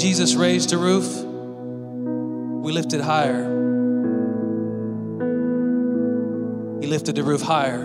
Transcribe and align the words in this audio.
Jesus 0.00 0.34
raised 0.34 0.70
the 0.70 0.78
roof, 0.78 1.06
we 2.64 2.72
lifted 2.72 3.02
higher. 3.02 3.42
He 6.80 6.86
lifted 6.86 7.16
the 7.16 7.22
roof 7.22 7.42
higher. 7.42 7.82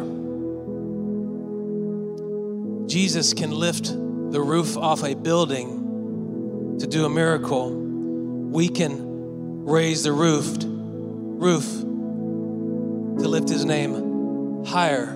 Jesus 2.88 3.34
can 3.34 3.52
lift 3.52 3.88
the 3.88 4.40
roof 4.40 4.78
off 4.78 5.04
a 5.04 5.14
building 5.14 6.78
to 6.80 6.88
do 6.88 7.04
a 7.04 7.10
miracle. 7.10 7.74
We 7.74 8.70
can 8.70 9.66
raise 9.66 10.04
the 10.04 10.14
roof, 10.14 10.56
roof 10.64 11.66
to 11.66 13.28
lift 13.28 13.50
his 13.50 13.66
name 13.66 14.64
higher. 14.64 15.14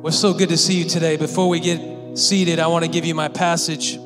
We're 0.00 0.12
so 0.12 0.32
good 0.32 0.50
to 0.50 0.56
see 0.56 0.74
you 0.74 0.84
today. 0.88 1.16
Before 1.16 1.48
we 1.48 1.58
get 1.58 2.16
seated, 2.16 2.60
I 2.60 2.68
want 2.68 2.84
to 2.84 2.90
give 2.90 3.04
you 3.04 3.16
my 3.16 3.26
passage. 3.26 3.98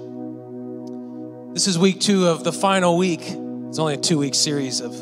This 1.58 1.66
is 1.66 1.76
week 1.76 1.98
two 1.98 2.28
of 2.28 2.44
the 2.44 2.52
final 2.52 2.96
week. 2.96 3.20
It's 3.20 3.80
only 3.80 3.94
a 3.94 3.96
two 3.96 4.16
week 4.16 4.36
series 4.36 4.80
of 4.80 4.92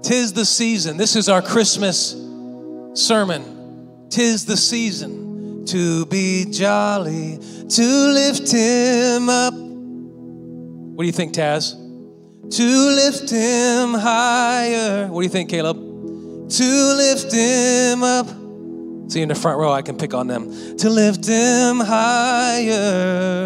Tis 0.00 0.32
the 0.32 0.46
Season. 0.46 0.96
This 0.96 1.14
is 1.14 1.28
our 1.28 1.42
Christmas 1.42 2.16
sermon. 2.94 4.08
Tis 4.08 4.46
the 4.46 4.56
season 4.56 5.66
to 5.66 6.06
be 6.06 6.46
jolly, 6.50 7.38
to 7.68 7.82
lift 7.82 8.50
him 8.50 9.28
up. 9.28 9.52
What 9.52 11.02
do 11.02 11.06
you 11.06 11.12
think, 11.12 11.34
Taz? 11.34 11.72
To 12.50 12.64
lift 12.64 13.28
him 13.28 13.92
higher. 13.92 15.08
What 15.08 15.20
do 15.20 15.24
you 15.26 15.30
think, 15.30 15.50
Caleb? 15.50 15.76
To 15.76 16.94
lift 16.96 17.30
him 17.30 18.02
up. 18.02 18.26
See 19.12 19.20
in 19.20 19.28
the 19.28 19.34
front 19.34 19.58
row, 19.58 19.70
I 19.70 19.82
can 19.82 19.98
pick 19.98 20.14
on 20.14 20.28
them. 20.28 20.78
To 20.78 20.88
lift 20.88 21.26
him 21.26 21.78
higher. 21.80 23.42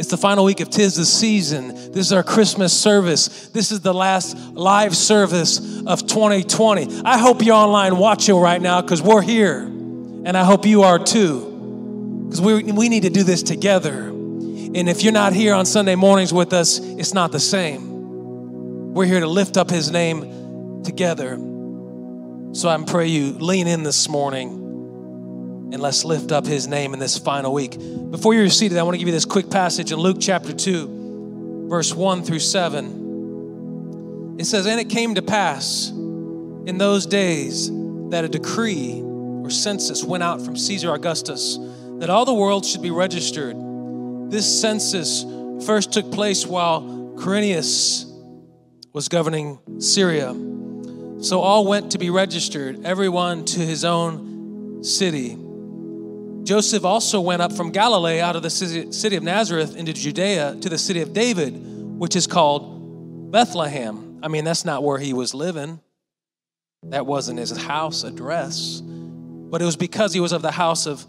It's 0.00 0.08
the 0.08 0.16
final 0.16 0.46
week 0.46 0.60
of 0.60 0.70
Tis 0.70 0.94
the 0.94 1.04
Season. 1.04 1.68
This 1.68 2.06
is 2.06 2.12
our 2.14 2.22
Christmas 2.22 2.72
service. 2.72 3.48
This 3.48 3.70
is 3.70 3.82
the 3.82 3.92
last 3.92 4.34
live 4.54 4.96
service 4.96 5.82
of 5.86 6.06
2020. 6.06 7.02
I 7.04 7.18
hope 7.18 7.44
you're 7.44 7.54
online 7.54 7.98
watching 7.98 8.34
right 8.34 8.62
now 8.62 8.80
because 8.80 9.02
we're 9.02 9.20
here. 9.20 9.58
And 9.58 10.38
I 10.38 10.44
hope 10.44 10.64
you 10.64 10.84
are 10.84 10.98
too. 10.98 12.24
Because 12.24 12.40
we, 12.40 12.62
we 12.62 12.88
need 12.88 13.02
to 13.02 13.10
do 13.10 13.24
this 13.24 13.42
together. 13.42 14.04
And 14.04 14.88
if 14.88 15.02
you're 15.02 15.12
not 15.12 15.34
here 15.34 15.52
on 15.52 15.66
Sunday 15.66 15.96
mornings 15.96 16.32
with 16.32 16.54
us, 16.54 16.78
it's 16.78 17.12
not 17.12 17.30
the 17.30 17.38
same. 17.38 18.94
We're 18.94 19.04
here 19.04 19.20
to 19.20 19.26
lift 19.26 19.58
up 19.58 19.68
His 19.68 19.90
name 19.90 20.82
together. 20.82 21.34
So 22.54 22.70
I 22.70 22.82
pray 22.86 23.08
you 23.08 23.32
lean 23.32 23.66
in 23.66 23.82
this 23.82 24.08
morning 24.08 24.59
and 25.72 25.80
let's 25.80 26.04
lift 26.04 26.32
up 26.32 26.46
his 26.46 26.66
name 26.66 26.94
in 26.94 26.98
this 26.98 27.16
final 27.16 27.52
week. 27.52 27.78
Before 28.10 28.34
you're 28.34 28.48
seated, 28.48 28.78
I 28.78 28.82
want 28.82 28.94
to 28.94 28.98
give 28.98 29.06
you 29.06 29.12
this 29.12 29.24
quick 29.24 29.50
passage 29.50 29.92
in 29.92 29.98
Luke 29.98 30.16
chapter 30.20 30.52
2, 30.52 31.66
verse 31.68 31.94
1 31.94 32.24
through 32.24 32.40
7. 32.40 34.36
It 34.38 34.46
says, 34.46 34.66
And 34.66 34.80
it 34.80 34.88
came 34.88 35.14
to 35.14 35.22
pass 35.22 35.90
in 35.90 36.78
those 36.78 37.06
days 37.06 37.70
that 38.10 38.24
a 38.24 38.28
decree 38.28 39.00
or 39.02 39.50
census 39.50 40.02
went 40.02 40.22
out 40.22 40.42
from 40.42 40.56
Caesar 40.56 40.92
Augustus 40.92 41.58
that 41.98 42.10
all 42.10 42.24
the 42.24 42.34
world 42.34 42.64
should 42.64 42.82
be 42.82 42.90
registered. 42.90 43.56
This 44.30 44.60
census 44.60 45.24
first 45.66 45.92
took 45.92 46.10
place 46.10 46.46
while 46.46 46.82
Quirinius 47.16 48.06
was 48.92 49.08
governing 49.08 49.58
Syria. 49.78 50.34
So 51.20 51.40
all 51.40 51.66
went 51.66 51.92
to 51.92 51.98
be 51.98 52.10
registered, 52.10 52.84
everyone 52.84 53.44
to 53.44 53.60
his 53.60 53.84
own 53.84 54.82
city. 54.82 55.36
Joseph 56.50 56.84
also 56.84 57.20
went 57.20 57.40
up 57.40 57.52
from 57.52 57.70
Galilee 57.70 58.18
out 58.18 58.34
of 58.34 58.42
the 58.42 58.50
city 58.50 59.14
of 59.14 59.22
Nazareth 59.22 59.76
into 59.76 59.92
Judea 59.92 60.56
to 60.60 60.68
the 60.68 60.78
city 60.78 61.00
of 61.00 61.12
David, 61.12 61.52
which 61.96 62.16
is 62.16 62.26
called 62.26 63.30
Bethlehem. 63.30 64.18
I 64.20 64.26
mean, 64.26 64.44
that's 64.44 64.64
not 64.64 64.82
where 64.82 64.98
he 64.98 65.12
was 65.12 65.32
living, 65.32 65.78
that 66.82 67.06
wasn't 67.06 67.38
his 67.38 67.56
house 67.56 68.02
address, 68.02 68.80
but 68.80 69.62
it 69.62 69.64
was 69.64 69.76
because 69.76 70.12
he 70.12 70.18
was 70.18 70.32
of 70.32 70.42
the 70.42 70.50
house 70.50 70.86
of 70.86 71.06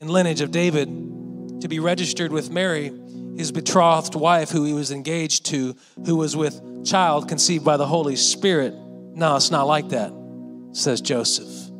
and 0.00 0.08
lineage 0.08 0.40
of 0.40 0.52
David 0.52 0.86
to 1.62 1.66
be 1.66 1.80
registered 1.80 2.30
with 2.30 2.48
Mary, 2.48 2.92
his 3.36 3.50
betrothed 3.50 4.14
wife, 4.14 4.50
who 4.50 4.62
he 4.62 4.72
was 4.72 4.92
engaged 4.92 5.46
to, 5.46 5.74
who 6.06 6.14
was 6.14 6.36
with 6.36 6.86
child 6.86 7.28
conceived 7.28 7.64
by 7.64 7.76
the 7.76 7.86
Holy 7.88 8.14
Spirit. 8.14 8.72
No, 9.16 9.34
it's 9.34 9.50
not 9.50 9.66
like 9.66 9.88
that, 9.88 10.12
says 10.70 11.00
Joseph, 11.00 11.72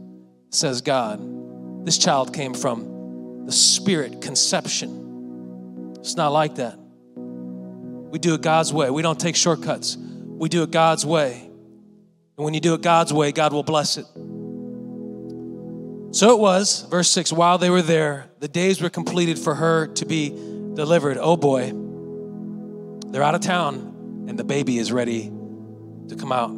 says 0.50 0.80
God. 0.80 1.36
This 1.84 1.98
child 1.98 2.34
came 2.34 2.54
from 2.54 3.44
the 3.46 3.52
spirit 3.52 4.20
conception. 4.20 5.96
It's 6.00 6.16
not 6.16 6.32
like 6.32 6.56
that. 6.56 6.78
We 7.16 8.18
do 8.18 8.34
it 8.34 8.42
God's 8.42 8.72
way. 8.72 8.90
We 8.90 9.02
don't 9.02 9.18
take 9.18 9.36
shortcuts. 9.36 9.96
We 9.96 10.48
do 10.48 10.62
it 10.62 10.70
God's 10.70 11.06
way. 11.06 11.42
And 12.36 12.44
when 12.44 12.54
you 12.54 12.60
do 12.60 12.74
it 12.74 12.82
God's 12.82 13.12
way, 13.12 13.32
God 13.32 13.52
will 13.52 13.62
bless 13.62 13.98
it. 13.98 14.06
So 16.12 16.34
it 16.34 16.40
was, 16.40 16.86
verse 16.90 17.08
6 17.10 17.32
while 17.32 17.58
they 17.58 17.70
were 17.70 17.82
there, 17.82 18.26
the 18.40 18.48
days 18.48 18.80
were 18.80 18.90
completed 18.90 19.38
for 19.38 19.54
her 19.54 19.86
to 19.88 20.06
be 20.06 20.30
delivered. 20.30 21.18
Oh 21.18 21.36
boy, 21.36 21.72
they're 23.12 23.22
out 23.22 23.34
of 23.34 23.42
town, 23.42 24.26
and 24.28 24.38
the 24.38 24.44
baby 24.44 24.78
is 24.78 24.90
ready 24.90 25.30
to 26.08 26.16
come 26.16 26.32
out. 26.32 26.50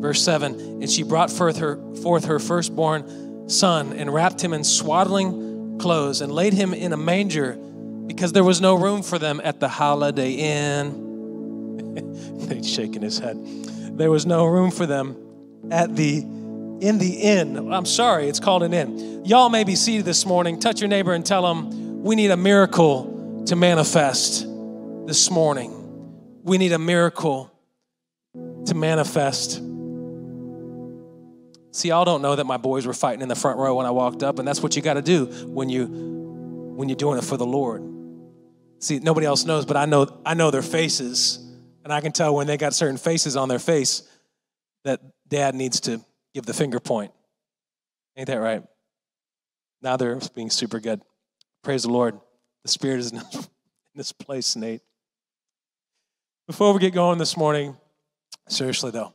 Verse 0.00 0.22
7 0.22 0.54
And 0.82 0.90
she 0.90 1.02
brought 1.02 1.30
forth 1.30 1.58
her, 1.58 1.78
forth 1.96 2.26
her 2.26 2.38
firstborn 2.38 3.04
son 3.46 3.92
and 3.92 4.12
wrapped 4.12 4.42
him 4.42 4.52
in 4.52 4.64
swaddling 4.64 5.78
clothes 5.78 6.20
and 6.20 6.32
laid 6.32 6.52
him 6.52 6.74
in 6.74 6.92
a 6.92 6.96
manger 6.96 7.54
because 8.06 8.32
there 8.32 8.44
was 8.44 8.60
no 8.60 8.74
room 8.74 9.02
for 9.02 9.18
them 9.18 9.40
at 9.42 9.60
the 9.60 9.68
Holiday 9.68 10.32
Inn. 10.32 11.02
He's 12.52 12.70
shaking 12.70 13.02
his 13.02 13.18
head. 13.18 13.38
There 13.96 14.10
was 14.10 14.26
no 14.26 14.46
room 14.46 14.70
for 14.70 14.86
them 14.86 15.16
at 15.70 15.96
the 15.96 16.18
in 16.80 16.98
the 16.98 17.14
inn. 17.22 17.72
I'm 17.72 17.86
sorry, 17.86 18.28
it's 18.28 18.40
called 18.40 18.62
an 18.62 18.74
inn. 18.74 19.24
Y'all 19.24 19.48
may 19.48 19.64
be 19.64 19.74
seated 19.74 20.04
this 20.04 20.26
morning. 20.26 20.60
Touch 20.60 20.80
your 20.80 20.88
neighbor 20.88 21.14
and 21.14 21.24
tell 21.24 21.42
them 21.42 22.02
we 22.02 22.14
need 22.16 22.30
a 22.30 22.36
miracle 22.36 23.44
to 23.46 23.56
manifest 23.56 24.46
this 25.06 25.30
morning. 25.30 25.72
We 26.42 26.58
need 26.58 26.72
a 26.72 26.78
miracle 26.78 27.50
to 28.66 28.74
manifest. 28.74 29.62
See, 31.76 31.88
y'all 31.88 32.06
don't 32.06 32.22
know 32.22 32.34
that 32.34 32.46
my 32.46 32.56
boys 32.56 32.86
were 32.86 32.94
fighting 32.94 33.20
in 33.20 33.28
the 33.28 33.34
front 33.34 33.58
row 33.58 33.74
when 33.74 33.84
I 33.84 33.90
walked 33.90 34.22
up, 34.22 34.38
and 34.38 34.48
that's 34.48 34.62
what 34.62 34.76
you 34.76 34.80
got 34.80 34.94
to 34.94 35.02
do 35.02 35.26
when 35.46 35.68
you 35.68 35.84
when 35.84 36.88
you're 36.88 36.96
doing 36.96 37.18
it 37.18 37.24
for 37.24 37.36
the 37.36 37.44
Lord. 37.44 37.82
See, 38.78 38.98
nobody 38.98 39.26
else 39.26 39.44
knows, 39.44 39.66
but 39.66 39.76
I 39.76 39.84
know 39.84 40.22
I 40.24 40.32
know 40.32 40.50
their 40.50 40.62
faces, 40.62 41.38
and 41.84 41.92
I 41.92 42.00
can 42.00 42.12
tell 42.12 42.34
when 42.34 42.46
they 42.46 42.56
got 42.56 42.72
certain 42.72 42.96
faces 42.96 43.36
on 43.36 43.50
their 43.50 43.58
face 43.58 44.08
that 44.84 45.02
dad 45.28 45.54
needs 45.54 45.80
to 45.80 46.00
give 46.32 46.46
the 46.46 46.54
finger 46.54 46.80
point. 46.80 47.12
Ain't 48.16 48.28
that 48.28 48.40
right? 48.40 48.62
Now 49.82 49.98
they're 49.98 50.18
being 50.34 50.48
super 50.48 50.80
good. 50.80 51.02
Praise 51.62 51.82
the 51.82 51.90
Lord. 51.90 52.18
The 52.62 52.70
Spirit 52.70 53.00
is 53.00 53.12
in 53.12 53.20
this 53.94 54.12
place, 54.12 54.56
Nate. 54.56 54.80
Before 56.46 56.72
we 56.72 56.80
get 56.80 56.94
going 56.94 57.18
this 57.18 57.36
morning, 57.36 57.76
seriously 58.48 58.92
though, 58.92 59.12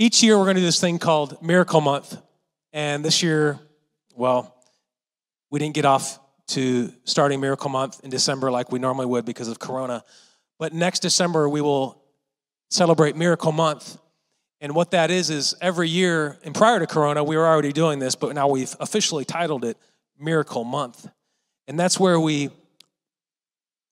each 0.00 0.22
year 0.22 0.38
we're 0.38 0.44
going 0.44 0.56
to 0.56 0.62
do 0.62 0.66
this 0.66 0.80
thing 0.80 0.98
called 0.98 1.42
Miracle 1.42 1.82
Month. 1.82 2.16
And 2.72 3.04
this 3.04 3.22
year, 3.22 3.60
well, 4.14 4.56
we 5.50 5.58
didn't 5.58 5.74
get 5.74 5.84
off 5.84 6.18
to 6.48 6.90
starting 7.04 7.38
Miracle 7.38 7.68
Month 7.68 8.00
in 8.02 8.08
December 8.08 8.50
like 8.50 8.72
we 8.72 8.78
normally 8.78 9.04
would 9.04 9.26
because 9.26 9.46
of 9.48 9.58
Corona. 9.58 10.02
But 10.58 10.72
next 10.72 11.00
December, 11.00 11.50
we 11.50 11.60
will 11.60 12.02
celebrate 12.70 13.14
Miracle 13.14 13.52
Month. 13.52 13.98
And 14.62 14.74
what 14.74 14.92
that 14.92 15.10
is, 15.10 15.28
is 15.28 15.54
every 15.60 15.90
year, 15.90 16.38
and 16.44 16.54
prior 16.54 16.78
to 16.78 16.86
Corona, 16.86 17.22
we 17.22 17.36
were 17.36 17.46
already 17.46 17.72
doing 17.72 17.98
this, 17.98 18.14
but 18.14 18.34
now 18.34 18.48
we've 18.48 18.74
officially 18.80 19.26
titled 19.26 19.66
it 19.66 19.76
Miracle 20.18 20.64
Month. 20.64 21.10
And 21.68 21.78
that's 21.78 22.00
where 22.00 22.18
we 22.18 22.48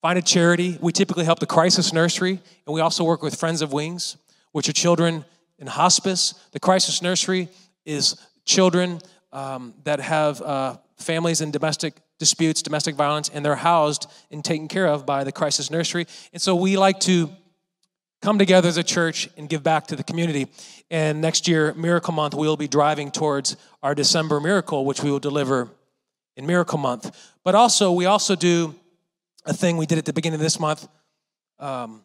find 0.00 0.19
a 0.19 0.22
charity. 0.22 0.78
We 0.81 0.93
typically 0.93 1.26
help 1.26 1.38
the 1.38 1.46
Crisis 1.46 1.93
Nursery, 1.93 2.40
and 2.66 2.75
we 2.75 2.81
also 2.81 3.04
work 3.04 3.22
with 3.22 3.34
Friends 3.34 3.61
of 3.61 3.75
Wings, 3.75 4.16
which 4.52 4.70
are 4.70 4.75
children 4.75 5.26
in 5.58 5.66
hospice. 5.66 6.34
The 6.52 6.60
crisis 6.60 7.02
nursery 7.02 7.49
is 7.84 8.16
children 8.44 9.00
um, 9.32 9.75
that 9.84 10.00
have 10.00 10.40
uh, 10.40 10.76
families 10.96 11.40
in 11.40 11.50
domestic 11.50 11.94
disputes, 12.19 12.62
domestic 12.62 12.94
violence, 12.94 13.28
and 13.28 13.44
they're 13.44 13.56
housed 13.56 14.10
and 14.31 14.44
taken 14.44 14.69
care 14.69 14.87
of 14.87 15.06
by 15.06 15.25
the 15.25 15.32
crisis 15.32 15.70
nursery. 15.70 16.06
And 16.32 16.43
so 16.43 16.55
we 16.55 16.76
like 16.76 17.00
to 17.00 17.31
come 18.20 18.38
together 18.38 18.69
as 18.69 18.76
a 18.76 18.82
church 18.82 19.28
and 19.37 19.49
give 19.49 19.62
back 19.62 19.87
to 19.88 19.96
the 19.96 20.02
community. 20.02 20.49
And 20.90 21.20
next 21.20 21.46
year, 21.46 21.72
Miracle 21.75 22.12
Month, 22.12 22.34
we'll 22.34 22.56
be 22.56 22.69
driving 22.69 23.11
towards 23.11 23.56
our 23.82 23.94
December 23.94 24.40
miracle, 24.40 24.84
which 24.84 25.02
we 25.02 25.11
will 25.11 25.20
deliver 25.20 25.69
in 26.37 26.46
Miracle 26.46 26.78
Month. 26.78 27.16
But 27.44 27.54
also, 27.54 27.93
we 27.93 28.06
also 28.06 28.34
do 28.34 28.75
a 29.44 29.52
thing 29.52 29.76
we 29.76 29.87
did 29.87 29.99
at 29.99 30.04
the 30.04 30.12
beginning 30.12 30.37
of 30.37 30.43
this 30.43 30.58
month 30.58 30.88
um, 31.58 32.02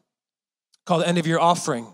called 0.85 1.03
End 1.03 1.17
of 1.17 1.25
Year 1.25 1.39
Offering. 1.39 1.87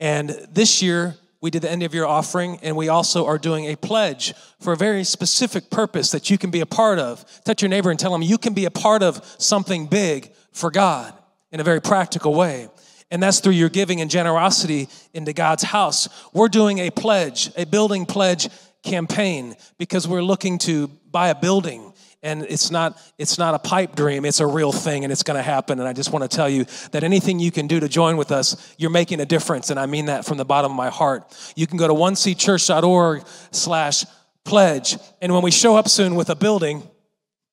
And 0.00 0.30
this 0.50 0.82
year, 0.82 1.16
we 1.40 1.50
did 1.50 1.62
the 1.62 1.70
end 1.70 1.82
of 1.82 1.94
year 1.94 2.04
offering, 2.04 2.58
and 2.62 2.76
we 2.76 2.88
also 2.88 3.26
are 3.26 3.38
doing 3.38 3.66
a 3.66 3.76
pledge 3.76 4.34
for 4.60 4.72
a 4.72 4.76
very 4.76 5.04
specific 5.04 5.70
purpose 5.70 6.10
that 6.10 6.30
you 6.30 6.38
can 6.38 6.50
be 6.50 6.60
a 6.60 6.66
part 6.66 6.98
of. 6.98 7.24
Touch 7.44 7.62
your 7.62 7.68
neighbor 7.68 7.90
and 7.90 7.98
tell 8.00 8.12
them 8.12 8.22
you 8.22 8.38
can 8.38 8.54
be 8.54 8.64
a 8.64 8.70
part 8.70 9.02
of 9.02 9.24
something 9.38 9.86
big 9.86 10.32
for 10.52 10.70
God 10.70 11.14
in 11.52 11.60
a 11.60 11.64
very 11.64 11.80
practical 11.80 12.34
way. 12.34 12.68
And 13.10 13.22
that's 13.22 13.40
through 13.40 13.52
your 13.52 13.68
giving 13.68 14.00
and 14.00 14.10
generosity 14.10 14.88
into 15.14 15.32
God's 15.32 15.62
house. 15.62 16.08
We're 16.32 16.48
doing 16.48 16.78
a 16.78 16.90
pledge, 16.90 17.50
a 17.56 17.64
building 17.64 18.06
pledge 18.06 18.48
campaign, 18.82 19.54
because 19.78 20.08
we're 20.08 20.22
looking 20.22 20.58
to 20.58 20.88
buy 21.10 21.28
a 21.28 21.34
building 21.34 21.92
and 22.26 22.42
it's 22.42 22.70
not 22.70 23.00
it's 23.18 23.38
not 23.38 23.54
a 23.54 23.58
pipe 23.58 23.94
dream 23.94 24.24
it's 24.24 24.40
a 24.40 24.46
real 24.46 24.72
thing 24.72 25.04
and 25.04 25.12
it's 25.12 25.22
going 25.22 25.36
to 25.36 25.42
happen. 25.42 25.78
And 25.78 25.88
i 25.88 25.92
just 25.92 26.12
want 26.12 26.28
to 26.28 26.36
tell 26.36 26.48
you 26.48 26.66
that 26.90 27.04
anything 27.04 27.38
you 27.38 27.52
can 27.52 27.66
do 27.66 27.80
to 27.80 27.88
join 27.88 28.16
with 28.16 28.32
us 28.32 28.74
you're 28.76 28.90
making 28.90 29.20
a 29.20 29.24
difference 29.24 29.70
and 29.70 29.78
i 29.78 29.86
mean 29.86 30.06
that 30.06 30.26
from 30.26 30.36
the 30.36 30.44
bottom 30.44 30.72
of 30.72 30.76
my 30.76 30.90
heart. 30.90 31.34
You 31.54 31.66
can 31.66 31.78
go 31.78 31.86
to 31.86 31.94
oneseedchurch.org 31.94 33.22
slash 33.52 34.04
pledge 34.44 34.98
and 35.22 35.32
when 35.32 35.42
we 35.42 35.50
show 35.50 35.76
up 35.76 35.88
soon 35.88 36.16
with 36.16 36.28
a 36.28 36.34
building 36.34 36.82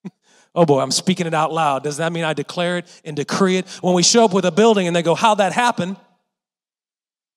oh 0.56 0.66
boy 0.66 0.80
i'm 0.82 0.92
speaking 0.92 1.28
it 1.28 1.34
out 1.34 1.54
loud. 1.54 1.84
Does 1.84 1.98
that 1.98 2.12
mean 2.12 2.24
i 2.24 2.34
declare 2.34 2.80
it 2.80 3.02
and 3.06 3.16
decree 3.16 3.58
it? 3.58 3.70
When 3.82 3.94
we 3.94 4.04
show 4.04 4.26
up 4.26 4.34
with 4.34 4.46
a 4.46 4.52
building 4.52 4.88
and 4.88 4.96
they 4.96 5.04
go 5.04 5.16
how'd 5.16 5.38
that 5.38 5.54
happen? 5.54 5.98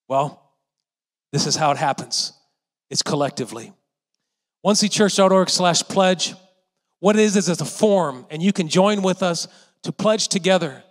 Well 0.09 0.43
this 1.33 1.47
is 1.47 1.55
how 1.55 1.71
it 1.71 1.77
happens. 1.77 2.33
It's 2.89 3.03
collectively. 3.03 3.75
oneseedchurch.org 4.65 5.51
slash 5.51 5.83
pledge 5.83 6.35
what 7.01 7.17
it 7.17 7.23
is 7.23 7.37
is 7.37 7.49
it's 7.49 7.61
a 7.61 7.65
form, 7.65 8.27
and 8.31 8.43
you 8.43 8.53
can 8.53 8.69
join 8.69 9.03
with 9.03 9.23
us 9.23 9.49
to 9.83 9.93
pledge 9.93 10.29
together. 10.29 10.83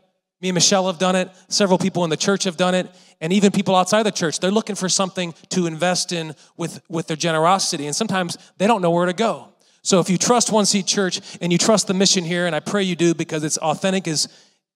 Me 0.42 0.50
and 0.50 0.54
Michelle 0.54 0.88
have 0.88 1.00
done 1.00 1.16
it, 1.16 1.30
several 1.48 1.78
people 1.78 2.04
in 2.04 2.10
the 2.10 2.18
church 2.18 2.44
have 2.44 2.58
done 2.58 2.76
it, 2.76 2.90
and 3.22 3.34
even 3.34 3.52
people 3.52 3.76
outside 3.76 4.04
the 4.04 4.12
church. 4.12 4.40
They're 4.40 4.52
looking 4.52 4.76
for 4.76 4.90
something 4.90 5.34
to 5.50 5.66
invest 5.66 6.12
in 6.12 6.36
with, 6.58 6.82
with 6.90 7.08
their 7.08 7.18
generosity, 7.18 7.88
and 7.88 7.96
sometimes 7.96 8.38
they 8.58 8.68
don't 8.68 8.82
know 8.82 8.92
where 8.92 9.06
to 9.06 9.14
go. 9.14 9.50
So 9.82 10.00
if 10.00 10.10
you 10.10 10.18
trust 10.18 10.52
One 10.52 10.66
Seed 10.66 10.88
Church 10.88 11.22
and 11.42 11.52
you 11.52 11.58
trust 11.58 11.88
the 11.88 11.94
mission 11.94 12.24
here, 12.24 12.48
and 12.48 12.56
I 12.56 12.60
pray 12.60 12.84
you 12.84 12.96
do 12.96 13.14
because 13.14 13.44
it's 13.44 13.58
authentic 13.58 14.08
as, 14.08 14.28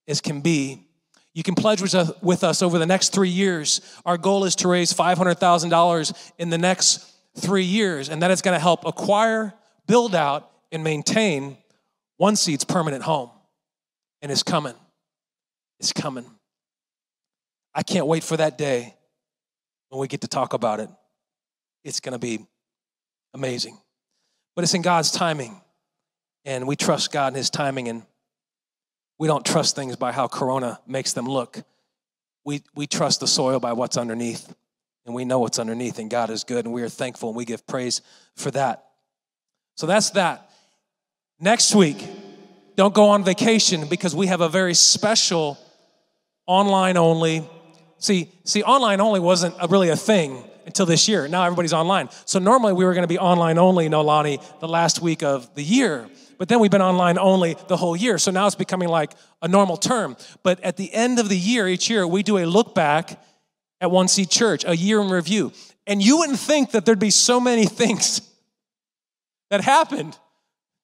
as 0.08 0.22
can 0.22 0.42
be, 0.42 0.86
you 1.34 1.44
can 1.44 1.56
pledge 1.56 1.82
with 1.82 1.96
us 1.96 2.12
with 2.22 2.44
us 2.44 2.62
over 2.62 2.78
the 2.80 2.86
next 2.86 3.14
three 3.14 3.30
years. 3.30 3.82
Our 4.06 4.18
goal 4.18 4.44
is 4.46 4.56
to 4.58 4.68
raise 4.68 4.94
$500,000 4.94 6.32
in 6.38 6.50
the 6.50 6.58
next 6.58 7.12
three 7.38 7.64
years, 7.64 8.10
and 8.10 8.22
that 8.22 8.32
is 8.32 8.42
going 8.42 8.56
to 8.56 8.60
help 8.60 8.86
acquire, 8.86 9.54
build 9.88 10.16
out, 10.16 10.52
and 10.72 10.84
maintain 10.84 11.58
one 12.18 12.36
seed's 12.36 12.64
permanent 12.64 13.04
home. 13.04 13.30
And 14.22 14.32
it's 14.32 14.44
coming. 14.44 14.76
It's 15.80 15.94
coming. 15.94 16.26
I 17.74 17.84
can't 17.84 18.08
wait 18.08 18.24
for 18.24 18.36
that 18.38 18.58
day 18.58 18.96
when 19.90 20.02
we 20.02 20.08
get 20.08 20.22
to 20.22 20.28
talk 20.28 20.54
about 20.54 20.80
it. 20.80 20.90
It's 21.84 22.00
going 22.00 22.14
to 22.14 22.20
be 22.20 22.46
amazing. 23.34 23.78
But 24.56 24.64
it's 24.64 24.74
in 24.74 24.82
God's 24.82 25.12
timing. 25.12 25.62
And 26.46 26.68
we 26.68 26.76
trust 26.76 27.12
God 27.12 27.34
in 27.34 27.38
His 27.38 27.50
timing. 27.50 27.88
And 27.88 28.04
we 29.18 29.28
don't 29.28 29.46
trust 29.46 29.76
things 29.76 29.96
by 29.96 30.12
how 30.12 30.28
Corona 30.28 30.80
makes 30.86 31.14
them 31.14 31.26
look. 31.26 31.64
We, 32.46 32.64
we 32.76 32.88
trust 32.88 33.22
the 33.22 33.28
soil 33.28 33.60
by 33.60 33.74
what's 33.74 33.98
underneath. 33.98 34.54
And 35.06 35.16
we 35.16 35.24
know 35.24 35.40
what's 35.40 35.60
underneath. 35.60 36.00
And 36.00 36.10
God 36.10 36.30
is 36.30 36.44
good. 36.44 36.66
And 36.66 36.74
we 36.74 36.82
are 36.82 36.90
thankful. 36.90 37.30
And 37.30 37.38
we 37.38 37.46
give 37.46 37.66
praise 37.66 38.02
for 38.36 38.52
that. 38.52 38.86
So 39.78 39.88
that's 39.88 40.10
that. 40.12 40.49
Next 41.42 41.74
week, 41.74 42.06
don't 42.76 42.94
go 42.94 43.10
on 43.10 43.24
vacation 43.24 43.88
because 43.88 44.14
we 44.14 44.28
have 44.28 44.42
a 44.42 44.50
very 44.50 44.74
special 44.74 45.58
online 46.46 46.98
only. 46.98 47.48
See, 47.98 48.30
see, 48.44 48.62
online 48.62 49.00
only 49.00 49.22
wasn't 49.22 49.56
a, 49.58 49.68
really 49.68 49.88
a 49.88 49.96
thing 49.96 50.44
until 50.66 50.86
this 50.86 51.08
year. 51.08 51.30
Now 51.30 51.46
everybody's 51.46 51.72
online. 51.72 52.10
So 52.26 52.40
normally 52.40 52.74
we 52.74 52.84
were 52.84 52.94
going 52.94 53.04
to 53.04 53.08
be 53.08 53.18
online 53.18 53.58
only, 53.58 53.88
Nolani, 53.88 54.44
the 54.60 54.68
last 54.68 55.02
week 55.02 55.24
of 55.24 55.54
the 55.56 55.64
year. 55.64 56.10
But 56.38 56.50
then 56.50 56.60
we've 56.60 56.72
been 56.72 56.82
online 56.82 57.18
only 57.18 57.56
the 57.70 57.78
whole 57.78 57.96
year. 57.96 58.18
So 58.18 58.32
now 58.32 58.46
it's 58.46 58.56
becoming 58.56 58.90
like 58.90 59.14
a 59.42 59.48
normal 59.48 59.78
term. 59.78 60.18
But 60.44 60.60
at 60.60 60.76
the 60.76 60.94
end 60.94 61.20
of 61.20 61.30
the 61.30 61.38
year, 61.38 61.70
each 61.70 61.90
year, 61.90 62.06
we 62.06 62.22
do 62.22 62.38
a 62.38 62.46
look 62.46 62.76
back 62.76 63.18
at 63.80 63.90
One 63.90 64.10
Seed 64.10 64.30
Church, 64.30 64.66
a 64.68 64.76
year 64.76 65.00
in 65.00 65.10
review. 65.10 65.54
And 65.88 66.04
you 66.04 66.18
wouldn't 66.18 66.40
think 66.40 66.72
that 66.72 66.86
there'd 66.86 67.00
be 67.00 67.12
so 67.12 67.40
many 67.40 67.66
things 67.82 68.22
that 69.50 69.62
happened 69.62 70.18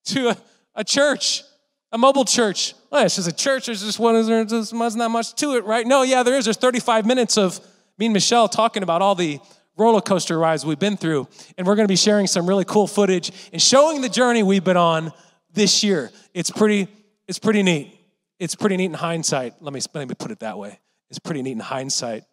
to 0.05 0.29
a, 0.29 0.37
a 0.75 0.83
church, 0.83 1.43
a 1.91 1.97
mobile 1.97 2.25
church. 2.25 2.73
Well, 2.91 3.05
it's 3.05 3.15
just 3.15 3.27
a 3.27 3.35
church. 3.35 3.67
There's 3.67 3.83
just 3.83 3.99
one. 3.99 4.15
There's 4.15 4.95
not 4.95 5.11
much 5.11 5.33
to 5.35 5.55
it, 5.55 5.65
right? 5.65 5.85
No, 5.85 6.03
yeah, 6.03 6.23
there 6.23 6.35
is. 6.35 6.45
There's 6.45 6.57
35 6.57 7.05
minutes 7.05 7.37
of 7.37 7.59
me 7.97 8.07
and 8.07 8.13
Michelle 8.13 8.47
talking 8.47 8.83
about 8.83 9.01
all 9.01 9.15
the 9.15 9.39
roller 9.77 10.01
coaster 10.01 10.37
rides 10.37 10.65
we've 10.65 10.79
been 10.79 10.97
through, 10.97 11.27
and 11.57 11.65
we're 11.67 11.75
going 11.75 11.87
to 11.87 11.91
be 11.91 11.95
sharing 11.97 12.27
some 12.27 12.47
really 12.47 12.65
cool 12.65 12.87
footage 12.87 13.31
and 13.51 13.61
showing 13.61 14.01
the 14.01 14.09
journey 14.09 14.43
we've 14.43 14.63
been 14.63 14.77
on 14.77 15.11
this 15.53 15.83
year. 15.83 16.11
It's 16.33 16.51
pretty. 16.51 16.87
It's 17.27 17.39
pretty 17.39 17.63
neat. 17.63 17.91
It's 18.39 18.55
pretty 18.55 18.77
neat 18.77 18.85
in 18.85 18.93
hindsight. 18.93 19.55
Let 19.61 19.73
me 19.73 19.81
let 19.93 20.07
me 20.07 20.15
put 20.15 20.31
it 20.31 20.39
that 20.39 20.57
way. 20.57 20.79
It's 21.09 21.19
pretty 21.19 21.41
neat 21.41 21.53
in 21.53 21.59
hindsight. 21.59 22.23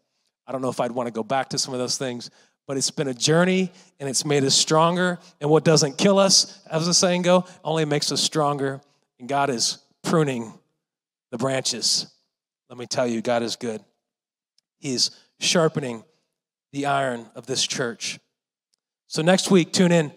I 0.47 0.53
don't 0.53 0.61
know 0.61 0.69
if 0.69 0.81
I'd 0.81 0.93
want 0.93 1.07
to 1.07 1.13
go 1.13 1.23
back 1.23 1.51
to 1.51 1.59
some 1.59 1.73
of 1.73 1.81
those 1.81 1.97
things, 1.97 2.31
but 2.67 2.77
it's 2.77 2.91
been 2.91 3.09
a 3.09 3.15
journey 3.15 3.71
and 3.99 4.09
it's 4.09 4.25
made 4.25 4.45
us 4.45 4.55
stronger. 4.55 5.19
And 5.41 5.51
what 5.51 5.65
doesn't 5.65 5.99
kill 5.99 6.19
us, 6.19 6.65
as 6.67 6.87
the 6.87 6.95
saying 6.95 7.23
go, 7.23 7.45
only 7.65 7.85
makes 7.85 8.13
us 8.13 8.21
stronger. 8.21 8.81
And 9.19 9.29
God 9.29 9.51
is 9.51 9.79
pruning 10.03 10.53
the 11.31 11.39
branches. 11.39 12.07
Let 12.69 12.79
me 12.79 12.87
tell 12.87 13.07
you, 13.07 13.21
God 13.21 13.43
is 13.43 13.57
good. 13.57 13.83
He's 14.79 15.11
sharpening 15.41 16.05
the 16.73 16.87
iron 16.87 17.27
of 17.35 17.47
this 17.47 17.67
church. 17.67 18.19
So 19.09 19.23
next 19.23 19.51
week, 19.51 19.73
tune 19.73 19.93
in 19.93 20.13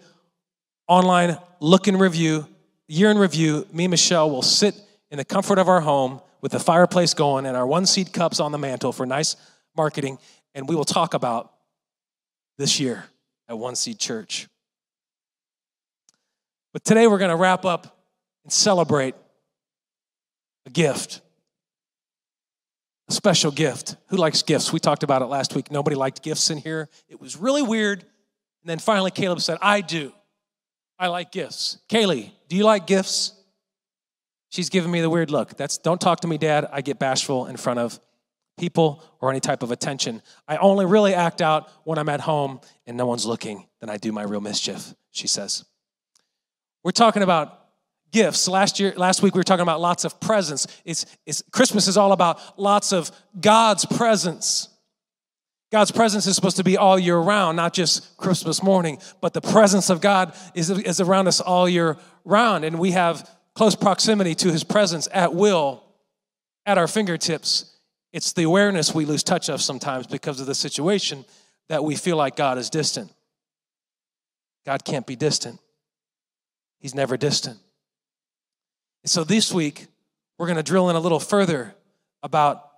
online, 0.88 1.38
look 1.60 1.86
and 1.86 2.00
review, 2.00 2.46
year 2.88 3.10
in 3.10 3.18
review. 3.18 3.66
Me 3.72 3.84
and 3.84 3.90
Michelle 3.90 4.30
will 4.30 4.42
sit 4.42 4.74
in 5.10 5.18
the 5.18 5.24
comfort 5.24 5.58
of 5.58 5.68
our 5.68 5.80
home 5.80 6.20
with 6.40 6.52
the 6.52 6.60
fireplace 6.60 7.12
going 7.14 7.46
and 7.46 7.56
our 7.56 7.66
one 7.66 7.86
seed 7.86 8.12
cups 8.12 8.40
on 8.40 8.52
the 8.52 8.58
mantle 8.58 8.92
for 8.92 9.04
nice 9.04 9.36
marketing, 9.76 10.18
and 10.54 10.68
we 10.68 10.74
will 10.74 10.84
talk 10.84 11.14
about 11.14 11.52
this 12.58 12.80
year 12.80 13.04
at 13.48 13.58
One 13.58 13.76
Seed 13.76 13.98
Church. 13.98 14.48
But 16.72 16.84
today 16.84 17.06
we're 17.06 17.18
going 17.18 17.30
to 17.30 17.36
wrap 17.36 17.64
up 17.64 17.98
and 18.44 18.52
celebrate 18.52 19.14
a 20.66 20.70
gift, 20.70 21.20
a 23.08 23.12
special 23.12 23.50
gift. 23.50 23.96
Who 24.08 24.16
likes 24.16 24.42
gifts? 24.42 24.72
We 24.72 24.78
talked 24.78 25.02
about 25.02 25.22
it 25.22 25.26
last 25.26 25.54
week. 25.54 25.70
Nobody 25.70 25.96
liked 25.96 26.22
gifts 26.22 26.50
in 26.50 26.58
here. 26.58 26.88
It 27.08 27.20
was 27.20 27.36
really 27.36 27.62
weird. 27.62 28.00
And 28.00 28.70
then 28.70 28.78
finally, 28.78 29.10
Caleb 29.10 29.40
said, 29.40 29.58
I 29.62 29.80
do. 29.80 30.12
I 30.98 31.08
like 31.08 31.30
gifts. 31.30 31.78
Kaylee, 31.88 32.30
do 32.48 32.56
you 32.56 32.64
like 32.64 32.86
gifts? 32.86 33.32
She's 34.48 34.70
giving 34.70 34.90
me 34.90 35.00
the 35.00 35.10
weird 35.10 35.30
look. 35.30 35.56
That's 35.56 35.78
don't 35.78 36.00
talk 36.00 36.20
to 36.20 36.28
me, 36.28 36.38
Dad. 36.38 36.68
I 36.72 36.80
get 36.80 36.98
bashful 36.98 37.46
in 37.46 37.56
front 37.56 37.78
of 37.78 38.00
people 38.56 39.02
or 39.20 39.30
any 39.30 39.40
type 39.40 39.62
of 39.62 39.70
attention. 39.70 40.22
I 40.48 40.56
only 40.56 40.86
really 40.86 41.14
act 41.14 41.40
out 41.40 41.70
when 41.84 41.98
I'm 41.98 42.08
at 42.08 42.20
home 42.20 42.60
and 42.86 42.96
no 42.96 43.06
one's 43.06 43.26
looking, 43.26 43.66
then 43.80 43.90
I 43.90 43.96
do 43.96 44.12
my 44.12 44.22
real 44.22 44.40
mischief, 44.40 44.94
she 45.10 45.26
says. 45.26 45.64
We're 46.82 46.92
talking 46.92 47.22
about 47.22 47.66
gifts. 48.12 48.48
Last 48.48 48.80
year, 48.80 48.94
last 48.96 49.22
week 49.22 49.34
we 49.34 49.40
were 49.40 49.44
talking 49.44 49.62
about 49.62 49.80
lots 49.80 50.04
of 50.04 50.20
presents. 50.20 50.66
It's, 50.84 51.04
it's 51.26 51.42
Christmas 51.50 51.88
is 51.88 51.96
all 51.96 52.12
about 52.12 52.58
lots 52.58 52.92
of 52.92 53.10
God's 53.38 53.84
presence. 53.84 54.68
God's 55.72 55.90
presence 55.90 56.26
is 56.26 56.36
supposed 56.36 56.58
to 56.58 56.64
be 56.64 56.76
all 56.76 56.98
year 56.98 57.18
round, 57.18 57.56
not 57.56 57.74
just 57.74 58.16
Christmas 58.16 58.62
morning, 58.62 58.98
but 59.20 59.34
the 59.34 59.40
presence 59.40 59.90
of 59.90 60.00
God 60.00 60.34
is, 60.54 60.70
is 60.70 61.00
around 61.00 61.26
us 61.26 61.40
all 61.40 61.68
year 61.68 61.96
round. 62.24 62.64
And 62.64 62.78
we 62.78 62.92
have 62.92 63.28
close 63.54 63.74
proximity 63.74 64.34
to 64.36 64.52
his 64.52 64.62
presence 64.62 65.08
at 65.12 65.34
will, 65.34 65.82
at 66.64 66.78
our 66.78 66.86
fingertips. 66.86 67.75
It's 68.12 68.32
the 68.32 68.44
awareness 68.44 68.94
we 68.94 69.04
lose 69.04 69.22
touch 69.22 69.48
of 69.48 69.60
sometimes 69.60 70.06
because 70.06 70.40
of 70.40 70.46
the 70.46 70.54
situation 70.54 71.24
that 71.68 71.84
we 71.84 71.96
feel 71.96 72.16
like 72.16 72.36
God 72.36 72.58
is 72.58 72.70
distant. 72.70 73.12
God 74.64 74.84
can't 74.84 75.06
be 75.06 75.16
distant, 75.16 75.60
He's 76.78 76.94
never 76.94 77.16
distant. 77.16 77.58
And 79.02 79.10
so 79.10 79.24
this 79.24 79.52
week, 79.52 79.86
we're 80.38 80.46
going 80.46 80.56
to 80.56 80.62
drill 80.62 80.90
in 80.90 80.96
a 80.96 81.00
little 81.00 81.20
further 81.20 81.74
about 82.22 82.68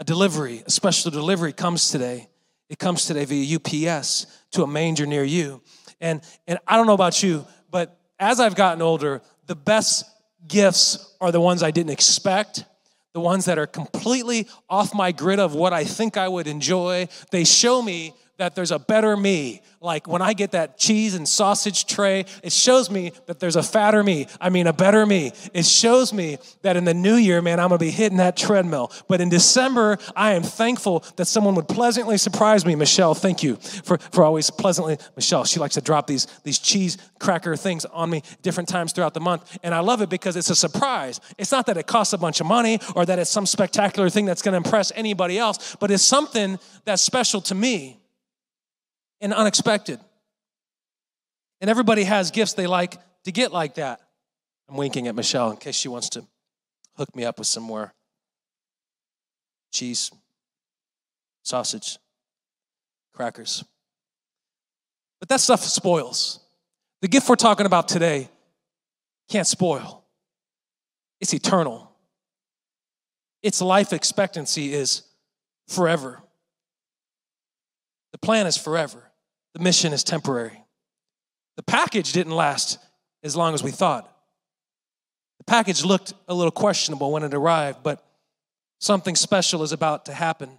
a 0.00 0.04
delivery, 0.04 0.62
a 0.66 0.70
special 0.70 1.10
delivery 1.10 1.52
comes 1.52 1.90
today. 1.90 2.28
It 2.68 2.78
comes 2.78 3.06
today 3.06 3.24
via 3.24 3.56
UPS 3.56 4.26
to 4.52 4.62
a 4.62 4.66
manger 4.66 5.06
near 5.06 5.22
you. 5.22 5.62
And, 6.00 6.22
and 6.48 6.58
I 6.66 6.76
don't 6.76 6.86
know 6.86 6.94
about 6.94 7.22
you, 7.22 7.46
but 7.70 7.96
as 8.18 8.40
I've 8.40 8.56
gotten 8.56 8.82
older, 8.82 9.22
the 9.46 9.54
best 9.54 10.04
gifts 10.48 11.14
are 11.20 11.30
the 11.30 11.40
ones 11.40 11.62
I 11.62 11.70
didn't 11.70 11.92
expect 11.92 12.64
the 13.14 13.20
ones 13.20 13.44
that 13.44 13.58
are 13.58 13.66
completely 13.66 14.48
off 14.70 14.94
my 14.94 15.12
grid 15.12 15.38
of 15.38 15.54
what 15.54 15.72
I 15.72 15.84
think 15.84 16.16
I 16.16 16.28
would 16.28 16.46
enjoy. 16.46 17.08
They 17.30 17.44
show 17.44 17.82
me 17.82 18.14
that 18.38 18.54
there's 18.54 18.70
a 18.70 18.78
better 18.78 19.16
me. 19.16 19.62
Like 19.80 20.06
when 20.06 20.22
I 20.22 20.32
get 20.32 20.52
that 20.52 20.78
cheese 20.78 21.14
and 21.14 21.28
sausage 21.28 21.86
tray, 21.86 22.24
it 22.42 22.52
shows 22.52 22.90
me 22.90 23.12
that 23.26 23.40
there's 23.40 23.56
a 23.56 23.62
fatter 23.62 24.02
me. 24.02 24.26
I 24.40 24.48
mean, 24.48 24.66
a 24.66 24.72
better 24.72 25.04
me. 25.04 25.32
It 25.52 25.66
shows 25.66 26.12
me 26.12 26.38
that 26.62 26.76
in 26.76 26.84
the 26.84 26.94
new 26.94 27.16
year, 27.16 27.42
man, 27.42 27.60
I'm 27.60 27.68
gonna 27.68 27.78
be 27.78 27.90
hitting 27.90 28.18
that 28.18 28.36
treadmill. 28.36 28.92
But 29.08 29.20
in 29.20 29.28
December, 29.28 29.98
I 30.16 30.32
am 30.32 30.42
thankful 30.42 31.04
that 31.16 31.26
someone 31.26 31.54
would 31.56 31.68
pleasantly 31.68 32.16
surprise 32.16 32.64
me. 32.64 32.74
Michelle, 32.74 33.14
thank 33.14 33.42
you 33.42 33.56
for, 33.56 33.98
for 33.98 34.24
always 34.24 34.50
pleasantly. 34.50 34.98
Michelle, 35.16 35.44
she 35.44 35.60
likes 35.60 35.74
to 35.74 35.80
drop 35.80 36.06
these, 36.06 36.26
these 36.44 36.58
cheese 36.58 36.98
cracker 37.18 37.56
things 37.56 37.84
on 37.86 38.08
me 38.08 38.22
different 38.42 38.68
times 38.68 38.92
throughout 38.92 39.14
the 39.14 39.20
month. 39.20 39.58
And 39.62 39.74
I 39.74 39.80
love 39.80 40.00
it 40.00 40.10
because 40.10 40.36
it's 40.36 40.50
a 40.50 40.56
surprise. 40.56 41.20
It's 41.38 41.52
not 41.52 41.66
that 41.66 41.76
it 41.76 41.86
costs 41.86 42.12
a 42.12 42.18
bunch 42.18 42.40
of 42.40 42.46
money 42.46 42.78
or 42.94 43.04
that 43.04 43.18
it's 43.18 43.30
some 43.30 43.46
spectacular 43.46 44.08
thing 44.10 44.26
that's 44.26 44.42
gonna 44.42 44.56
impress 44.56 44.92
anybody 44.94 45.38
else, 45.38 45.76
but 45.78 45.90
it's 45.90 46.04
something 46.04 46.58
that's 46.84 47.02
special 47.02 47.40
to 47.42 47.54
me 47.54 48.01
and 49.22 49.32
unexpected. 49.32 50.00
And 51.60 51.70
everybody 51.70 52.02
has 52.04 52.30
gifts 52.32 52.52
they 52.54 52.66
like 52.66 52.98
to 53.24 53.32
get 53.32 53.52
like 53.52 53.76
that. 53.76 54.00
I'm 54.68 54.76
winking 54.76 55.06
at 55.06 55.14
Michelle 55.14 55.50
in 55.50 55.56
case 55.56 55.76
she 55.76 55.88
wants 55.88 56.10
to 56.10 56.24
hook 56.96 57.14
me 57.14 57.24
up 57.24 57.38
with 57.38 57.46
some 57.46 57.62
more 57.62 57.94
cheese, 59.72 60.10
sausage, 61.42 61.98
crackers. 63.14 63.64
But 65.20 65.28
that 65.28 65.40
stuff 65.40 65.60
spoils. 65.60 66.40
The 67.00 67.08
gift 67.08 67.28
we're 67.28 67.36
talking 67.36 67.64
about 67.64 67.88
today 67.88 68.28
can't 69.28 69.46
spoil, 69.46 70.04
it's 71.20 71.32
eternal. 71.32 71.90
Its 73.42 73.60
life 73.60 73.92
expectancy 73.92 74.72
is 74.72 75.02
forever. 75.68 76.22
The 78.12 78.18
plan 78.18 78.46
is 78.46 78.56
forever. 78.56 79.11
The 79.54 79.60
mission 79.60 79.92
is 79.92 80.02
temporary. 80.02 80.64
The 81.56 81.62
package 81.62 82.12
didn't 82.12 82.32
last 82.32 82.78
as 83.22 83.36
long 83.36 83.54
as 83.54 83.62
we 83.62 83.70
thought. 83.70 84.08
The 85.38 85.44
package 85.44 85.84
looked 85.84 86.14
a 86.28 86.34
little 86.34 86.52
questionable 86.52 87.12
when 87.12 87.22
it 87.22 87.34
arrived, 87.34 87.82
but 87.82 88.04
something 88.80 89.16
special 89.16 89.62
is 89.62 89.72
about 89.72 90.06
to 90.06 90.14
happen. 90.14 90.50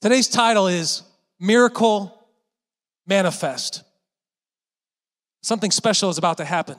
Today's 0.00 0.28
title 0.28 0.66
is 0.66 1.02
Miracle 1.38 2.26
Manifest. 3.06 3.82
Something 5.42 5.70
special 5.70 6.10
is 6.10 6.18
about 6.18 6.38
to 6.38 6.44
happen. 6.44 6.76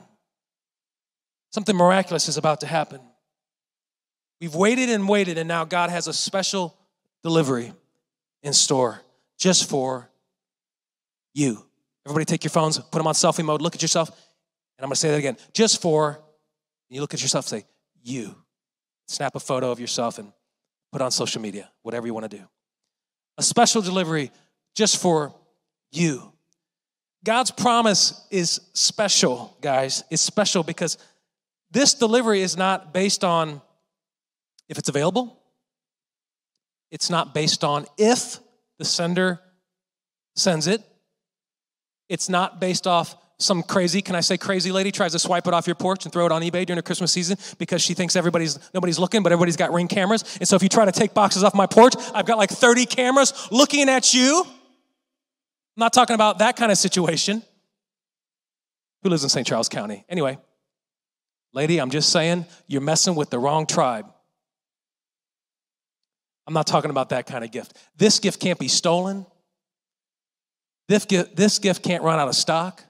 Something 1.50 1.76
miraculous 1.76 2.28
is 2.28 2.36
about 2.36 2.60
to 2.60 2.66
happen. 2.66 3.00
We've 4.40 4.54
waited 4.54 4.90
and 4.90 5.08
waited, 5.08 5.38
and 5.38 5.48
now 5.48 5.64
God 5.64 5.90
has 5.90 6.06
a 6.06 6.12
special 6.12 6.76
delivery 7.22 7.72
in 8.42 8.52
store 8.52 9.00
just 9.38 9.68
for 9.68 10.09
you. 11.34 11.64
Everybody 12.06 12.24
take 12.24 12.44
your 12.44 12.50
phones, 12.50 12.78
put 12.78 12.98
them 12.98 13.06
on 13.06 13.14
selfie 13.14 13.44
mode, 13.44 13.62
look 13.62 13.74
at 13.74 13.82
yourself. 13.82 14.08
And 14.08 14.84
I'm 14.84 14.88
gonna 14.88 14.96
say 14.96 15.10
that 15.10 15.18
again. 15.18 15.36
Just 15.52 15.80
for, 15.82 16.20
you 16.88 17.00
look 17.00 17.14
at 17.14 17.22
yourself, 17.22 17.46
say, 17.46 17.64
you. 18.02 18.34
Snap 19.06 19.34
a 19.34 19.40
photo 19.40 19.70
of 19.70 19.80
yourself 19.80 20.18
and 20.18 20.32
put 20.92 21.02
on 21.02 21.10
social 21.10 21.40
media, 21.42 21.70
whatever 21.82 22.06
you 22.06 22.14
wanna 22.14 22.28
do. 22.28 22.42
A 23.38 23.42
special 23.42 23.82
delivery 23.82 24.30
just 24.74 25.00
for 25.00 25.34
you. 25.92 26.32
God's 27.24 27.50
promise 27.50 28.26
is 28.30 28.60
special, 28.72 29.56
guys. 29.60 30.04
It's 30.10 30.22
special 30.22 30.62
because 30.62 30.96
this 31.70 31.94
delivery 31.94 32.40
is 32.40 32.56
not 32.56 32.94
based 32.94 33.24
on 33.24 33.60
if 34.68 34.78
it's 34.78 34.88
available, 34.88 35.38
it's 36.90 37.10
not 37.10 37.34
based 37.34 37.62
on 37.62 37.86
if 37.98 38.38
the 38.78 38.84
sender 38.84 39.40
sends 40.36 40.66
it, 40.66 40.82
it's 42.10 42.28
not 42.28 42.60
based 42.60 42.86
off 42.86 43.16
some 43.38 43.62
crazy, 43.62 44.02
can 44.02 44.14
I 44.14 44.20
say 44.20 44.36
crazy 44.36 44.70
lady 44.70 44.90
tries 44.90 45.12
to 45.12 45.18
swipe 45.18 45.46
it 45.46 45.54
off 45.54 45.66
your 45.66 45.76
porch 45.76 46.04
and 46.04 46.12
throw 46.12 46.26
it 46.26 46.32
on 46.32 46.42
eBay 46.42 46.66
during 46.66 46.76
the 46.76 46.82
Christmas 46.82 47.10
season 47.10 47.38
because 47.56 47.80
she 47.80 47.94
thinks 47.94 48.16
everybody's 48.16 48.58
nobody's 48.74 48.98
looking, 48.98 49.22
but 49.22 49.32
everybody's 49.32 49.56
got 49.56 49.72
ring 49.72 49.88
cameras. 49.88 50.36
And 50.38 50.46
so 50.46 50.56
if 50.56 50.62
you 50.62 50.68
try 50.68 50.84
to 50.84 50.92
take 50.92 51.14
boxes 51.14 51.42
off 51.42 51.54
my 51.54 51.66
porch, 51.66 51.94
I've 52.12 52.26
got 52.26 52.36
like 52.36 52.50
30 52.50 52.84
cameras 52.84 53.48
looking 53.50 53.88
at 53.88 54.12
you. 54.12 54.42
I'm 54.44 55.80
not 55.80 55.94
talking 55.94 56.14
about 56.14 56.40
that 56.40 56.56
kind 56.56 56.70
of 56.70 56.76
situation. 56.76 57.42
Who 59.02 59.08
lives 59.08 59.22
in 59.22 59.30
St. 59.30 59.46
Charles 59.46 59.70
County? 59.70 60.04
Anyway, 60.08 60.36
lady, 61.54 61.80
I'm 61.80 61.90
just 61.90 62.10
saying 62.10 62.44
you're 62.66 62.82
messing 62.82 63.14
with 63.14 63.30
the 63.30 63.38
wrong 63.38 63.66
tribe. 63.66 64.06
I'm 66.46 66.54
not 66.54 66.66
talking 66.66 66.90
about 66.90 67.10
that 67.10 67.26
kind 67.26 67.44
of 67.44 67.52
gift. 67.52 67.78
This 67.96 68.18
gift 68.18 68.40
can't 68.40 68.58
be 68.58 68.68
stolen. 68.68 69.24
This 70.90 71.04
gift, 71.04 71.36
this 71.36 71.60
gift 71.60 71.84
can't 71.84 72.02
run 72.02 72.18
out 72.18 72.26
of 72.26 72.34
stock. 72.34 72.82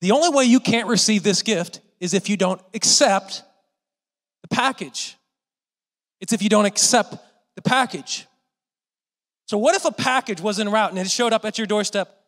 The 0.00 0.12
only 0.12 0.30
way 0.30 0.44
you 0.44 0.60
can't 0.60 0.88
receive 0.88 1.22
this 1.22 1.42
gift 1.42 1.82
is 2.00 2.14
if 2.14 2.30
you 2.30 2.38
don't 2.38 2.58
accept 2.72 3.42
the 4.40 4.48
package. 4.48 5.18
It's 6.22 6.32
if 6.32 6.40
you 6.40 6.48
don't 6.48 6.64
accept 6.64 7.16
the 7.54 7.60
package. 7.60 8.26
So, 9.46 9.58
what 9.58 9.74
if 9.74 9.84
a 9.84 9.92
package 9.92 10.40
was 10.40 10.58
en 10.58 10.70
route 10.70 10.88
and 10.88 10.98
it 10.98 11.10
showed 11.10 11.34
up 11.34 11.44
at 11.44 11.58
your 11.58 11.66
doorstep? 11.66 12.18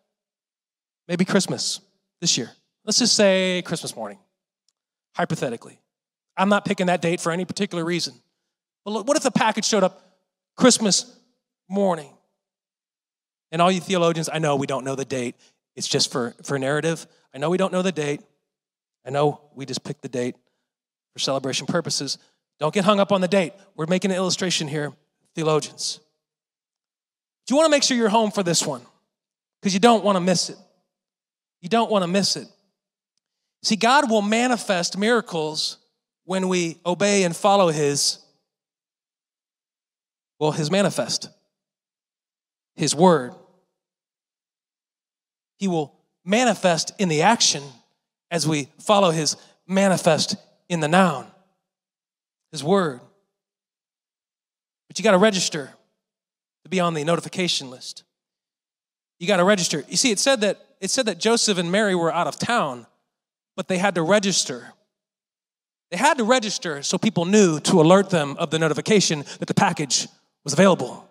Maybe 1.09 1.25
Christmas 1.25 1.81
this 2.21 2.37
year. 2.37 2.51
Let's 2.85 2.99
just 2.99 3.15
say 3.15 3.63
Christmas 3.65 3.97
morning, 3.97 4.19
hypothetically. 5.17 5.81
I'm 6.37 6.51
not 6.51 6.67
picking 6.67 6.89
that 6.89 7.01
date 7.01 7.23
for 7.23 7.33
any 7.33 7.47
particular 7.47 7.87
reason. 7.87 8.13
But 8.85 9.07
what 9.07 9.17
if 9.17 9.23
the 9.23 9.31
package 9.31 9.65
showed 9.65 9.83
up 9.83 9.99
Christmas 10.59 11.11
morning? 11.71 12.13
And 13.53 13.63
all 13.63 13.71
you 13.71 13.81
theologians, 13.81 14.29
I 14.33 14.39
know 14.39 14.57
we 14.57 14.67
don't 14.67 14.85
know 14.85 14.97
the 14.97 15.05
date. 15.05 15.37
It's 15.77 15.87
just 15.87 16.11
for, 16.11 16.35
for 16.43 16.59
narrative. 16.59 17.07
I 17.35 17.39
know 17.39 17.51
we 17.51 17.59
don't 17.59 17.73
know 17.73 17.83
the 17.83 17.93
date. 17.93 18.23
I 19.07 19.11
know 19.11 19.41
we 19.55 19.67
just 19.67 19.85
picked 19.85 20.03
the 20.03 20.09
date 20.09 20.35
for 21.13 21.19
celebration 21.19 21.67
purposes. 21.67 22.19
Don't 22.59 22.73
get 22.73 22.85
hung 22.85 22.99
up 22.99 23.13
on 23.13 23.21
the 23.21 23.29
date. 23.29 23.53
We're 23.77 23.87
making 23.87 24.11
an 24.11 24.17
illustration 24.17 24.69
here, 24.69 24.93
theologians. 25.35 26.01
Do 27.47 27.55
you 27.55 27.57
want 27.59 27.67
to 27.67 27.71
make 27.71 27.83
sure 27.83 27.97
you're 27.97 28.09
home 28.09 28.31
for 28.31 28.43
this 28.43 28.67
one? 28.67 28.83
Because 29.61 29.75
you 29.75 29.81
don't 29.81 30.05
want 30.05 30.17
to 30.17 30.21
miss 30.21 30.49
it. 30.49 30.57
You 31.61 31.69
don't 31.69 31.91
want 31.91 32.03
to 32.03 32.09
miss 32.09 32.37
it. 32.37 32.49
See, 33.63 33.77
God 33.77 34.11
will 34.11 34.23
manifest 34.23 34.97
miracles 34.97 35.79
when 36.25 36.49
we 36.49 36.79
obey 36.87 37.25
and 37.25 37.35
follow 37.35 37.69
His, 37.69 38.19
well, 40.39 40.53
His 40.53 40.71
manifest, 40.71 41.29
His 42.75 42.95
word. 42.95 43.35
He 45.63 45.69
will 45.69 45.95
manifest 46.25 46.91
in 46.99 47.09
the 47.09 47.23
action 47.23 47.63
as 48.33 48.49
we 48.49 48.67
follow 48.81 49.13
his 49.13 49.37
manifest 49.69 50.35
in 50.69 50.81
the 50.81 50.89
noun, 50.89 51.25
his 52.51 52.65
word. 52.65 52.99
But 54.89 54.99
you 54.99 55.05
got 55.05 55.13
to 55.13 55.19
register 55.19 55.71
to 56.65 56.69
be 56.69 56.81
on 56.81 56.95
the 56.95 57.05
notification 57.05 57.71
list. 57.71 58.03
You 59.21 59.29
got 59.29 59.37
to 59.37 59.45
register. 59.45 59.85
You 59.87 59.97
see, 59.97 60.11
it 60.11 60.19
said 60.19 60.41
that 60.41 60.59
it 60.81 60.91
said 60.91 61.07
that 61.07 61.21
Joseph 61.21 61.59
and 61.59 61.71
Mary 61.71 61.95
were 61.95 62.13
out 62.13 62.27
of 62.27 62.41
town, 62.41 62.89
but 63.55 63.69
they 63.69 63.79
had 63.79 63.95
to 63.95 64.03
register. 64.03 64.73
They 65.93 65.97
had 65.97 66.19
to 66.19 66.25
register 66.25 66.83
so 66.83 66.99
people 66.99 67.25
knew 67.25 67.61
to 67.61 67.81
alert 67.81 68.11
them 68.11 68.35
of 68.37 68.51
the 68.51 68.59
notification 68.59 69.21
that 69.39 69.47
the 69.47 69.55
package 69.55 70.09
was 70.43 70.55
available. 70.55 71.09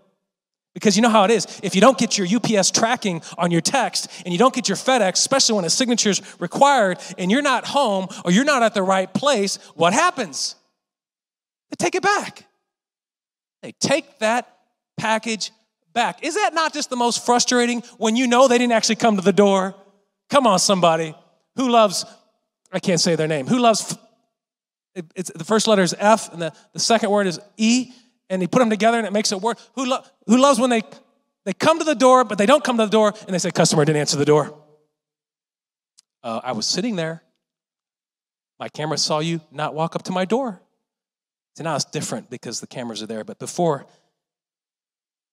Because 0.73 0.95
you 0.95 1.01
know 1.01 1.09
how 1.09 1.25
it 1.25 1.31
is. 1.31 1.59
If 1.63 1.75
you 1.75 1.81
don't 1.81 1.97
get 1.97 2.17
your 2.17 2.27
UPS 2.27 2.71
tracking 2.71 3.21
on 3.37 3.51
your 3.51 3.61
text 3.61 4.09
and 4.23 4.31
you 4.31 4.37
don't 4.37 4.53
get 4.53 4.69
your 4.69 4.77
FedEx, 4.77 5.13
especially 5.13 5.55
when 5.55 5.65
a 5.65 5.69
signature 5.69 6.09
is 6.09 6.21
required 6.39 6.97
and 7.17 7.29
you're 7.29 7.41
not 7.41 7.65
home 7.65 8.07
or 8.23 8.31
you're 8.31 8.45
not 8.45 8.63
at 8.63 8.73
the 8.73 8.83
right 8.83 9.13
place, 9.13 9.57
what 9.75 9.91
happens? 9.91 10.55
They 11.69 11.75
take 11.77 11.95
it 11.95 12.03
back. 12.03 12.45
They 13.61 13.73
take 13.73 14.19
that 14.19 14.57
package 14.97 15.51
back. 15.93 16.23
Is 16.23 16.35
that 16.35 16.53
not 16.53 16.73
just 16.73 16.89
the 16.89 16.95
most 16.95 17.25
frustrating 17.25 17.81
when 17.97 18.15
you 18.15 18.27
know 18.27 18.47
they 18.47 18.57
didn't 18.57 18.73
actually 18.73 18.95
come 18.95 19.17
to 19.17 19.21
the 19.21 19.33
door? 19.33 19.75
Come 20.29 20.47
on, 20.47 20.59
somebody. 20.59 21.13
Who 21.57 21.69
loves, 21.69 22.05
I 22.71 22.79
can't 22.79 23.01
say 23.01 23.15
their 23.15 23.27
name, 23.27 23.45
who 23.45 23.59
loves, 23.59 23.97
it's, 25.15 25.31
the 25.33 25.43
first 25.43 25.67
letter 25.67 25.81
is 25.81 25.93
F 25.97 26.31
and 26.31 26.41
the, 26.41 26.53
the 26.71 26.79
second 26.79 27.11
word 27.11 27.27
is 27.27 27.39
E 27.57 27.91
and 28.31 28.41
he 28.41 28.47
put 28.47 28.59
them 28.59 28.69
together 28.69 28.97
and 28.97 29.05
it 29.05 29.13
makes 29.13 29.31
it 29.31 29.41
work. 29.41 29.59
Who, 29.75 29.85
lo- 29.85 30.01
who 30.25 30.37
loves 30.37 30.59
when 30.59 30.69
they, 30.69 30.81
they 31.45 31.53
come 31.53 31.77
to 31.77 31.83
the 31.83 31.93
door, 31.93 32.23
but 32.23 32.37
they 32.37 32.45
don't 32.45 32.63
come 32.63 32.77
to 32.77 32.85
the 32.85 32.89
door 32.89 33.13
and 33.25 33.33
they 33.33 33.39
say, 33.39 33.51
Customer 33.51 33.85
didn't 33.85 33.99
answer 33.99 34.17
the 34.17 34.25
door? 34.25 34.57
Uh, 36.23 36.39
I 36.43 36.53
was 36.53 36.65
sitting 36.65 36.95
there. 36.95 37.21
My 38.57 38.69
camera 38.69 38.97
saw 38.97 39.19
you 39.19 39.41
not 39.51 39.75
walk 39.75 39.95
up 39.95 40.03
to 40.03 40.11
my 40.11 40.23
door. 40.23 40.61
So 41.57 41.63
now 41.63 41.75
it's 41.75 41.85
different 41.85 42.29
because 42.29 42.61
the 42.61 42.67
cameras 42.67 43.03
are 43.03 43.07
there, 43.07 43.25
but 43.25 43.37
before, 43.37 43.85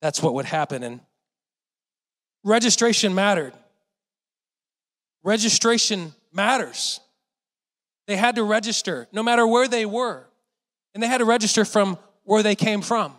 that's 0.02 0.20
what 0.20 0.34
would 0.34 0.46
happen. 0.46 0.82
And 0.82 1.00
registration 2.42 3.14
mattered. 3.14 3.52
Registration 5.22 6.14
matters. 6.32 7.00
They 8.08 8.16
had 8.16 8.34
to 8.36 8.42
register 8.42 9.06
no 9.12 9.22
matter 9.22 9.46
where 9.46 9.68
they 9.68 9.86
were. 9.86 10.26
And 10.94 11.02
they 11.02 11.06
had 11.06 11.18
to 11.18 11.24
register 11.24 11.64
from 11.64 11.98
where 12.28 12.42
they 12.42 12.54
came 12.54 12.82
from. 12.82 13.14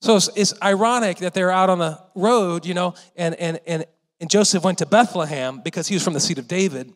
So 0.00 0.16
it's, 0.16 0.30
it's 0.34 0.54
ironic 0.62 1.18
that 1.18 1.34
they're 1.34 1.50
out 1.50 1.68
on 1.68 1.78
the 1.78 2.00
road, 2.14 2.64
you 2.64 2.72
know, 2.72 2.94
and, 3.16 3.34
and, 3.34 3.60
and, 3.66 3.84
and 4.18 4.30
Joseph 4.30 4.64
went 4.64 4.78
to 4.78 4.86
Bethlehem 4.86 5.60
because 5.62 5.88
he 5.88 5.94
was 5.94 6.02
from 6.02 6.14
the 6.14 6.20
seed 6.20 6.38
of 6.38 6.48
David. 6.48 6.88
It 6.88 6.94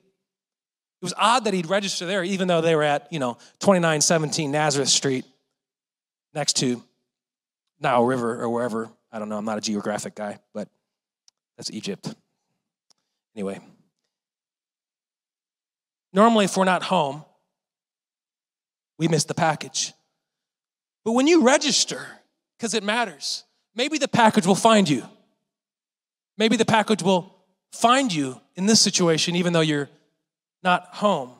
was 1.03 1.13
odd 1.19 1.45
that 1.45 1.53
he'd 1.53 1.67
register 1.67 2.07
there, 2.07 2.25
even 2.25 2.49
though 2.49 2.63
they 2.63 2.75
were 2.75 2.83
at, 2.83 3.13
you 3.13 3.19
know, 3.19 3.35
2917 3.61 4.51
Nazareth 4.51 4.89
Street 4.89 5.27
next 6.33 6.55
to 6.57 6.83
Nile 7.79 8.05
River 8.05 8.41
or 8.41 8.49
wherever. 8.49 8.89
I 9.13 9.19
don't 9.19 9.29
know. 9.29 9.37
I'm 9.37 9.45
not 9.45 9.59
a 9.59 9.63
geographic 9.63 10.15
guy, 10.15 10.39
but 10.55 10.69
that's 11.59 11.71
Egypt. 11.71 12.15
Anyway, 13.37 13.61
normally, 16.15 16.47
if 16.47 16.57
we're 16.57 16.65
not 16.65 16.85
home, 16.85 17.23
we 18.99 19.09
miss 19.09 19.25
the 19.25 19.35
package. 19.35 19.93
But 21.09 21.15
when 21.15 21.27
you 21.27 21.43
register, 21.43 22.07
because 22.59 22.75
it 22.75 22.83
matters, 22.83 23.45
maybe 23.75 23.97
the 23.97 24.09
package 24.09 24.47
will 24.47 24.55
find 24.55 24.87
you. 24.87 25.07
Maybe 26.37 26.57
the 26.57 26.67
package 26.67 27.03
will 27.03 27.35
find 27.73 28.13
you 28.13 28.39
in 28.57 28.67
this 28.67 28.83
situation, 28.83 29.35
even 29.35 29.55
though 29.55 29.63
you're 29.63 29.89
not 30.63 30.89
home. 30.93 31.31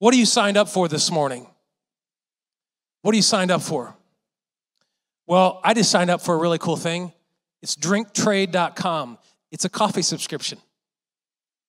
What 0.00 0.12
are 0.12 0.18
you 0.18 0.26
signed 0.26 0.58
up 0.58 0.68
for 0.68 0.86
this 0.86 1.10
morning? 1.10 1.46
What 3.00 3.14
are 3.14 3.16
you 3.16 3.22
signed 3.22 3.50
up 3.50 3.62
for? 3.62 3.96
Well, 5.26 5.58
I 5.64 5.72
just 5.72 5.90
signed 5.90 6.10
up 6.10 6.20
for 6.20 6.34
a 6.34 6.38
really 6.38 6.58
cool 6.58 6.76
thing. 6.76 7.10
It's 7.62 7.74
drinktrade.com. 7.74 9.16
It's 9.50 9.64
a 9.64 9.70
coffee 9.70 10.02
subscription. 10.02 10.58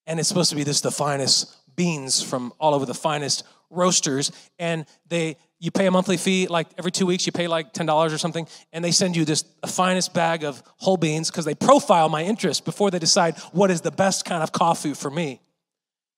And 0.06 0.20
it's 0.20 0.28
supposed 0.28 0.50
to 0.50 0.58
be 0.58 0.66
this 0.66 0.82
the 0.82 0.92
finest 0.92 1.56
beans 1.78 2.22
from 2.22 2.52
all 2.60 2.74
over 2.74 2.86
the 2.86 2.94
finest 2.94 3.46
roasters. 3.74 4.32
And 4.60 4.86
they 5.08 5.38
you 5.64 5.72
pay 5.72 5.86
a 5.86 5.92
monthly 5.92 6.18
fee, 6.18 6.48
like 6.48 6.68
every 6.78 6.92
two 6.92 7.06
weeks, 7.06 7.26
you 7.26 7.32
pay 7.32 7.48
like 7.48 7.74
$10 7.74 8.14
or 8.14 8.18
something, 8.18 8.46
and 8.74 8.84
they 8.84 8.92
send 8.92 9.16
you 9.16 9.24
this 9.24 9.44
the 9.62 9.68
finest 9.68 10.14
bag 10.14 10.44
of 10.44 10.62
whole 10.76 10.98
beans 10.98 11.32
because 11.32 11.46
they 11.46 11.56
profile 11.56 12.10
my 12.10 12.22
interest 12.22 12.66
before 12.66 12.92
they 12.92 13.00
decide 13.00 13.38
what 13.54 13.72
is 13.72 13.80
the 13.80 13.92
best 13.92 14.26
kind 14.26 14.44
of 14.44 14.52
coffee 14.52 14.94
for 14.94 15.10
me. 15.10 15.40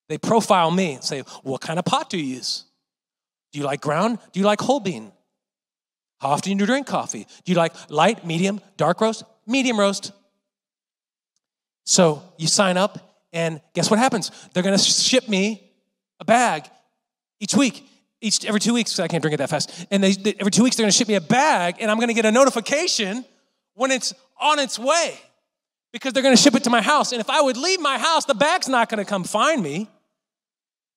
They 0.09 0.17
profile 0.17 0.71
me 0.71 0.95
and 0.95 1.03
say, 1.03 1.21
What 1.43 1.61
kind 1.61 1.77
of 1.77 1.85
pot 1.85 2.09
do 2.09 2.17
you 2.17 2.35
use? 2.37 2.65
Do 3.53 3.59
you 3.59 3.65
like 3.65 3.81
ground? 3.81 4.17
Do 4.31 4.39
you 4.39 4.47
like 4.47 4.61
whole 4.61 4.79
bean? 4.79 5.11
How 6.19 6.29
often 6.29 6.57
do 6.57 6.63
you 6.63 6.65
drink 6.65 6.87
coffee? 6.87 7.27
Do 7.43 7.51
you 7.51 7.57
like 7.57 7.73
light, 7.91 8.25
medium, 8.25 8.61
dark 8.77 8.99
roast? 8.99 9.23
Medium 9.45 9.79
roast. 9.79 10.11
So 11.83 12.23
you 12.37 12.47
sign 12.47 12.77
up, 12.77 13.27
and 13.31 13.61
guess 13.75 13.91
what 13.91 13.99
happens? 13.99 14.31
They're 14.53 14.63
gonna 14.63 14.79
ship 14.79 15.29
me 15.29 15.71
a 16.19 16.25
bag 16.25 16.65
each 17.39 17.55
week. 17.55 17.87
Each 18.21 18.43
every 18.45 18.59
two 18.59 18.73
weeks, 18.73 18.97
I 18.99 19.07
can't 19.07 19.21
drink 19.21 19.33
it 19.33 19.37
that 19.37 19.49
fast. 19.49 19.85
And 19.91 20.03
they, 20.03 20.13
they 20.13 20.35
every 20.39 20.51
two 20.51 20.63
weeks 20.63 20.75
they're 20.75 20.83
gonna 20.83 20.91
ship 20.91 21.07
me 21.07 21.15
a 21.15 21.21
bag, 21.21 21.75
and 21.79 21.91
I'm 21.91 21.99
gonna 21.99 22.13
get 22.13 22.25
a 22.25 22.31
notification 22.31 23.25
when 23.73 23.91
it's 23.91 24.13
on 24.39 24.57
its 24.57 24.79
way 24.79 25.19
because 25.91 26.13
they're 26.13 26.23
gonna 26.23 26.37
ship 26.37 26.55
it 26.55 26.63
to 26.63 26.69
my 26.69 26.81
house. 26.81 27.11
And 27.11 27.21
if 27.21 27.29
I 27.29 27.41
would 27.41 27.57
leave 27.57 27.79
my 27.79 27.97
house, 27.97 28.25
the 28.25 28.33
bag's 28.33 28.67
not 28.67 28.89
gonna 28.89 29.05
come 29.05 29.23
find 29.23 29.61
me. 29.61 29.89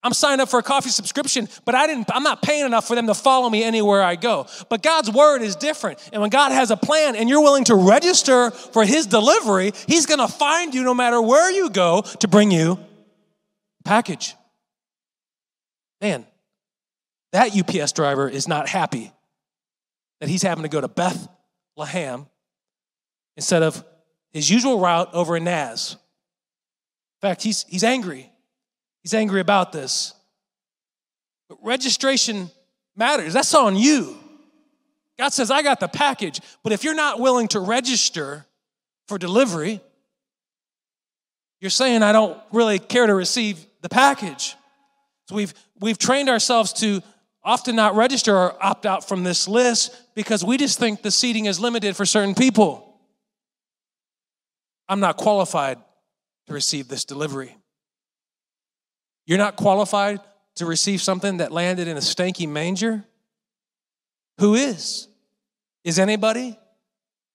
I'm 0.02 0.12
signed 0.12 0.40
up 0.40 0.48
for 0.48 0.60
a 0.60 0.62
coffee 0.62 0.90
subscription, 0.90 1.48
but 1.64 1.74
I 1.74 1.88
didn't, 1.88 2.08
I'm 2.14 2.22
not 2.22 2.40
paying 2.40 2.64
enough 2.64 2.86
for 2.86 2.94
them 2.94 3.08
to 3.08 3.14
follow 3.14 3.50
me 3.50 3.64
anywhere 3.64 4.00
I 4.00 4.14
go. 4.14 4.46
But 4.68 4.82
God's 4.82 5.10
word 5.10 5.42
is 5.42 5.56
different. 5.56 5.98
And 6.12 6.22
when 6.22 6.30
God 6.30 6.52
has 6.52 6.70
a 6.70 6.76
plan 6.76 7.16
and 7.16 7.28
you're 7.28 7.42
willing 7.42 7.64
to 7.64 7.74
register 7.74 8.52
for 8.52 8.84
his 8.84 9.06
delivery, 9.06 9.72
he's 9.88 10.06
gonna 10.06 10.28
find 10.28 10.72
you 10.72 10.84
no 10.84 10.94
matter 10.94 11.20
where 11.20 11.50
you 11.50 11.68
go 11.70 12.02
to 12.02 12.28
bring 12.28 12.52
you 12.52 12.78
package. 13.84 14.34
Man, 16.00 16.26
that 17.32 17.56
UPS 17.56 17.92
driver 17.92 18.28
is 18.28 18.48
not 18.48 18.68
happy 18.68 19.12
that 20.20 20.28
he's 20.28 20.42
having 20.42 20.62
to 20.62 20.68
go 20.68 20.80
to 20.80 20.88
Bethlehem 20.88 22.26
instead 23.36 23.62
of 23.62 23.84
his 24.32 24.50
usual 24.50 24.80
route 24.80 25.10
over 25.12 25.36
in 25.36 25.44
Naz. 25.44 25.96
In 27.22 27.28
fact, 27.28 27.42
he's, 27.42 27.64
he's 27.68 27.84
angry. 27.84 28.30
He's 29.02 29.14
angry 29.14 29.40
about 29.40 29.72
this. 29.72 30.14
But 31.48 31.58
registration 31.62 32.50
matters. 32.96 33.32
That's 33.32 33.54
on 33.54 33.76
you. 33.76 34.16
God 35.18 35.32
says, 35.32 35.50
I 35.50 35.62
got 35.62 35.80
the 35.80 35.88
package. 35.88 36.40
But 36.62 36.72
if 36.72 36.84
you're 36.84 36.94
not 36.94 37.18
willing 37.18 37.48
to 37.48 37.60
register 37.60 38.46
for 39.08 39.18
delivery, 39.18 39.80
you're 41.60 41.70
saying, 41.70 42.02
I 42.02 42.12
don't 42.12 42.38
really 42.52 42.78
care 42.78 43.06
to 43.06 43.14
receive 43.14 43.64
the 43.82 43.88
package. 43.88 44.54
So 45.28 45.34
we've, 45.34 45.52
we've 45.80 45.98
trained 45.98 46.28
ourselves 46.28 46.72
to 46.74 47.02
often 47.42 47.76
not 47.76 47.94
register 47.94 48.36
or 48.36 48.62
opt 48.62 48.86
out 48.86 49.06
from 49.06 49.24
this 49.24 49.48
list 49.48 49.94
because 50.14 50.44
we 50.44 50.56
just 50.56 50.78
think 50.78 51.02
the 51.02 51.10
seating 51.10 51.46
is 51.46 51.58
limited 51.58 51.96
for 51.96 52.04
certain 52.04 52.34
people. 52.34 53.00
I'm 54.88 55.00
not 55.00 55.16
qualified 55.16 55.78
to 56.46 56.52
receive 56.54 56.88
this 56.88 57.04
delivery. 57.04 57.56
You're 59.26 59.38
not 59.38 59.56
qualified 59.56 60.20
to 60.56 60.66
receive 60.66 61.00
something 61.00 61.38
that 61.38 61.52
landed 61.52 61.88
in 61.88 61.96
a 61.96 62.00
stanky 62.00 62.48
manger? 62.48 63.04
Who 64.38 64.54
is? 64.54 65.08
Is 65.84 65.98
anybody? 65.98 66.58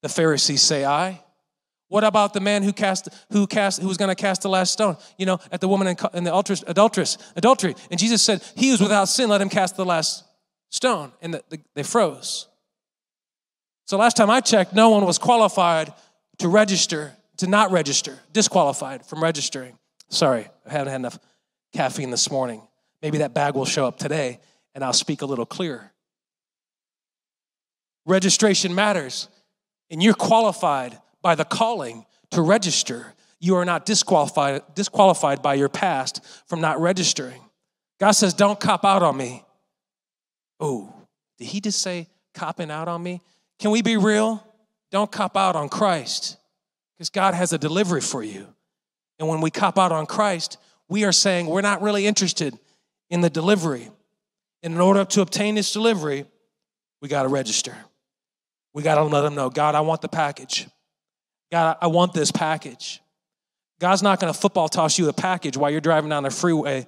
The 0.01 0.09
Pharisees 0.09 0.61
say 0.61 0.85
I. 0.85 1.23
What 1.93 2.03
about 2.03 2.33
the 2.33 2.39
man 2.39 2.63
who 2.63 2.73
cast 2.73 3.07
who 3.31 3.45
cast 3.45 3.79
who 3.79 3.87
was 3.87 3.97
going 3.97 4.09
to 4.09 4.15
cast 4.15 4.41
the 4.41 4.49
last 4.49 4.73
stone? 4.73 4.97
You 5.19 5.27
know, 5.27 5.37
at 5.51 5.61
the 5.61 5.67
woman 5.67 5.85
in, 5.85 6.23
the 6.23 6.31
adulteress, 6.31 6.63
adulteress 6.65 7.19
adultery, 7.35 7.75
and 7.91 7.99
Jesus 7.99 8.23
said, 8.23 8.41
"He 8.55 8.71
who's 8.71 8.81
without 8.81 9.09
sin, 9.09 9.29
let 9.29 9.41
him 9.41 9.47
cast 9.47 9.77
the 9.77 9.85
last 9.85 10.23
stone." 10.71 11.11
And 11.21 11.35
the, 11.35 11.43
the, 11.49 11.59
they 11.75 11.83
froze. 11.83 12.47
So 13.85 13.97
last 13.97 14.17
time 14.17 14.31
I 14.31 14.39
checked, 14.39 14.73
no 14.73 14.89
one 14.89 15.05
was 15.05 15.19
qualified 15.19 15.93
to 16.39 16.47
register, 16.47 17.13
to 17.37 17.45
not 17.45 17.69
register, 17.69 18.17
disqualified 18.31 19.05
from 19.05 19.21
registering. 19.21 19.77
Sorry, 20.09 20.47
I 20.65 20.71
haven't 20.71 20.87
had 20.87 21.01
enough 21.01 21.19
caffeine 21.73 22.09
this 22.09 22.31
morning. 22.31 22.63
Maybe 23.03 23.19
that 23.19 23.35
bag 23.35 23.53
will 23.53 23.65
show 23.65 23.85
up 23.85 23.99
today 23.99 24.39
and 24.73 24.83
I'll 24.83 24.93
speak 24.93 25.21
a 25.21 25.27
little 25.27 25.45
clearer. 25.45 25.91
Registration 28.07 28.73
matters, 28.73 29.27
and 29.91 30.01
you're 30.01 30.15
qualified 30.15 30.97
by 31.23 31.33
the 31.33 31.45
calling 31.45 32.05
to 32.29 32.43
register. 32.43 33.13
You 33.39 33.55
are 33.55 33.65
not 33.65 33.87
disqualified, 33.87 34.61
disqualified 34.75 35.41
by 35.41 35.55
your 35.55 35.69
past 35.69 36.23
from 36.45 36.61
not 36.61 36.79
registering. 36.79 37.41
God 37.99 38.11
says, 38.11 38.35
Don't 38.35 38.59
cop 38.59 38.85
out 38.85 39.01
on 39.01 39.17
me. 39.17 39.43
Oh, 40.59 40.93
did 41.39 41.47
he 41.47 41.59
just 41.59 41.81
say 41.81 42.07
copping 42.35 42.69
out 42.69 42.87
on 42.87 43.01
me? 43.01 43.21
Can 43.59 43.71
we 43.71 43.81
be 43.81 43.97
real? 43.97 44.45
Don't 44.91 45.11
cop 45.11 45.35
out 45.35 45.55
on 45.55 45.69
Christ 45.69 46.37
because 46.95 47.09
God 47.09 47.33
has 47.33 47.51
a 47.51 47.57
delivery 47.57 48.01
for 48.01 48.23
you. 48.23 48.47
And 49.19 49.27
when 49.27 49.41
we 49.41 49.49
cop 49.49 49.79
out 49.79 49.91
on 49.91 50.05
Christ, 50.05 50.57
we 50.87 51.03
are 51.05 51.11
saying 51.11 51.47
we're 51.47 51.61
not 51.61 51.81
really 51.81 52.05
interested 52.05 52.57
in 53.09 53.21
the 53.21 53.29
delivery. 53.29 53.89
And 54.61 54.73
in 54.73 54.79
order 54.79 55.03
to 55.05 55.21
obtain 55.21 55.55
this 55.55 55.73
delivery, 55.73 56.25
we 57.01 57.07
got 57.09 57.23
to 57.23 57.29
register. 57.29 57.75
We 58.73 58.83
got 58.83 58.95
to 58.95 59.03
let 59.03 59.21
them 59.21 59.35
know 59.35 59.49
God, 59.49 59.75
I 59.75 59.81
want 59.81 60.01
the 60.01 60.07
package. 60.07 60.67
God, 61.53 61.77
I 61.79 61.85
want 61.85 62.13
this 62.13 62.31
package. 62.31 62.99
God's 63.79 64.01
not 64.01 64.19
going 64.19 64.33
to 64.33 64.39
football 64.39 64.67
toss 64.67 64.97
you 64.97 65.07
a 65.07 65.13
package 65.13 65.55
while 65.55 65.69
you're 65.69 65.81
driving 65.81 66.09
down 66.09 66.23
the 66.23 66.31
freeway 66.31 66.87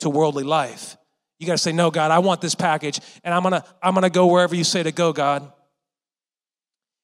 to 0.00 0.10
worldly 0.10 0.42
life. 0.42 0.96
You 1.38 1.46
got 1.46 1.52
to 1.52 1.58
say, 1.58 1.70
No, 1.70 1.92
God, 1.92 2.10
I 2.10 2.18
want 2.18 2.40
this 2.40 2.56
package, 2.56 2.98
and 3.22 3.32
I'm 3.32 3.42
going 3.42 3.52
to 3.52 3.64
I'm 3.80 3.94
going 3.94 4.02
to 4.02 4.10
go 4.10 4.26
wherever 4.26 4.52
you 4.52 4.64
say 4.64 4.82
to 4.82 4.90
go, 4.90 5.12
God. 5.12 5.52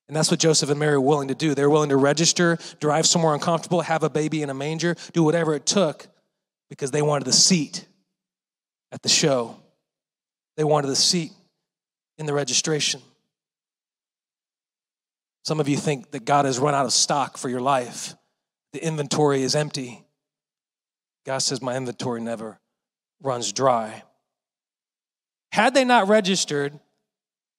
And 0.08 0.16
that's 0.16 0.32
what 0.32 0.40
Joseph 0.40 0.68
and 0.68 0.80
Mary 0.80 0.98
were 0.98 1.06
willing 1.06 1.28
to 1.28 1.36
do. 1.36 1.54
They 1.54 1.62
were 1.62 1.70
willing 1.70 1.90
to 1.90 1.96
register, 1.96 2.58
drive 2.80 3.06
somewhere 3.06 3.34
uncomfortable, 3.34 3.82
have 3.82 4.02
a 4.02 4.10
baby 4.10 4.42
in 4.42 4.50
a 4.50 4.54
manger, 4.54 4.96
do 5.12 5.22
whatever 5.22 5.54
it 5.54 5.64
took 5.64 6.08
because 6.70 6.90
they 6.90 7.02
wanted 7.02 7.26
the 7.26 7.32
seat 7.32 7.86
at 8.90 9.02
the 9.02 9.08
show. 9.08 9.56
They 10.56 10.64
wanted 10.64 10.88
the 10.88 10.96
seat 10.96 11.30
in 12.18 12.26
the 12.26 12.34
registration. 12.34 13.00
Some 15.46 15.60
of 15.60 15.68
you 15.68 15.76
think 15.76 16.10
that 16.10 16.24
God 16.24 16.44
has 16.44 16.58
run 16.58 16.74
out 16.74 16.86
of 16.86 16.92
stock 16.92 17.38
for 17.38 17.48
your 17.48 17.60
life. 17.60 18.16
The 18.72 18.84
inventory 18.84 19.42
is 19.42 19.54
empty. 19.54 20.04
God 21.24 21.38
says, 21.38 21.62
My 21.62 21.76
inventory 21.76 22.20
never 22.20 22.58
runs 23.22 23.52
dry. 23.52 24.02
Had 25.52 25.72
they 25.72 25.84
not 25.84 26.08
registered, 26.08 26.76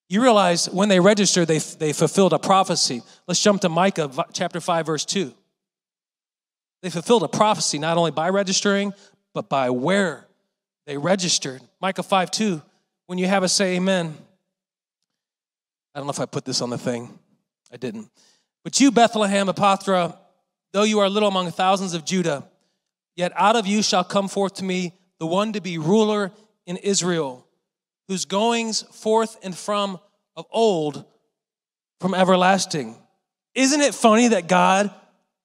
you 0.10 0.22
realize 0.22 0.70
when 0.70 0.90
they 0.90 1.00
registered, 1.00 1.48
they, 1.48 1.60
they 1.60 1.94
fulfilled 1.94 2.34
a 2.34 2.40
prophecy. 2.40 3.04
Let's 3.26 3.42
jump 3.42 3.62
to 3.62 3.70
Micah 3.70 4.12
chapter 4.34 4.60
5, 4.60 4.86
verse 4.86 5.06
2. 5.06 5.34
They 6.82 6.90
fulfilled 6.90 7.24
a 7.24 7.30
prophecy 7.30 7.80
not 7.80 7.98
only 7.98 8.12
by 8.12 8.28
registering, 8.32 8.92
but 9.34 9.48
by 9.48 9.70
where 9.70 10.28
they 10.88 10.98
registered. 10.98 11.62
Micah 11.80 12.04
5 12.04 12.32
2, 12.32 12.62
when 13.06 13.18
you 13.18 13.28
have 13.28 13.44
a 13.44 13.48
say 13.48 13.78
amen. 13.78 14.14
I 15.96 16.00
don't 16.00 16.08
know 16.08 16.12
if 16.12 16.20
I 16.20 16.26
put 16.26 16.44
this 16.44 16.62
on 16.62 16.70
the 16.70 16.78
thing. 16.78 17.18
I 17.72 17.78
didn't. 17.78 18.10
But 18.64 18.80
you, 18.80 18.92
Bethlehem 18.92 19.48
Ephrathah, 19.48 20.18
though 20.74 20.84
you 20.84 21.00
are 21.00 21.10
little 21.10 21.30
among 21.30 21.52
thousands 21.52 21.94
of 21.94 22.06
Judah, 22.06 22.44
yet 23.16 23.32
out 23.36 23.56
of 23.56 23.68
you 23.68 23.82
shall 23.82 24.04
come 24.04 24.28
forth 24.28 24.56
to 24.56 24.64
me 24.64 24.94
the 25.20 25.28
one 25.28 25.54
to 25.54 25.62
be 25.62 25.78
ruler 25.78 26.32
in 26.66 26.78
Israel, 26.78 27.46
whose 28.08 28.26
goings 28.26 28.82
forth 28.82 29.38
and 29.44 29.56
from 29.56 30.00
of 30.36 30.46
old 30.52 31.06
from 32.00 32.14
everlasting. 32.14 32.96
Isn't 33.56 33.82
it 33.82 33.96
funny 33.96 34.30
that 34.30 34.48
God 34.48 34.92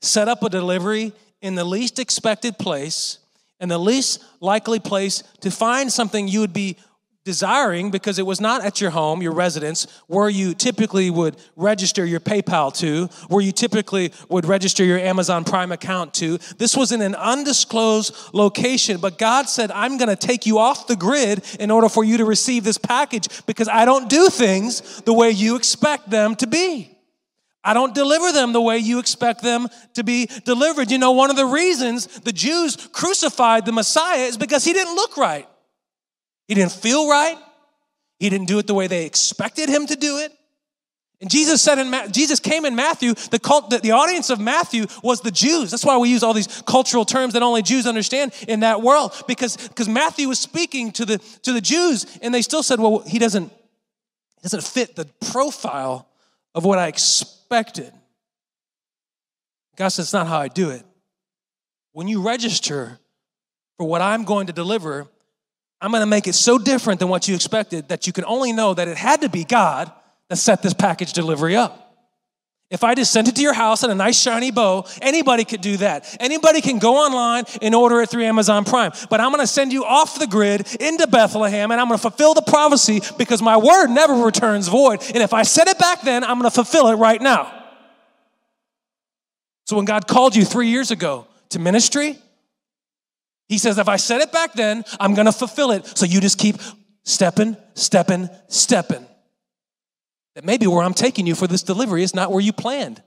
set 0.02 0.28
up 0.28 0.42
a 0.42 0.50
delivery 0.50 1.12
in 1.40 1.54
the 1.54 1.64
least 1.64 1.98
expected 1.98 2.58
place 2.58 3.18
and 3.58 3.70
the 3.70 3.78
least 3.78 4.22
likely 4.40 4.80
place 4.80 5.22
to 5.40 5.50
find 5.50 5.90
something 5.92 6.28
you 6.28 6.40
would 6.40 6.52
be 6.52 6.76
desiring 7.24 7.90
because 7.90 8.18
it 8.18 8.26
was 8.26 8.40
not 8.40 8.64
at 8.64 8.80
your 8.80 8.90
home, 8.90 9.22
your 9.22 9.32
residence, 9.32 9.86
where 10.06 10.28
you 10.28 10.54
typically 10.54 11.10
would 11.10 11.36
register 11.56 12.04
your 12.04 12.20
PayPal 12.20 12.76
to, 12.78 13.06
where 13.28 13.42
you 13.42 13.52
typically 13.52 14.12
would 14.28 14.44
register 14.44 14.84
your 14.84 14.98
Amazon 14.98 15.44
Prime 15.44 15.72
account 15.72 16.14
to. 16.14 16.38
This 16.58 16.76
was 16.76 16.90
in 16.90 17.00
an 17.00 17.14
undisclosed 17.14 18.14
location, 18.32 18.98
but 18.98 19.18
God 19.18 19.48
said, 19.48 19.70
I'm 19.70 19.98
going 19.98 20.08
to 20.08 20.16
take 20.16 20.46
you 20.46 20.58
off 20.58 20.86
the 20.86 20.96
grid 20.96 21.44
in 21.60 21.70
order 21.70 21.88
for 21.88 22.04
you 22.04 22.16
to 22.18 22.24
receive 22.24 22.64
this 22.64 22.78
package 22.78 23.28
because 23.46 23.68
I 23.68 23.84
don't 23.84 24.08
do 24.08 24.28
things 24.28 25.02
the 25.02 25.14
way 25.14 25.30
you 25.30 25.56
expect 25.56 26.10
them 26.10 26.34
to 26.36 26.46
be. 26.46 26.92
I 27.64 27.74
don't 27.74 27.94
deliver 27.94 28.32
them 28.32 28.52
the 28.52 28.60
way 28.60 28.78
you 28.78 28.98
expect 28.98 29.42
them 29.42 29.68
to 29.94 30.02
be 30.02 30.26
delivered. 30.44 30.90
You 30.90 30.98
know, 30.98 31.12
one 31.12 31.30
of 31.30 31.36
the 31.36 31.46
reasons 31.46 32.06
the 32.06 32.32
Jews 32.32 32.76
crucified 32.92 33.64
the 33.66 33.72
Messiah 33.72 34.22
is 34.22 34.36
because 34.36 34.64
he 34.64 34.72
didn't 34.72 34.96
look 34.96 35.16
right. 35.16 35.46
He 36.52 36.54
didn't 36.56 36.72
feel 36.72 37.08
right. 37.08 37.38
He 38.18 38.28
didn't 38.28 38.46
do 38.46 38.58
it 38.58 38.66
the 38.66 38.74
way 38.74 38.86
they 38.86 39.06
expected 39.06 39.70
him 39.70 39.86
to 39.86 39.96
do 39.96 40.18
it. 40.18 40.30
And 41.22 41.30
Jesus 41.30 41.62
said 41.62 41.78
in 41.78 41.88
Ma- 41.88 42.08
Jesus 42.08 42.40
came 42.40 42.66
in 42.66 42.76
Matthew. 42.76 43.14
The 43.14 43.38
cult, 43.38 43.70
the, 43.70 43.78
the 43.78 43.92
audience 43.92 44.28
of 44.28 44.38
Matthew 44.38 44.84
was 45.02 45.22
the 45.22 45.30
Jews. 45.30 45.70
That's 45.70 45.82
why 45.82 45.96
we 45.96 46.10
use 46.10 46.22
all 46.22 46.34
these 46.34 46.60
cultural 46.66 47.06
terms 47.06 47.32
that 47.32 47.42
only 47.42 47.62
Jews 47.62 47.86
understand 47.86 48.34
in 48.48 48.60
that 48.60 48.82
world. 48.82 49.14
Because 49.26 49.56
because 49.56 49.88
Matthew 49.88 50.28
was 50.28 50.38
speaking 50.38 50.92
to 50.92 51.06
the 51.06 51.16
to 51.40 51.54
the 51.54 51.62
Jews, 51.62 52.18
and 52.20 52.34
they 52.34 52.42
still 52.42 52.62
said, 52.62 52.78
"Well, 52.78 52.98
he 52.98 53.18
doesn't 53.18 53.48
he 53.48 54.42
doesn't 54.42 54.62
fit 54.62 54.94
the 54.94 55.06
profile 55.32 56.06
of 56.54 56.66
what 56.66 56.78
I 56.78 56.88
expected." 56.88 57.94
God 59.76 59.86
"It's 59.86 60.12
not 60.12 60.26
how 60.26 60.38
I 60.38 60.48
do 60.48 60.68
it. 60.68 60.84
When 61.92 62.08
you 62.08 62.20
register 62.20 62.98
for 63.78 63.86
what 63.86 64.02
I'm 64.02 64.24
going 64.24 64.48
to 64.48 64.52
deliver, 64.52 65.08
I'm 65.82 65.90
going 65.90 66.00
to 66.00 66.06
make 66.06 66.28
it 66.28 66.34
so 66.34 66.58
different 66.58 67.00
than 67.00 67.08
what 67.08 67.26
you 67.26 67.34
expected 67.34 67.88
that 67.88 68.06
you 68.06 68.12
can 68.12 68.24
only 68.24 68.52
know 68.52 68.72
that 68.72 68.86
it 68.86 68.96
had 68.96 69.22
to 69.22 69.28
be 69.28 69.42
God 69.42 69.90
that 70.28 70.36
set 70.36 70.62
this 70.62 70.72
package 70.72 71.12
delivery 71.12 71.56
up. 71.56 71.80
If 72.70 72.84
I 72.84 72.94
just 72.94 73.12
sent 73.12 73.28
it 73.28 73.36
to 73.36 73.42
your 73.42 73.52
house 73.52 73.82
in 73.82 73.90
a 73.90 73.94
nice 73.94 74.18
shiny 74.18 74.52
bow, 74.52 74.86
anybody 75.02 75.44
could 75.44 75.60
do 75.60 75.76
that. 75.78 76.16
Anybody 76.20 76.60
can 76.60 76.78
go 76.78 76.94
online 76.94 77.44
and 77.60 77.74
order 77.74 78.00
it 78.00 78.08
through 78.10 78.22
Amazon 78.22 78.64
Prime. 78.64 78.92
But 79.10 79.20
I'm 79.20 79.30
going 79.30 79.42
to 79.42 79.46
send 79.46 79.72
you 79.72 79.84
off 79.84 80.18
the 80.20 80.26
grid 80.28 80.72
into 80.80 81.06
Bethlehem 81.08 81.72
and 81.72 81.80
I'm 81.80 81.88
going 81.88 81.98
to 81.98 82.02
fulfill 82.02 82.32
the 82.32 82.42
prophecy 82.42 83.02
because 83.18 83.42
my 83.42 83.56
word 83.56 83.88
never 83.88 84.14
returns 84.14 84.68
void. 84.68 85.02
And 85.08 85.18
if 85.18 85.34
I 85.34 85.42
said 85.42 85.66
it 85.66 85.78
back 85.78 86.02
then, 86.02 86.22
I'm 86.22 86.38
going 86.38 86.50
to 86.50 86.54
fulfill 86.54 86.86
it 86.88 86.94
right 86.94 87.20
now. 87.20 87.52
So 89.66 89.76
when 89.76 89.84
God 89.84 90.06
called 90.06 90.36
you 90.36 90.44
three 90.44 90.68
years 90.68 90.92
ago 90.92 91.26
to 91.50 91.58
ministry, 91.58 92.16
he 93.52 93.58
says, 93.58 93.76
if 93.76 93.86
I 93.86 93.96
said 93.96 94.22
it 94.22 94.32
back 94.32 94.54
then, 94.54 94.82
I'm 94.98 95.12
gonna 95.12 95.30
fulfill 95.30 95.72
it. 95.72 95.86
So 95.86 96.06
you 96.06 96.22
just 96.22 96.38
keep 96.38 96.56
stepping, 97.04 97.54
stepping, 97.74 98.30
stepping. 98.48 99.06
That 100.34 100.46
maybe 100.46 100.66
where 100.66 100.82
I'm 100.82 100.94
taking 100.94 101.26
you 101.26 101.34
for 101.34 101.46
this 101.46 101.62
delivery 101.62 102.02
is 102.02 102.14
not 102.14 102.32
where 102.32 102.40
you 102.40 102.54
planned. 102.54 103.02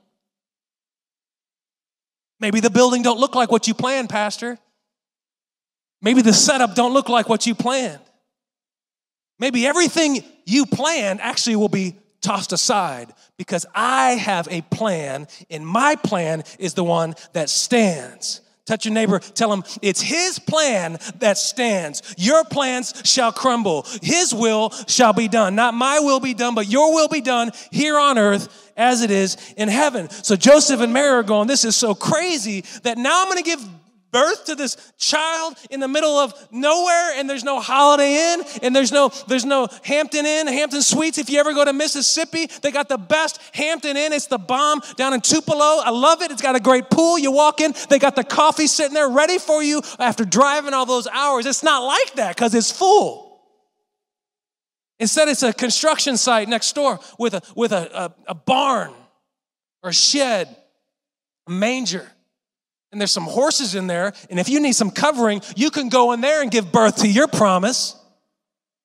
Maybe 2.38 2.60
the 2.60 2.70
building 2.70 3.02
don't 3.02 3.18
look 3.18 3.34
like 3.34 3.50
what 3.50 3.66
you 3.66 3.74
planned, 3.74 4.08
Pastor. 4.08 4.56
Maybe 6.00 6.22
the 6.22 6.32
setup 6.32 6.76
don't 6.76 6.92
look 6.92 7.08
like 7.08 7.28
what 7.28 7.44
you 7.48 7.56
planned. 7.56 7.98
Maybe 9.40 9.66
everything 9.66 10.22
you 10.44 10.64
planned 10.64 11.20
actually 11.20 11.56
will 11.56 11.68
be 11.68 11.96
tossed 12.20 12.52
aside 12.52 13.12
because 13.36 13.66
I 13.74 14.12
have 14.12 14.46
a 14.48 14.60
plan, 14.62 15.26
and 15.50 15.66
my 15.66 15.96
plan 15.96 16.44
is 16.60 16.74
the 16.74 16.84
one 16.84 17.16
that 17.32 17.50
stands. 17.50 18.42
Touch 18.66 18.84
your 18.84 18.94
neighbor, 18.94 19.20
tell 19.20 19.52
him 19.52 19.62
it's 19.80 20.00
his 20.00 20.40
plan 20.40 20.98
that 21.20 21.38
stands. 21.38 22.02
Your 22.18 22.44
plans 22.44 23.00
shall 23.04 23.30
crumble. 23.30 23.86
His 24.02 24.34
will 24.34 24.70
shall 24.88 25.12
be 25.12 25.28
done. 25.28 25.54
Not 25.54 25.74
my 25.74 26.00
will 26.00 26.18
be 26.18 26.34
done, 26.34 26.56
but 26.56 26.68
your 26.68 26.92
will 26.92 27.06
be 27.06 27.20
done 27.20 27.52
here 27.70 27.96
on 27.96 28.18
earth 28.18 28.72
as 28.76 29.02
it 29.02 29.12
is 29.12 29.36
in 29.56 29.68
heaven. 29.68 30.10
So 30.10 30.34
Joseph 30.34 30.80
and 30.80 30.92
Mary 30.92 31.10
are 31.10 31.22
going, 31.22 31.46
This 31.46 31.64
is 31.64 31.76
so 31.76 31.94
crazy 31.94 32.64
that 32.82 32.98
now 32.98 33.22
I'm 33.22 33.28
going 33.28 33.42
to 33.42 33.48
give 33.48 33.64
birth 34.16 34.46
to 34.46 34.54
this 34.54 34.78
child 34.96 35.54
in 35.68 35.78
the 35.78 35.86
middle 35.86 36.16
of 36.16 36.32
nowhere 36.50 37.12
and 37.16 37.28
there's 37.28 37.44
no 37.44 37.60
holiday 37.60 38.32
inn 38.32 38.42
and 38.62 38.74
there's 38.74 38.90
no 38.90 39.10
there's 39.28 39.44
no 39.44 39.68
hampton 39.82 40.24
inn 40.24 40.46
hampton 40.46 40.80
suites. 40.80 41.18
If 41.18 41.28
you 41.28 41.38
ever 41.38 41.52
go 41.52 41.66
to 41.66 41.74
mississippi 41.74 42.46
they 42.62 42.70
got 42.70 42.88
the 42.88 42.96
best 42.96 43.38
hampton 43.52 43.94
inn. 43.94 44.14
It's 44.14 44.26
the 44.26 44.38
bomb 44.38 44.80
down 44.96 45.12
in 45.12 45.20
tupelo. 45.20 45.82
I 45.84 45.90
love 45.90 46.22
it. 46.22 46.30
It's 46.30 46.40
got 46.40 46.56
a 46.56 46.60
great 46.60 46.88
pool. 46.88 47.18
You 47.18 47.30
walk 47.30 47.60
in 47.60 47.74
they 47.90 47.98
got 47.98 48.16
the 48.16 48.24
coffee 48.24 48.66
sitting 48.66 48.94
there 48.94 49.10
ready 49.10 49.36
for 49.38 49.62
you 49.62 49.82
after 49.98 50.24
driving 50.24 50.72
all 50.72 50.86
those 50.86 51.06
hours. 51.08 51.44
It's 51.44 51.62
not 51.62 51.80
like 51.80 52.14
that 52.14 52.34
because 52.36 52.54
it's 52.54 52.72
full. 52.72 53.42
Instead, 54.98 55.28
it's 55.28 55.42
a 55.42 55.52
construction 55.52 56.16
site 56.16 56.48
next 56.48 56.74
door 56.74 57.00
with 57.18 57.34
a, 57.34 57.42
with 57.54 57.72
a, 57.72 58.04
a, 58.04 58.14
a 58.28 58.34
barn 58.34 58.94
or 59.82 59.90
a 59.90 59.92
shed, 59.92 60.56
a 61.46 61.50
manger 61.50 62.10
and 62.96 63.00
there's 63.02 63.12
some 63.12 63.24
horses 63.24 63.74
in 63.74 63.88
there, 63.88 64.14
and 64.30 64.40
if 64.40 64.48
you 64.48 64.58
need 64.58 64.72
some 64.72 64.90
covering, 64.90 65.42
you 65.54 65.70
can 65.70 65.90
go 65.90 66.12
in 66.12 66.22
there 66.22 66.40
and 66.40 66.50
give 66.50 66.72
birth 66.72 66.96
to 67.02 67.06
your 67.06 67.28
promise. 67.28 67.94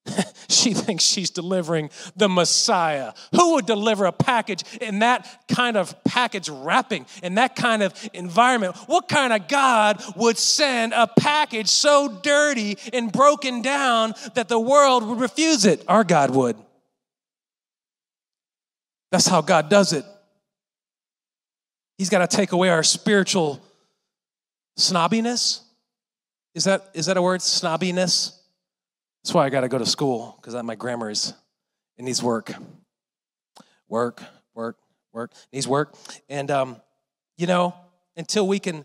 she 0.50 0.74
thinks 0.74 1.06
she's 1.06 1.30
delivering 1.30 1.90
the 2.18 2.28
Messiah. 2.28 3.14
Who 3.34 3.54
would 3.54 3.66
deliver 3.66 4.04
a 4.04 4.12
package 4.12 4.66
in 4.82 5.00
that 5.00 5.46
kind 5.48 5.78
of 5.78 5.96
package 6.04 6.50
wrapping, 6.50 7.06
in 7.24 7.36
that 7.36 7.56
kind 7.56 7.84
of 7.84 7.94
environment? 8.12 8.76
What 8.88 9.08
kind 9.08 9.32
of 9.32 9.48
God 9.48 10.04
would 10.18 10.38
send 10.38 10.92
a 10.92 11.08
package 11.08 11.70
so 11.70 12.20
dirty 12.22 12.78
and 12.92 13.14
broken 13.14 13.62
down 13.62 14.14
that 14.34 14.50
the 14.50 14.60
world 14.60 15.08
would 15.08 15.22
refuse 15.22 15.64
it? 15.64 15.86
Our 15.88 16.04
God 16.04 16.32
would. 16.32 16.58
That's 19.10 19.28
how 19.28 19.40
God 19.40 19.70
does 19.70 19.94
it. 19.94 20.04
He's 21.98 22.10
got 22.10 22.30
to 22.30 22.36
take 22.36 22.52
away 22.52 22.68
our 22.68 22.84
spiritual 22.84 23.62
Snobbiness? 24.82 25.62
Is 26.54 26.66
that, 26.66 26.90
is 26.94 27.06
that 27.06 27.18
a 27.18 27.22
word? 27.22 27.40
Snobbiness? 27.40 28.38
That's 29.24 29.34
why 29.34 29.46
I 29.46 29.50
got 29.50 29.62
to 29.62 29.70
go 29.70 29.78
to 29.78 29.86
school, 29.86 30.38
because 30.42 30.62
my 30.64 30.76
grammar 30.76 31.10
is, 31.10 31.34
it 31.98 32.04
needs 32.04 32.22
work. 32.24 32.52
Work, 33.88 34.24
work, 34.54 34.78
work, 35.14 35.32
needs 35.54 35.68
work. 35.68 35.94
And, 36.28 36.50
um, 36.50 36.78
you 37.38 37.48
know, 37.48 37.76
until 38.18 38.48
we 38.48 38.60
can 38.60 38.84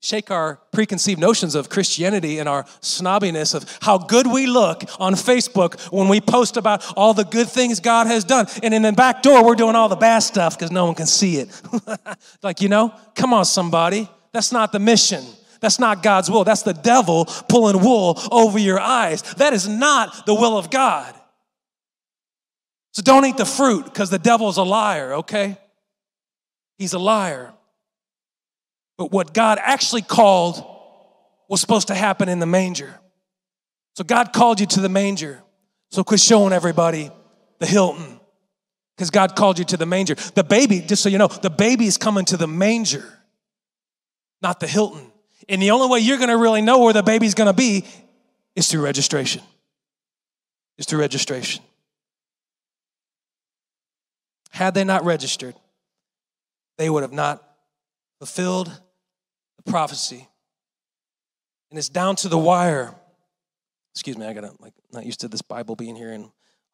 shake 0.00 0.30
our 0.30 0.60
preconceived 0.72 1.20
notions 1.20 1.54
of 1.54 1.68
Christianity 1.68 2.38
and 2.38 2.48
our 2.48 2.64
snobbiness 2.80 3.54
of 3.54 3.78
how 3.82 3.98
good 3.98 4.26
we 4.26 4.46
look 4.46 4.84
on 5.00 5.14
Facebook 5.14 5.80
when 5.92 6.08
we 6.08 6.20
post 6.20 6.56
about 6.56 6.84
all 6.96 7.12
the 7.12 7.24
good 7.24 7.48
things 7.48 7.80
God 7.80 8.06
has 8.06 8.24
done. 8.24 8.46
And 8.62 8.72
in 8.72 8.82
the 8.82 8.92
back 8.92 9.22
door, 9.22 9.44
we're 9.44 9.54
doing 9.56 9.74
all 9.74 9.88
the 9.88 9.96
bad 9.96 10.20
stuff 10.20 10.56
because 10.56 10.70
no 10.70 10.86
one 10.86 10.94
can 10.94 11.06
see 11.06 11.38
it. 11.38 11.62
like, 12.42 12.60
you 12.60 12.68
know, 12.68 12.94
come 13.14 13.34
on, 13.34 13.44
somebody. 13.44 14.08
That's 14.36 14.52
not 14.52 14.70
the 14.70 14.78
mission. 14.78 15.24
That's 15.62 15.78
not 15.78 16.02
God's 16.02 16.30
will. 16.30 16.44
That's 16.44 16.60
the 16.60 16.74
devil 16.74 17.24
pulling 17.48 17.82
wool 17.82 18.20
over 18.30 18.58
your 18.58 18.78
eyes. 18.78 19.22
That 19.36 19.54
is 19.54 19.66
not 19.66 20.26
the 20.26 20.34
will 20.34 20.58
of 20.58 20.68
God. 20.68 21.14
So 22.92 23.00
don't 23.00 23.24
eat 23.24 23.38
the 23.38 23.46
fruit 23.46 23.86
because 23.86 24.10
the 24.10 24.18
devil's 24.18 24.58
a 24.58 24.62
liar, 24.62 25.14
okay? 25.14 25.56
He's 26.76 26.92
a 26.92 26.98
liar. 26.98 27.54
But 28.98 29.10
what 29.10 29.32
God 29.32 29.58
actually 29.58 30.02
called 30.02 30.62
was 31.48 31.62
supposed 31.62 31.88
to 31.88 31.94
happen 31.94 32.28
in 32.28 32.38
the 32.38 32.44
manger. 32.44 32.94
So 33.94 34.04
God 34.04 34.34
called 34.34 34.60
you 34.60 34.66
to 34.66 34.82
the 34.82 34.90
manger. 34.90 35.42
So 35.92 36.04
quit 36.04 36.20
showing 36.20 36.52
everybody 36.52 37.10
the 37.58 37.66
Hilton 37.66 38.20
because 38.98 39.08
God 39.08 39.34
called 39.34 39.58
you 39.58 39.64
to 39.64 39.78
the 39.78 39.86
manger. 39.86 40.14
The 40.34 40.44
baby, 40.44 40.82
just 40.82 41.02
so 41.02 41.08
you 41.08 41.16
know, 41.16 41.28
the 41.28 41.48
baby 41.48 41.86
is 41.86 41.96
coming 41.96 42.26
to 42.26 42.36
the 42.36 42.46
manger 42.46 43.15
not 44.46 44.60
the 44.60 44.68
Hilton. 44.68 45.10
And 45.48 45.60
the 45.60 45.72
only 45.72 45.88
way 45.88 45.98
you're 45.98 46.18
going 46.18 46.28
to 46.28 46.36
really 46.36 46.62
know 46.62 46.78
where 46.78 46.92
the 46.92 47.02
baby's 47.02 47.34
going 47.34 47.48
to 47.48 47.52
be 47.52 47.84
is 48.54 48.68
through 48.68 48.84
registration. 48.84 49.42
Is 50.78 50.86
through 50.86 51.00
registration. 51.00 51.64
Had 54.50 54.72
they 54.74 54.84
not 54.84 55.04
registered, 55.04 55.56
they 56.78 56.88
would 56.88 57.02
have 57.02 57.12
not 57.12 57.42
fulfilled 58.20 58.68
the 59.56 59.68
prophecy. 59.68 60.28
And 61.70 61.78
it's 61.78 61.88
down 61.88 62.14
to 62.16 62.28
the 62.28 62.38
wire. 62.38 62.94
Excuse 63.94 64.16
me, 64.16 64.26
I 64.26 64.32
gotta 64.32 64.52
like 64.60 64.74
not 64.92 65.04
used 65.04 65.20
to 65.20 65.28
this 65.28 65.42
Bible 65.42 65.74
being 65.74 65.96
here 65.96 66.12
and 66.12 66.24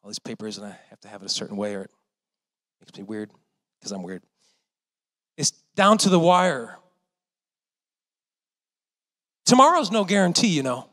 all 0.03 0.09
these 0.09 0.19
papers, 0.19 0.57
and 0.57 0.67
I 0.67 0.77
have 0.89 0.99
to 1.01 1.07
have 1.07 1.23
it 1.23 1.25
a 1.25 1.29
certain 1.29 1.57
way, 1.57 1.73
or 1.75 1.83
it 1.83 1.91
makes 2.81 2.97
me 2.97 3.03
weird 3.03 3.31
because 3.79 3.91
I'm 3.91 4.03
weird. 4.03 4.21
It's 5.37 5.51
down 5.75 5.97
to 5.99 6.09
the 6.09 6.19
wire 6.19 6.77
Tomorrow's 9.45 9.91
no 9.91 10.05
guarantee, 10.05 10.47
you 10.47 10.63
know. 10.63 10.89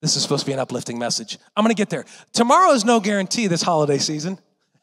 This 0.00 0.16
is 0.16 0.22
supposed 0.22 0.40
to 0.40 0.46
be 0.46 0.52
an 0.52 0.58
uplifting 0.58 0.98
message. 0.98 1.38
I'm 1.56 1.62
going 1.62 1.74
to 1.74 1.78
get 1.78 1.90
there. 1.90 2.04
Tomorrow 2.32 2.72
is 2.72 2.84
no 2.84 2.98
guarantee 2.98 3.46
this 3.46 3.62
holiday 3.62 3.98
season. 3.98 4.38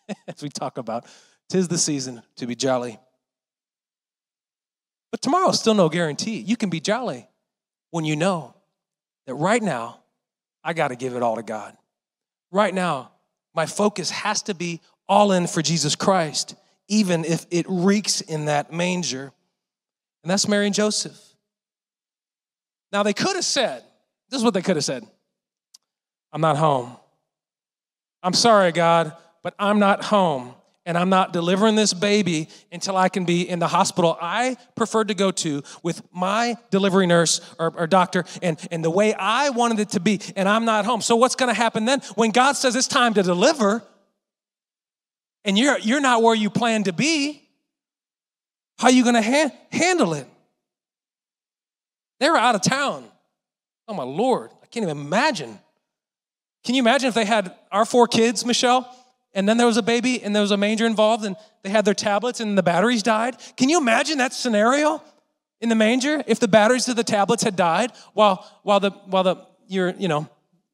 as 0.27 0.41
we 0.41 0.49
talk 0.49 0.77
about. 0.77 1.05
Tis 1.49 1.67
the 1.67 1.77
season 1.77 2.21
to 2.37 2.47
be 2.47 2.55
jolly. 2.55 2.99
But 5.11 5.21
tomorrow's 5.21 5.59
still 5.59 5.73
no 5.73 5.89
guarantee. 5.89 6.39
You 6.39 6.55
can 6.55 6.69
be 6.69 6.79
jolly 6.79 7.27
when 7.89 8.05
you 8.05 8.15
know 8.15 8.55
that 9.25 9.33
right 9.33 9.61
now, 9.61 9.99
I 10.63 10.73
got 10.73 10.89
to 10.89 10.95
give 10.95 11.15
it 11.15 11.23
all 11.23 11.37
to 11.37 11.43
God. 11.43 11.75
Right 12.51 12.73
now, 12.73 13.11
my 13.55 13.65
focus 13.65 14.11
has 14.11 14.43
to 14.43 14.53
be 14.53 14.81
all 15.07 15.31
in 15.31 15.47
for 15.47 15.61
Jesus 15.61 15.95
Christ, 15.95 16.55
even 16.87 17.25
if 17.25 17.47
it 17.49 17.65
reeks 17.67 18.21
in 18.21 18.45
that 18.45 18.71
manger. 18.71 19.31
And 20.23 20.29
that's 20.29 20.47
Mary 20.47 20.67
and 20.67 20.75
Joseph. 20.75 21.19
Now, 22.91 23.03
they 23.03 23.13
could 23.13 23.35
have 23.35 23.45
said, 23.45 23.83
this 24.29 24.39
is 24.39 24.43
what 24.43 24.53
they 24.53 24.61
could 24.61 24.75
have 24.75 24.85
said 24.85 25.05
I'm 26.31 26.41
not 26.41 26.57
home. 26.57 26.95
I'm 28.21 28.33
sorry, 28.33 28.71
God, 28.71 29.13
but 29.43 29.55
I'm 29.57 29.79
not 29.79 30.03
home 30.03 30.53
and 30.85 30.97
I'm 30.97 31.09
not 31.09 31.33
delivering 31.33 31.75
this 31.75 31.93
baby 31.93 32.49
until 32.71 32.97
I 32.97 33.09
can 33.09 33.23
be 33.25 33.47
in 33.47 33.59
the 33.59 33.67
hospital 33.67 34.17
I 34.19 34.57
preferred 34.75 35.09
to 35.09 35.13
go 35.13 35.31
to 35.31 35.61
with 35.83 36.01
my 36.11 36.57
delivery 36.71 37.05
nurse 37.05 37.41
or, 37.59 37.73
or, 37.77 37.87
doctor 37.87 38.25
and, 38.41 38.59
and 38.71 38.83
the 38.83 38.89
way 38.89 39.13
I 39.13 39.51
wanted 39.51 39.79
it 39.79 39.89
to 39.89 39.99
be, 39.99 40.19
and 40.35 40.47
I'm 40.47 40.65
not 40.65 40.85
home. 40.85 41.01
So, 41.01 41.15
what's 41.15 41.35
going 41.35 41.53
to 41.53 41.59
happen 41.59 41.85
then? 41.85 42.01
When 42.15 42.31
God 42.31 42.53
says 42.53 42.75
it's 42.75 42.87
time 42.87 43.13
to 43.15 43.23
deliver, 43.23 43.83
and 45.45 45.57
you're, 45.57 45.77
you're 45.79 46.01
not 46.01 46.21
where 46.21 46.35
you 46.35 46.49
plan 46.49 46.83
to 46.85 46.93
be, 46.93 47.47
how 48.77 48.87
are 48.87 48.91
you 48.91 49.03
going 49.03 49.15
to 49.15 49.21
ha- 49.21 49.51
handle 49.71 50.13
it? 50.13 50.27
They 52.19 52.29
were 52.29 52.37
out 52.37 52.55
of 52.55 52.61
town. 52.61 53.05
Oh, 53.87 53.93
my 53.93 54.03
Lord. 54.03 54.51
I 54.61 54.65
can't 54.67 54.83
even 54.83 54.97
imagine. 54.97 55.59
Can 56.63 56.75
you 56.75 56.81
imagine 56.81 57.07
if 57.07 57.13
they 57.13 57.25
had 57.25 57.53
our 57.71 57.85
four 57.85 58.07
kids, 58.07 58.45
Michelle, 58.45 58.93
and 59.33 59.47
then 59.47 59.57
there 59.57 59.67
was 59.67 59.77
a 59.77 59.81
baby 59.81 60.21
and 60.21 60.35
there 60.35 60.41
was 60.41 60.51
a 60.51 60.57
manger 60.57 60.85
involved 60.85 61.23
and 61.23 61.35
they 61.63 61.69
had 61.69 61.85
their 61.85 61.93
tablets 61.93 62.39
and 62.39 62.57
the 62.57 62.63
batteries 62.63 63.03
died? 63.03 63.37
Can 63.55 63.69
you 63.69 63.79
imagine 63.79 64.17
that 64.17 64.33
scenario 64.33 65.01
in 65.61 65.69
the 65.69 65.75
manger 65.75 66.23
if 66.27 66.39
the 66.39 66.47
batteries 66.47 66.87
of 66.87 66.95
the 66.95 67.03
tablets 67.03 67.43
had 67.43 67.55
died 67.55 67.91
while, 68.13 68.45
while 68.63 68.79
the, 68.79 68.91
while 69.05 69.23
the, 69.23 69.37
you're, 69.67 69.91
you 69.91 70.07
know, 70.07 70.27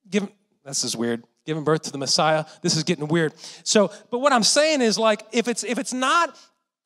giving, 0.09 0.29
this 0.63 0.83
is 0.83 0.95
weird 0.95 1.23
giving 1.45 1.63
birth 1.63 1.83
to 1.83 1.91
the 1.91 1.97
Messiah. 1.97 2.45
This 2.61 2.75
is 2.75 2.83
getting 2.83 3.07
weird. 3.07 3.33
So, 3.63 3.91
but 4.09 4.19
what 4.19 4.33
I'm 4.33 4.43
saying 4.43 4.81
is 4.81 4.97
like 4.97 5.23
if 5.31 5.47
it's 5.47 5.63
if 5.63 5.77
it's 5.77 5.93
not 5.93 6.35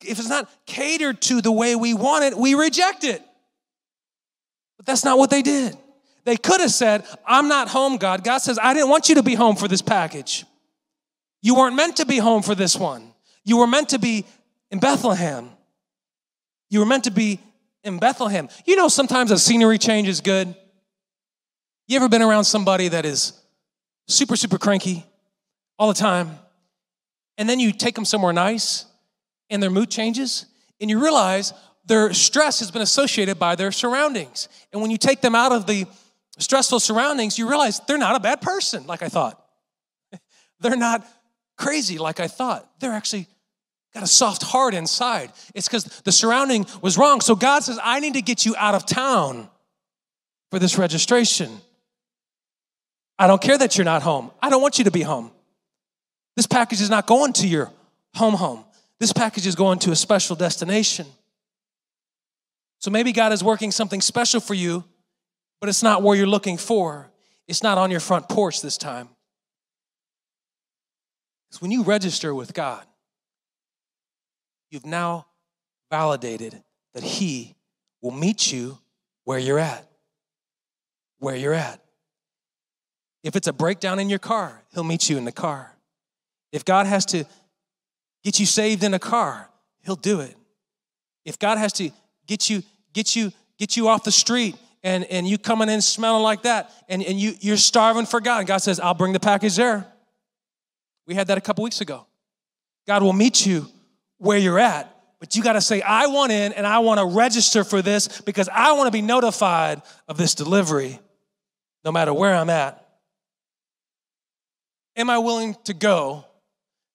if 0.02 0.20
it's 0.20 0.30
not 0.30 0.50
catered 0.66 1.22
to 1.24 1.42
the 1.42 1.52
way 1.52 1.76
we 1.76 1.94
want 1.94 2.26
it, 2.26 2.38
we 2.38 2.54
reject 2.54 3.04
it. 3.04 3.24
But 4.80 4.86
that's 4.86 5.04
not 5.04 5.18
what 5.18 5.30
they 5.30 5.42
did. 5.42 5.78
They 6.24 6.38
could 6.38 6.62
have 6.62 6.72
said, 6.72 7.06
I'm 7.26 7.50
not 7.50 7.68
home, 7.68 7.98
God. 7.98 8.24
God 8.24 8.38
says, 8.38 8.58
I 8.58 8.74
didn't 8.74 8.90
want 8.90 9.10
you 9.10 9.16
to 9.16 9.24
be 9.24 9.36
home 9.36 9.58
for 9.58 9.68
this 9.68 9.82
package. 9.82 10.46
You 11.42 11.56
weren't 11.56 11.76
meant 11.76 11.98
to 11.98 12.06
be 12.06 12.18
home 12.18 12.42
for 12.42 12.56
this 12.56 12.78
one. 12.78 13.14
You 13.44 13.58
were 13.58 13.68
meant 13.68 13.90
to 13.90 14.00
be 14.00 14.26
in 14.72 14.80
Bethlehem. 14.80 15.50
You 16.70 16.80
were 16.80 16.86
meant 16.86 17.04
to 17.04 17.12
be 17.12 17.40
in 17.84 18.00
Bethlehem. 18.00 18.48
You 18.66 18.78
know, 18.78 18.88
sometimes 18.88 19.32
a 19.32 19.38
scenery 19.38 19.78
change 19.78 20.08
is 20.08 20.22
good. 20.22 20.56
You 21.88 21.98
ever 21.98 22.08
been 22.08 22.22
around 22.22 22.46
somebody 22.46 22.88
that 22.88 23.06
is 23.06 23.34
super, 24.08 24.38
super 24.38 24.58
cranky 24.58 25.06
all 25.78 25.90
the 25.90 25.94
time, 25.94 26.40
and 27.38 27.50
then 27.50 27.60
you 27.60 27.74
take 27.74 27.96
them 27.96 28.06
somewhere 28.06 28.32
nice 28.32 28.86
and 29.50 29.62
their 29.62 29.70
mood 29.70 29.90
changes, 29.90 30.46
and 30.80 30.90
you 30.90 31.02
realize 31.02 31.54
their 31.90 32.14
stress 32.14 32.60
has 32.60 32.70
been 32.70 32.84
associated 32.84 33.40
by 33.40 33.56
their 33.56 33.72
surroundings. 33.72 34.48
And 34.72 34.80
when 34.82 34.92
you 34.92 34.98
take 34.98 35.22
them 35.22 35.34
out 35.34 35.52
of 35.52 35.66
the 35.66 35.88
stressful 36.38 36.80
surroundings, 36.80 37.40
you 37.40 37.50
realize 37.50 37.82
they're 37.88 37.98
not 37.98 38.16
a 38.16 38.20
bad 38.20 38.42
person 38.42 38.86
like 38.86 39.02
I 39.02 39.10
thought. 39.10 39.44
they're 40.60 40.78
not 40.78 41.06
crazy 41.58 41.98
like 41.98 42.20
I 42.20 42.28
thought. 42.28 42.70
They're 42.80 42.94
actually 42.94 43.28
got 43.92 44.04
a 44.04 44.08
soft 44.08 44.44
heart 44.44 44.76
inside. 44.76 45.32
It's 45.56 45.68
because 45.68 45.84
the 45.84 46.12
surrounding 46.12 46.68
was 46.80 46.96
wrong. 46.96 47.22
So 47.22 47.36
God 47.36 47.64
says, 47.64 47.80
I 47.84 48.00
need 48.00 48.14
to 48.14 48.22
get 48.22 48.46
you 48.46 48.56
out 48.56 48.76
of 48.76 48.86
town 48.86 49.50
for 50.52 50.60
this 50.60 50.78
registration. 50.78 51.50
I 53.18 53.26
don't 53.26 53.42
care 53.42 53.58
that 53.58 53.80
you're 53.80 53.86
not 53.86 54.04
home. 54.04 54.30
I 54.44 54.52
don't 54.52 54.62
want 54.62 54.78
you 54.78 54.84
to 54.84 54.92
be 54.92 55.02
home. 55.02 55.32
This 56.36 56.46
package 56.46 56.82
is 56.82 56.92
not 56.92 57.08
going 57.08 57.34
to 57.34 57.48
your 57.48 57.72
home 58.14 58.36
home. 58.36 58.64
This 59.00 59.12
package 59.12 59.48
is 59.48 59.56
going 59.56 59.80
to 59.80 59.92
a 59.92 59.96
special 59.96 60.36
destination. 60.36 61.08
So 62.80 62.90
maybe 62.90 63.12
God 63.12 63.34
is 63.34 63.44
working 63.44 63.72
something 63.72 64.02
special 64.02 64.40
for 64.40 64.54
you, 64.54 64.86
but 65.60 65.70
it's 65.70 65.84
not 65.84 66.02
where 66.02 66.16
you're 66.16 66.28
looking 66.28 66.58
for. 66.58 67.12
It's 67.48 67.62
not 67.62 67.78
on 67.78 67.92
your 67.92 68.00
front 68.00 68.30
porch 68.30 68.62
this 68.62 68.78
time. 68.78 69.10
Because 71.50 71.62
when 71.62 71.72
you 71.72 71.84
register 71.84 72.34
with 72.34 72.54
God, 72.54 72.86
you've 74.70 74.86
now 74.86 75.26
validated 75.92 76.62
that 76.94 77.04
He 77.04 77.56
will 78.02 78.12
meet 78.12 78.52
you 78.52 78.78
where 79.26 79.40
you're 79.40 79.60
at. 79.60 79.86
Where 81.18 81.36
you're 81.36 81.54
at. 81.54 81.82
If 83.24 83.36
it's 83.36 83.48
a 83.48 83.54
breakdown 83.54 84.00
in 84.00 84.10
your 84.10 84.20
car, 84.20 84.64
He'll 84.74 84.84
meet 84.84 85.10
you 85.10 85.18
in 85.18 85.26
the 85.26 85.32
car. 85.32 85.76
If 86.54 86.64
God 86.64 86.86
has 86.86 87.06
to 87.08 87.26
get 88.24 88.40
you 88.40 88.46
saved 88.46 88.84
in 88.84 88.94
a 88.94 89.00
car, 89.00 89.50
He'll 89.82 89.96
do 89.96 90.22
it. 90.22 90.36
If 91.26 91.38
God 91.38 91.58
has 91.58 91.74
to 91.74 91.92
get 92.30 92.50
you, 92.50 92.62
get 92.94 93.16
you, 93.16 93.32
get 93.58 93.76
you 93.76 93.88
off 93.88 94.04
the 94.04 94.12
street 94.12 94.56
and, 94.84 95.04
and 95.06 95.28
you 95.28 95.38
coming 95.38 95.68
in 95.68 95.82
smelling 95.82 96.22
like 96.22 96.44
that 96.44 96.72
and, 96.88 97.04
and 97.04 97.20
you, 97.20 97.34
you're 97.42 97.58
starving 97.58 98.06
for 98.06 98.22
God. 98.22 98.40
And 98.40 98.48
God 98.48 98.60
says, 98.60 98.80
I'll 98.80 98.94
bring 98.94 99.14
the 99.14 99.20
package 99.20 99.56
there. 99.56 99.86
We 101.08 101.16
had 101.16 101.28
that 101.28 101.40
a 101.40 101.42
couple 101.42 101.64
weeks 101.64 101.82
ago. 101.82 102.06
God 102.88 103.02
will 103.02 103.14
meet 103.14 103.46
you 103.46 103.66
where 104.20 104.38
you're 104.38 104.60
at, 104.60 104.96
but 105.20 105.36
you 105.36 105.42
got 105.42 105.54
to 105.54 105.62
say, 105.62 105.82
I 105.82 106.08
want 106.08 106.32
in 106.32 106.54
and 106.54 106.68
I 106.68 106.80
want 106.80 107.00
to 107.00 107.06
register 107.06 107.64
for 107.64 107.82
this 107.82 108.22
because 108.22 108.48
I 108.48 108.74
want 108.74 108.88
to 108.88 108.92
be 108.92 109.02
notified 109.02 109.82
of 110.08 110.18
this 110.18 110.36
delivery 110.36 111.00
no 111.84 111.92
matter 111.92 112.14
where 112.14 112.36
I'm 112.36 112.50
at. 112.50 112.86
Am 114.96 115.10
I 115.10 115.18
willing 115.18 115.56
to 115.64 115.74
go? 115.74 116.26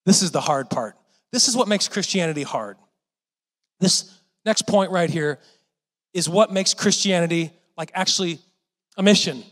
This 0.07 0.23
is 0.23 0.31
the 0.31 0.41
hard 0.41 0.71
part. 0.71 0.97
This 1.33 1.49
is 1.49 1.57
what 1.57 1.67
makes 1.67 1.89
Christianity 1.89 2.45
hard. 2.45 2.77
This 3.81 4.14
next 4.45 4.63
point 4.63 4.91
right 4.91 5.11
here 5.11 5.39
is 6.13 6.29
what 6.29 6.53
makes 6.53 6.75
Christianity 6.75 7.53
like 7.77 7.91
actually 7.95 8.39
a 8.97 9.03
mission 9.03 9.43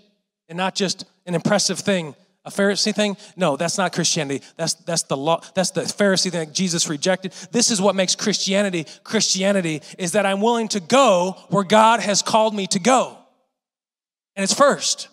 and 0.48 0.57
not 0.57 0.74
just 0.74 1.05
an 1.26 1.35
impressive 1.35 1.78
thing 1.78 2.14
a 2.44 2.50
Pharisee 2.50 2.94
thing? 2.94 3.16
No, 3.37 3.57
that's 3.57 3.78
not 3.78 3.92
Christianity. 3.92 4.44
That's 4.57 4.74
that's 4.74 5.05
the 5.05 5.16
law. 5.16 5.42
That's 5.55 5.70
the 5.70 5.83
Pharisee 5.83 6.31
thing 6.31 6.52
Jesus 6.52 6.88
rejected. 6.88 7.33
This 7.52 7.70
is 7.70 7.81
what 7.81 7.94
makes 7.94 8.16
Christianity 8.16 8.87
Christianity 9.05 9.83
is 9.96 10.12
that 10.12 10.26
I'm 10.26 10.40
willing 10.40 10.68
to 10.68 10.81
go 10.81 11.37
where 11.50 11.64
God 11.64 12.00
has 12.00 12.20
called 12.20 12.55
me 12.55 12.66
to 12.68 12.81
go. 12.81 13.16
And 14.35 14.42
it's 14.42 14.55
first. 14.55 15.09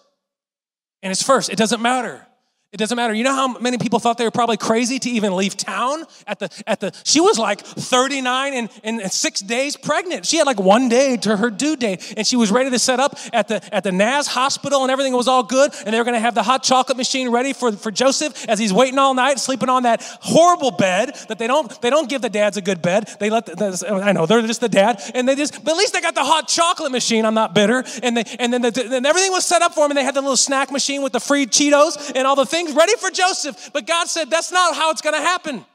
And 1.03 1.11
it's 1.11 1.23
first. 1.23 1.49
It 1.49 1.57
doesn't 1.57 1.81
matter. 1.81 2.25
It 2.71 2.77
doesn't 2.77 2.95
matter. 2.95 3.15
You 3.15 3.23
know 3.23 3.33
how 3.33 3.57
many 3.57 3.79
people 3.79 3.97
thought 3.97 4.19
they 4.19 4.25
were 4.25 4.29
probably 4.29 4.57
crazy 4.57 4.99
to 4.99 5.09
even 5.09 5.35
leave 5.35 5.57
town 5.57 6.03
at 6.27 6.37
the 6.37 6.63
at 6.67 6.79
the 6.79 6.93
she 7.03 7.19
was 7.19 7.39
like 7.39 7.61
39 7.61 8.53
and, 8.53 8.69
and 8.83 9.11
six 9.11 9.39
days 9.39 9.75
pregnant. 9.75 10.23
She 10.27 10.37
had 10.37 10.45
like 10.45 10.59
one 10.59 10.87
day 10.87 11.17
to 11.17 11.35
her 11.35 11.49
due 11.49 11.75
date, 11.75 12.13
and 12.15 12.27
she 12.27 12.35
was 12.35 12.51
ready 12.51 12.69
to 12.69 12.77
set 12.77 12.99
up 12.99 13.17
at 13.33 13.47
the 13.47 13.73
at 13.73 13.83
the 13.83 13.91
Naz 13.91 14.27
hospital 14.27 14.83
and 14.83 14.91
everything 14.91 15.13
was 15.13 15.27
all 15.27 15.41
good, 15.41 15.71
and 15.83 15.91
they 15.91 15.97
were 15.97 16.03
gonna 16.03 16.19
have 16.19 16.35
the 16.35 16.43
hot 16.43 16.61
chocolate 16.61 16.95
machine 16.95 17.31
ready 17.31 17.53
for, 17.53 17.71
for 17.71 17.89
Joseph 17.89 18.47
as 18.47 18.59
he's 18.59 18.71
waiting 18.71 18.99
all 18.99 19.15
night, 19.15 19.39
sleeping 19.39 19.69
on 19.69 19.81
that 19.83 20.03
horrible 20.21 20.69
bed 20.69 21.15
that 21.27 21.39
they 21.39 21.47
don't 21.47 21.81
they 21.81 21.89
don't 21.89 22.07
give 22.07 22.21
the 22.21 22.29
dads 22.29 22.55
a 22.55 22.61
good 22.61 22.83
bed. 22.83 23.09
They 23.19 23.31
let 23.31 23.47
the, 23.47 23.55
the, 23.55 23.87
I 23.95 24.11
know 24.11 24.27
they're 24.27 24.43
just 24.43 24.61
the 24.61 24.69
dad, 24.69 25.01
and 25.15 25.27
they 25.27 25.33
just 25.33 25.63
but 25.63 25.71
at 25.71 25.77
least 25.77 25.93
they 25.93 26.01
got 26.01 26.13
the 26.13 26.23
hot 26.23 26.47
chocolate 26.47 26.91
machine. 26.91 27.25
I'm 27.25 27.33
not 27.33 27.55
bitter, 27.55 27.83
and 28.03 28.15
they 28.15 28.25
and 28.37 28.53
then 28.53 28.61
the, 28.61 28.91
and 28.93 29.07
everything 29.07 29.31
was 29.31 29.43
set 29.43 29.63
up 29.63 29.73
for 29.73 29.85
them, 29.85 29.89
and 29.89 29.97
they 29.97 30.03
had 30.03 30.13
the 30.13 30.21
little 30.21 30.37
snack 30.37 30.71
machine 30.71 31.01
with 31.01 31.13
the 31.13 31.19
free 31.19 31.47
Cheetos 31.47 32.11
and 32.13 32.27
all 32.27 32.35
the 32.35 32.45
things 32.45 32.58
things 32.59 32.75
ready 32.75 32.95
for 32.97 33.09
Joseph. 33.09 33.71
But 33.73 33.87
God 33.87 34.07
said, 34.07 34.29
that's 34.29 34.51
not 34.51 34.75
how 34.75 34.91
it's 34.91 35.01
going 35.01 35.15
to 35.15 35.21
happen. 35.21 35.65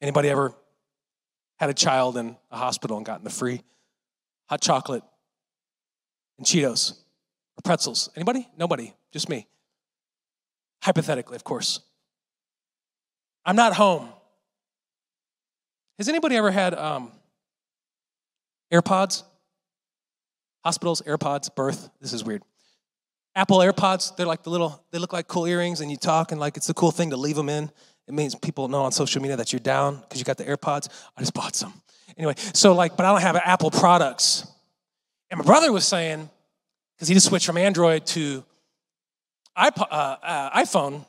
Anybody 0.00 0.28
ever 0.28 0.54
had 1.58 1.70
a 1.70 1.74
child 1.74 2.16
in 2.16 2.36
a 2.50 2.56
hospital 2.56 2.96
and 2.96 3.04
gotten 3.06 3.24
the 3.24 3.30
free 3.30 3.62
hot 4.48 4.60
chocolate 4.60 5.02
and 6.38 6.46
Cheetos 6.46 6.92
or 6.92 7.62
pretzels? 7.64 8.10
Anybody? 8.14 8.46
Nobody, 8.56 8.94
just 9.12 9.28
me. 9.28 9.46
Hypothetically, 10.82 11.36
of 11.36 11.44
course. 11.44 11.80
I'm 13.44 13.56
not 13.56 13.74
home. 13.74 14.10
Has 15.98 16.08
anybody 16.08 16.36
ever 16.36 16.50
had 16.50 16.74
um, 16.74 17.10
AirPods? 18.72 19.24
Hospitals, 20.64 21.02
AirPods, 21.02 21.52
birth. 21.54 21.88
This 22.00 22.12
is 22.12 22.22
weird. 22.22 22.42
Apple 23.38 23.58
AirPods, 23.58 24.16
they're 24.16 24.26
like 24.26 24.42
the 24.42 24.50
little, 24.50 24.84
they 24.90 24.98
look 24.98 25.12
like 25.12 25.28
cool 25.28 25.46
earrings, 25.46 25.80
and 25.80 25.88
you 25.92 25.96
talk, 25.96 26.32
and 26.32 26.40
like 26.40 26.56
it's 26.56 26.68
a 26.70 26.74
cool 26.74 26.90
thing 26.90 27.10
to 27.10 27.16
leave 27.16 27.36
them 27.36 27.48
in. 27.48 27.70
It 28.08 28.12
means 28.12 28.34
people 28.34 28.66
know 28.66 28.82
on 28.82 28.90
social 28.90 29.22
media 29.22 29.36
that 29.36 29.52
you're 29.52 29.60
down 29.60 30.00
because 30.00 30.18
you 30.18 30.24
got 30.24 30.38
the 30.38 30.44
AirPods. 30.44 30.88
I 31.16 31.20
just 31.20 31.34
bought 31.34 31.54
some. 31.54 31.72
Anyway, 32.16 32.34
so 32.52 32.74
like, 32.74 32.96
but 32.96 33.06
I 33.06 33.12
don't 33.12 33.20
have 33.20 33.36
Apple 33.36 33.70
products. 33.70 34.44
And 35.30 35.38
my 35.38 35.44
brother 35.44 35.70
was 35.70 35.86
saying, 35.86 36.28
because 36.96 37.06
he 37.06 37.14
just 37.14 37.26
switched 37.26 37.46
from 37.46 37.58
Android 37.58 38.06
to 38.06 38.44
uh, 39.54 39.70
uh, 39.88 40.58
iPhone 40.58 41.06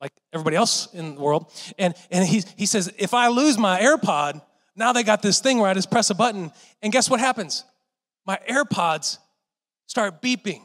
like 0.00 0.12
everybody 0.32 0.56
else 0.56 0.88
in 0.94 1.16
the 1.16 1.20
world. 1.20 1.52
And, 1.76 1.92
and 2.10 2.26
he, 2.26 2.44
he 2.56 2.64
says, 2.64 2.90
if 2.96 3.12
I 3.12 3.28
lose 3.28 3.58
my 3.58 3.78
AirPod, 3.78 4.40
now 4.74 4.94
they 4.94 5.02
got 5.02 5.20
this 5.20 5.40
thing 5.40 5.58
where 5.58 5.68
I 5.68 5.74
just 5.74 5.90
press 5.90 6.08
a 6.08 6.14
button, 6.14 6.50
and 6.80 6.90
guess 6.94 7.10
what 7.10 7.20
happens? 7.20 7.64
My 8.24 8.38
AirPods 8.48 9.18
start 9.86 10.22
beeping. 10.22 10.62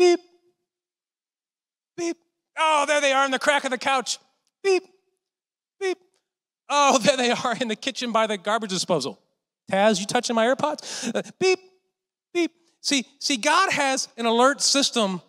Beep, 0.00 0.20
beep. 1.94 2.16
Oh, 2.58 2.86
there 2.88 3.02
they 3.02 3.12
are 3.12 3.26
in 3.26 3.30
the 3.30 3.38
crack 3.38 3.64
of 3.64 3.70
the 3.70 3.78
couch. 3.78 4.18
Beep, 4.64 4.82
beep. 5.78 5.98
Oh, 6.70 6.98
there 7.02 7.18
they 7.18 7.30
are 7.30 7.56
in 7.60 7.68
the 7.68 7.76
kitchen 7.76 8.10
by 8.10 8.26
the 8.26 8.38
garbage 8.38 8.70
disposal. 8.70 9.20
Taz, 9.70 10.00
you 10.00 10.06
touching 10.06 10.34
my 10.34 10.46
AirPods? 10.46 11.14
Uh, 11.14 11.22
beep, 11.38 11.58
beep. 12.32 12.50
See, 12.80 13.04
see, 13.18 13.36
God 13.36 13.70
has 13.72 14.08
an 14.16 14.24
alert 14.24 14.62
system. 14.62 15.20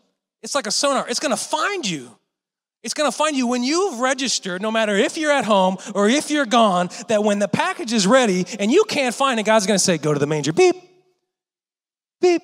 It's 0.42 0.56
like 0.56 0.68
a 0.68 0.72
sonar. 0.72 1.08
It's 1.10 1.20
going 1.20 1.36
to 1.36 1.44
find 1.44 1.88
you. 1.88 2.18
It's 2.82 2.96
going 2.96 3.12
to 3.12 3.16
find 3.16 3.36
you 3.36 3.46
when 3.46 3.64
you've 3.64 4.00
registered, 4.00 4.62
no 4.62 4.72
matter 4.72 4.96
if 4.96 5.18
you're 5.18 5.34
at 5.34 5.46
home 5.46 5.78
or 5.94 6.10
if 6.10 6.32
you're 6.32 6.48
gone, 6.48 6.90
that 7.10 7.24
when 7.24 7.38
the 7.38 7.48
package 7.48 7.94
is 7.94 8.08
ready 8.08 8.48
and 8.58 8.72
you 8.72 8.86
can't 8.86 9.14
find 9.14 9.40
it, 9.40 9.44
God's 9.46 9.68
going 9.68 9.78
to 9.78 9.84
say, 9.84 10.00
"Go 10.00 10.14
to 10.14 10.20
the 10.20 10.26
manger." 10.26 10.52
Beep, 10.52 10.78
beep, 12.22 12.42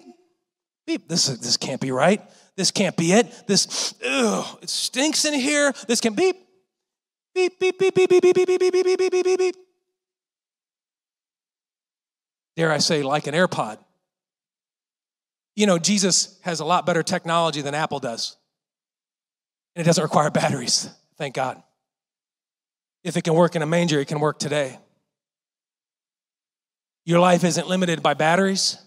beep. 0.88 1.08
This 1.08 1.30
is, 1.30 1.40
this 1.40 1.58
can't 1.58 1.80
be 1.80 1.92
right. 1.92 2.22
This 2.56 2.72
can't 2.72 2.98
be 2.98 3.14
it. 3.14 3.32
This, 3.46 3.94
ugh, 4.04 4.58
it 4.64 4.70
stinks 4.70 5.26
in 5.26 5.34
here. 5.36 5.72
This 5.88 6.02
can 6.02 6.16
beep, 6.16 6.38
beep, 7.36 7.60
beep, 7.60 7.78
beep, 7.78 7.94
beep, 7.94 8.10
beep, 8.10 8.24
beep, 8.24 8.36
beep, 8.36 8.48
beep, 8.48 8.60
beep, 8.60 8.74
beep, 8.74 8.98
beep, 8.98 9.12
beep, 9.12 9.24
beep, 9.24 9.38
beep. 9.38 9.56
Dare 12.56 12.72
I 12.72 12.80
say, 12.80 13.04
like 13.04 13.28
an 13.28 13.36
AirPod. 13.36 13.78
You 15.56 15.68
know, 15.68 15.78
Jesus 15.78 16.40
has 16.42 16.60
a 16.60 16.66
lot 16.66 16.88
better 16.88 17.04
technology 17.04 17.62
than 17.62 17.76
Apple 17.76 18.00
does. 18.00 18.38
And 19.76 19.82
it 19.82 19.86
doesn't 19.86 20.04
require 20.04 20.32
batteries, 20.32 20.90
thank 21.18 21.36
God. 21.36 21.62
If 23.04 23.18
it 23.18 23.24
can 23.24 23.36
work 23.36 23.56
in 23.56 23.62
a 23.62 23.68
manger, 23.68 24.00
it 24.00 24.08
can 24.08 24.20
work 24.20 24.40
today. 24.40 24.80
Your 27.06 27.20
life 27.20 27.44
isn't 27.44 27.68
limited 27.68 28.02
by 28.02 28.16
batteries, 28.16 28.78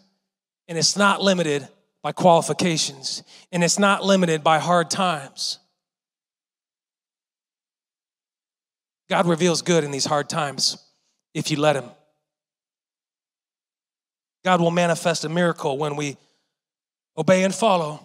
and 0.67 0.77
it's 0.77 0.97
not 0.97 1.23
limited 1.23 1.69
by 2.03 2.13
qualifications, 2.13 3.23
and 3.53 3.63
it's 3.63 3.79
not 3.79 4.05
limited 4.05 4.43
by 4.43 4.59
hard 4.59 4.91
times. 4.91 5.59
God 9.09 9.27
reveals 9.27 9.63
good 9.63 9.85
in 9.85 9.91
these 9.91 10.07
hard 10.07 10.29
times 10.29 10.79
if 11.35 11.51
you 11.51 11.59
let 11.59 11.77
Him. 11.77 11.91
God 14.45 14.61
will 14.61 14.71
manifest 14.71 15.25
a 15.25 15.29
miracle 15.29 15.77
when 15.77 15.97
we 15.97 16.17
obey 17.17 17.45
and 17.45 17.55
follow 17.55 18.01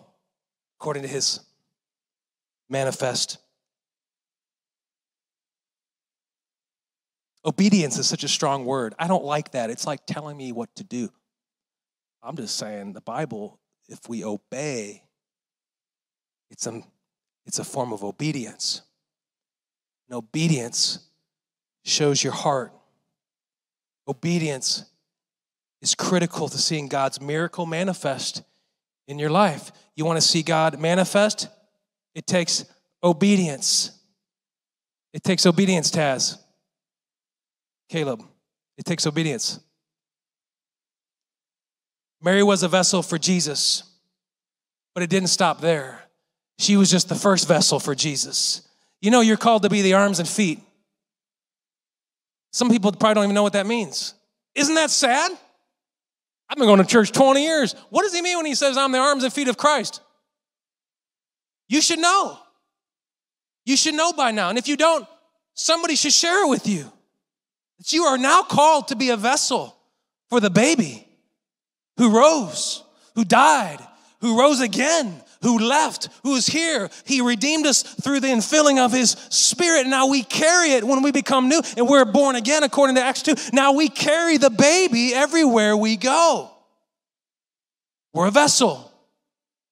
according 0.80 1.04
to 1.04 1.10
his 1.10 1.40
manifest. 2.70 3.38
Obedience 7.46 7.98
is 7.98 8.08
such 8.08 8.24
a 8.24 8.28
strong 8.28 8.66
word. 8.66 8.96
I 9.00 9.08
don't 9.08 9.24
like 9.24 9.52
that. 9.52 9.70
It's 9.70 9.86
like 9.86 10.06
telling 10.06 10.36
me 10.36 10.52
what 10.52 10.76
to 10.76 10.84
do. 10.84 11.10
I'm 12.24 12.36
just 12.36 12.58
saying 12.58 12.94
the 12.94 13.02
Bible, 13.02 13.60
if 13.88 14.08
we 14.08 14.24
obey, 14.24 15.04
it's 16.50 16.68
a, 16.68 16.82
it's 17.46 17.60
a 17.60 17.64
form 17.64 17.94
of 17.94 18.04
obedience. 18.04 18.82
And 20.08 20.18
obedience 20.18 21.00
shows 21.84 22.24
your 22.24 22.34
heart. 22.34 22.74
Obedience 24.08 24.86
is 25.82 25.96
critical 25.96 26.48
to 26.48 26.58
seeing 26.58 26.88
God's 26.88 27.22
miracle 27.22 27.66
manifest 27.66 28.44
in 29.08 29.20
your 29.20 29.30
life. 29.30 29.72
You 29.96 30.06
want 30.06 30.18
to 30.18 30.28
see 30.28 30.44
God 30.44 30.80
manifest? 30.80 31.48
It 32.14 32.26
takes 32.26 32.66
obedience. 33.04 33.92
It 35.14 35.24
takes 35.24 35.46
obedience, 35.46 35.92
Taz. 35.92 36.38
Caleb, 37.90 38.24
it 38.78 38.86
takes 38.86 39.06
obedience. 39.06 39.60
Mary 42.22 42.44
was 42.44 42.64
a 42.64 42.68
vessel 42.68 43.02
for 43.02 43.18
Jesus, 43.18 43.84
but 44.94 45.04
it 45.04 45.10
didn't 45.10 45.30
stop 45.30 45.62
there. 45.62 46.02
She 46.58 46.78
was 46.78 46.90
just 46.90 47.10
the 47.10 47.16
first 47.16 47.48
vessel 47.48 47.80
for 47.80 47.94
Jesus. 47.96 48.62
You 49.02 49.12
know, 49.12 49.22
you're 49.22 49.38
called 49.38 49.64
to 49.64 49.70
be 49.70 49.82
the 49.82 49.94
arms 49.94 50.20
and 50.20 50.28
feet. 50.28 50.60
Some 52.52 52.70
people 52.70 52.92
probably 52.94 53.16
don't 53.16 53.24
even 53.26 53.36
know 53.36 53.44
what 53.44 53.54
that 53.54 53.68
means. 53.68 54.14
Isn't 54.56 54.76
that 54.76 54.90
sad? 54.90 55.32
I've 56.50 56.58
been 56.58 56.68
going 56.68 56.80
to 56.80 56.86
church 56.86 57.12
20 57.12 57.44
years. 57.44 57.76
What 57.90 58.04
does 58.04 58.14
he 58.14 58.22
mean 58.22 58.38
when 58.38 58.46
he 58.46 58.56
says, 58.56 58.78
I'm 58.78 58.92
the 58.92 59.00
arms 59.00 59.24
and 59.24 59.34
feet 59.34 59.48
of 59.48 59.58
Christ? 59.58 60.02
You 61.68 61.82
should 61.82 62.00
know. 62.00 62.40
You 63.66 63.76
should 63.76 63.96
know 63.96 64.14
by 64.14 64.32
now. 64.32 64.50
And 64.50 64.58
if 64.58 64.68
you 64.68 64.78
don't, 64.78 65.08
somebody 65.54 65.96
should 65.96 66.14
share 66.14 66.46
it 66.46 66.50
with 66.50 66.68
you. 66.68 66.92
That 67.80 67.92
you 67.92 68.04
are 68.04 68.18
now 68.18 68.44
called 68.44 68.88
to 68.90 68.96
be 68.96 69.10
a 69.10 69.18
vessel 69.18 69.76
for 70.30 70.40
the 70.40 70.50
baby 70.50 71.05
who 71.98 72.16
rose, 72.16 72.84
who 73.16 73.24
died, 73.26 73.80
who 74.22 74.40
rose 74.40 74.60
again, 74.60 75.22
who 75.42 75.60
left, 75.60 76.10
who 76.24 76.36
is 76.36 76.48
here. 76.48 76.90
He 77.06 77.22
redeemed 77.22 77.68
us 77.68 77.84
through 77.84 78.20
the 78.20 78.28
infilling 78.28 78.84
of 78.84 78.92
his 78.92 79.12
spirit. 79.12 79.88
Now 79.88 80.08
we 80.08 80.24
carry 80.24 80.72
it 80.72 80.84
when 80.84 81.04
we 81.04 81.12
become 81.12 81.50
new 81.50 81.62
and 81.78 81.88
we're 81.88 82.06
born 82.06 82.36
again, 82.36 82.64
according 82.64 82.96
to 82.96 83.04
Acts 83.04 83.22
2. 83.24 83.36
Now 83.54 83.74
we 83.74 83.90
carry 83.90 84.38
the 84.38 84.50
baby 84.50 85.14
everywhere 85.14 85.78
we 85.78 85.98
go. 85.98 86.52
We're 88.14 88.28
a 88.28 88.32
vessel. 88.32 88.92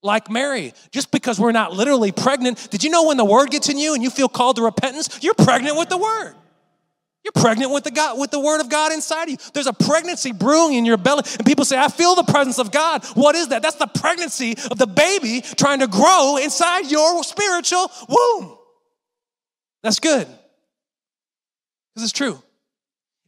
Like 0.03 0.29
Mary, 0.29 0.73
just 0.91 1.11
because 1.11 1.39
we're 1.39 1.53
not 1.53 1.71
literally 1.71 2.11
pregnant, 2.11 2.69
did 2.69 2.83
you 2.83 2.89
know 2.89 3.07
when 3.07 3.15
the 3.15 3.23
word 3.23 3.49
gets 3.49 3.69
in 3.69 3.77
you 3.77 3.93
and 3.93 4.03
you 4.03 4.09
feel 4.09 4.27
called 4.27 4.57
to 4.57 4.61
repentance, 4.61 5.19
you're 5.23 5.33
pregnant 5.33 5.77
with 5.77 5.87
the 5.87 5.97
word. 5.97 6.35
You're 7.23 7.31
pregnant 7.31 7.71
with 7.71 7.85
the 7.85 7.91
God, 7.91 8.19
with 8.19 8.31
the 8.31 8.39
word 8.39 8.59
of 8.59 8.69
God 8.69 8.91
inside 8.91 9.23
of 9.23 9.29
you. 9.29 9.37
There's 9.53 9.67
a 9.67 9.73
pregnancy 9.73 10.33
brewing 10.33 10.75
in 10.75 10.85
your 10.85 10.97
belly, 10.97 11.23
and 11.37 11.45
people 11.45 11.63
say, 11.63 11.77
I 11.77 11.87
feel 11.87 12.15
the 12.15 12.23
presence 12.23 12.59
of 12.59 12.71
God. 12.71 13.05
What 13.13 13.35
is 13.35 13.47
that? 13.49 13.61
That's 13.61 13.77
the 13.77 13.87
pregnancy 13.87 14.55
of 14.69 14.77
the 14.77 14.87
baby 14.87 15.41
trying 15.41 15.79
to 15.79 15.87
grow 15.87 16.37
inside 16.37 16.91
your 16.91 17.23
spiritual 17.23 17.89
womb. 18.09 18.57
That's 19.83 19.99
good. 19.99 20.27
Because 21.93 22.09
it's 22.09 22.11
true. 22.11 22.41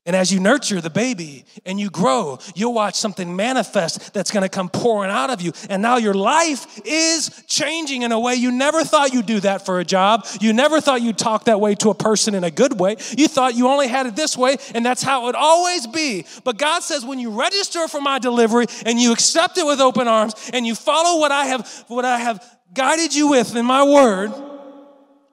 And 0.07 0.15
as 0.15 0.31
you 0.31 0.39
nurture 0.39 0.81
the 0.81 0.91
baby 0.91 1.45
and 1.65 1.79
you 1.79 1.89
grow, 1.89 2.37
you'll 2.53 2.75
watch 2.75 2.93
something 2.93 3.35
manifest 3.35 4.13
that's 4.13 4.29
gonna 4.29 4.49
come 4.49 4.69
pouring 4.69 5.09
out 5.09 5.31
of 5.31 5.41
you. 5.41 5.51
And 5.67 5.81
now 5.81 5.97
your 5.97 6.13
life 6.13 6.79
is 6.85 7.43
changing 7.47 8.03
in 8.03 8.11
a 8.11 8.19
way 8.19 8.35
you 8.35 8.51
never 8.51 8.83
thought 8.83 9.13
you'd 9.13 9.25
do 9.25 9.39
that 9.39 9.65
for 9.65 9.79
a 9.79 9.83
job. 9.85 10.27
You 10.39 10.53
never 10.53 10.79
thought 10.79 11.01
you'd 11.01 11.17
talk 11.17 11.45
that 11.45 11.59
way 11.59 11.73
to 11.75 11.89
a 11.89 11.95
person 11.95 12.35
in 12.35 12.43
a 12.43 12.51
good 12.51 12.79
way. 12.79 12.97
You 13.17 13.27
thought 13.27 13.55
you 13.55 13.67
only 13.67 13.87
had 13.87 14.05
it 14.05 14.15
this 14.15 14.37
way, 14.37 14.57
and 14.75 14.85
that's 14.85 15.01
how 15.01 15.23
it 15.23 15.25
would 15.25 15.35
always 15.35 15.87
be. 15.87 16.27
But 16.43 16.59
God 16.59 16.83
says, 16.83 17.03
when 17.03 17.17
you 17.17 17.31
register 17.31 17.87
for 17.87 17.99
my 17.99 18.19
delivery 18.19 18.67
and 18.85 18.99
you 18.99 19.11
accept 19.11 19.57
it 19.57 19.65
with 19.65 19.79
open 19.79 20.07
arms 20.07 20.51
and 20.53 20.67
you 20.67 20.75
follow 20.75 21.19
what 21.19 21.31
I 21.31 21.45
have, 21.45 21.85
what 21.87 22.05
I 22.05 22.19
have 22.19 22.45
guided 22.75 23.15
you 23.15 23.29
with 23.29 23.55
in 23.55 23.65
my 23.65 23.83
word, 23.83 24.31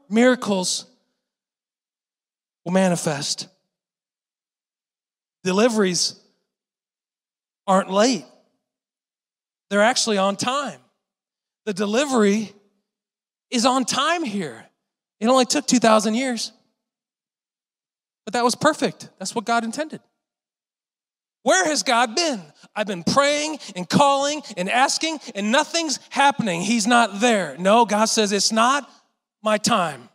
miracles 0.08 0.86
will 2.64 2.72
manifest. 2.72 3.48
Deliveries 5.44 6.14
aren't 7.66 7.90
late, 7.90 8.24
they're 9.70 9.82
actually 9.82 10.18
on 10.18 10.36
time. 10.36 10.78
The 11.64 11.72
delivery 11.72 12.52
is 13.50 13.64
on 13.64 13.84
time 13.84 14.24
here. 14.24 14.64
It 15.20 15.28
only 15.28 15.44
took 15.44 15.66
2,000 15.66 16.14
years. 16.14 16.50
But 18.24 18.34
that 18.34 18.44
was 18.44 18.56
perfect. 18.56 19.08
That's 19.18 19.34
what 19.34 19.44
God 19.44 19.62
intended. 19.62 20.00
Where 21.42 21.64
has 21.64 21.82
God 21.82 22.14
been? 22.14 22.40
I've 22.74 22.86
been 22.86 23.04
praying 23.04 23.58
and 23.74 23.88
calling 23.88 24.42
and 24.56 24.70
asking, 24.70 25.18
and 25.34 25.50
nothing's 25.50 25.98
happening. 26.10 26.62
He's 26.62 26.86
not 26.86 27.20
there. 27.20 27.56
No, 27.58 27.84
God 27.84 28.06
says, 28.06 28.32
It's 28.32 28.52
not 28.52 28.88
my 29.42 29.58
time. 29.58 30.08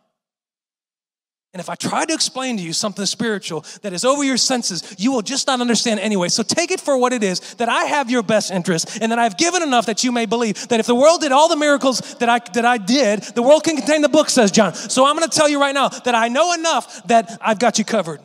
And 1.58 1.64
if 1.64 1.68
I 1.68 1.74
try 1.74 2.04
to 2.04 2.14
explain 2.14 2.56
to 2.58 2.62
you 2.62 2.72
something 2.72 3.04
spiritual 3.04 3.64
that 3.82 3.92
is 3.92 4.04
over 4.04 4.22
your 4.22 4.36
senses, 4.36 4.94
you 4.96 5.10
will 5.10 5.22
just 5.22 5.48
not 5.48 5.60
understand 5.60 5.98
anyway. 5.98 6.28
So 6.28 6.44
take 6.44 6.70
it 6.70 6.80
for 6.80 6.96
what 6.96 7.12
it 7.12 7.24
is 7.24 7.40
that 7.54 7.68
I 7.68 7.82
have 7.82 8.08
your 8.08 8.22
best 8.22 8.52
interest 8.52 9.00
and 9.02 9.10
that 9.10 9.18
I've 9.18 9.36
given 9.36 9.64
enough 9.64 9.86
that 9.86 10.04
you 10.04 10.12
may 10.12 10.24
believe 10.24 10.68
that 10.68 10.78
if 10.78 10.86
the 10.86 10.94
world 10.94 11.20
did 11.20 11.32
all 11.32 11.48
the 11.48 11.56
miracles 11.56 12.14
that 12.20 12.28
I, 12.28 12.38
that 12.52 12.64
I 12.64 12.78
did, 12.78 13.24
the 13.34 13.42
world 13.42 13.64
can 13.64 13.76
contain 13.76 14.02
the 14.02 14.08
book, 14.08 14.30
says 14.30 14.52
John. 14.52 14.72
So 14.72 15.04
I'm 15.04 15.16
going 15.16 15.28
to 15.28 15.36
tell 15.36 15.48
you 15.48 15.60
right 15.60 15.74
now 15.74 15.88
that 15.88 16.14
I 16.14 16.28
know 16.28 16.52
enough 16.52 17.04
that 17.08 17.36
I've 17.40 17.58
got 17.58 17.76
you 17.76 17.84
covered. 17.84 18.20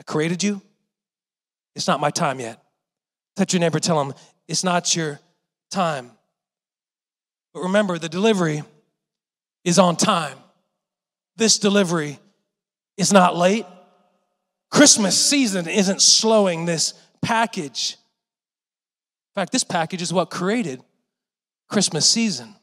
I 0.00 0.02
created 0.02 0.42
you. 0.42 0.60
It's 1.76 1.86
not 1.86 2.00
my 2.00 2.10
time 2.10 2.40
yet. 2.40 2.60
Touch 3.36 3.52
your 3.52 3.60
neighbor, 3.60 3.78
tell 3.78 4.00
him, 4.00 4.12
it's 4.48 4.64
not 4.64 4.96
your 4.96 5.20
time. 5.70 6.10
But 7.54 7.60
remember, 7.60 7.96
the 7.96 8.08
delivery 8.08 8.64
is 9.62 9.78
on 9.78 9.94
time. 9.94 10.36
This 11.36 11.60
delivery 11.60 12.18
is 12.96 13.12
not 13.12 13.36
late. 13.36 13.66
Christmas 14.70 15.18
season 15.18 15.68
isn't 15.68 16.02
slowing 16.02 16.64
this 16.64 16.94
package. 17.22 17.96
In 19.34 19.40
fact, 19.40 19.52
this 19.52 19.64
package 19.64 20.02
is 20.02 20.12
what 20.12 20.30
created 20.30 20.82
Christmas 21.68 22.08
season. 22.08 22.54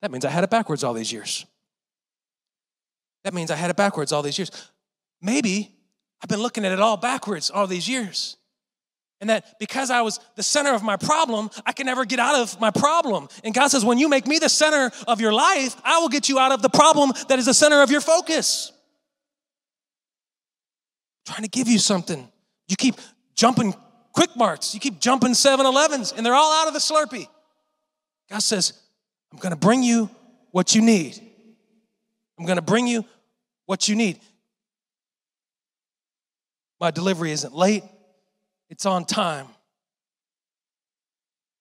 That 0.00 0.10
means 0.10 0.24
I 0.24 0.30
had 0.30 0.44
it 0.44 0.50
backwards 0.50 0.82
all 0.82 0.94
these 0.94 1.12
years. 1.12 1.46
That 3.24 3.34
means 3.34 3.50
I 3.50 3.56
had 3.56 3.70
it 3.70 3.76
backwards 3.76 4.12
all 4.12 4.22
these 4.22 4.38
years. 4.38 4.50
Maybe 5.20 5.72
I've 6.20 6.28
been 6.28 6.40
looking 6.40 6.64
at 6.64 6.72
it 6.72 6.80
all 6.80 6.96
backwards 6.96 7.50
all 7.50 7.66
these 7.66 7.88
years. 7.88 8.36
And 9.22 9.30
that 9.30 9.60
because 9.60 9.88
I 9.88 10.02
was 10.02 10.18
the 10.34 10.42
center 10.42 10.74
of 10.74 10.82
my 10.82 10.96
problem, 10.96 11.48
I 11.64 11.70
can 11.70 11.86
never 11.86 12.04
get 12.04 12.18
out 12.18 12.40
of 12.40 12.60
my 12.60 12.72
problem. 12.72 13.28
And 13.44 13.54
God 13.54 13.68
says, 13.68 13.84
when 13.84 13.96
you 13.96 14.08
make 14.08 14.26
me 14.26 14.40
the 14.40 14.48
center 14.48 14.90
of 15.06 15.20
your 15.20 15.32
life, 15.32 15.76
I 15.84 16.00
will 16.00 16.08
get 16.08 16.28
you 16.28 16.40
out 16.40 16.50
of 16.50 16.60
the 16.60 16.68
problem 16.68 17.12
that 17.28 17.38
is 17.38 17.46
the 17.46 17.54
center 17.54 17.82
of 17.82 17.90
your 17.92 18.00
focus. 18.00 18.72
I'm 21.20 21.34
trying 21.34 21.44
to 21.44 21.50
give 21.50 21.68
you 21.68 21.78
something. 21.78 22.28
You 22.66 22.74
keep 22.74 22.96
jumping 23.36 23.74
quick 24.12 24.34
marks, 24.34 24.74
you 24.74 24.80
keep 24.80 24.98
jumping 24.98 25.34
7 25.34 25.64
Elevens, 25.64 26.12
and 26.12 26.26
they're 26.26 26.34
all 26.34 26.52
out 26.60 26.66
of 26.66 26.74
the 26.74 26.80
Slurpee. 26.80 27.28
God 28.28 28.42
says, 28.42 28.72
I'm 29.32 29.38
gonna 29.38 29.54
bring 29.54 29.84
you 29.84 30.10
what 30.50 30.74
you 30.74 30.82
need. 30.82 31.20
I'm 32.40 32.44
gonna 32.44 32.60
bring 32.60 32.88
you 32.88 33.04
what 33.66 33.88
you 33.88 33.94
need. 33.94 34.18
My 36.80 36.90
delivery 36.90 37.30
isn't 37.30 37.54
late, 37.54 37.84
it's 38.72 38.86
on 38.86 39.04
time. 39.04 39.48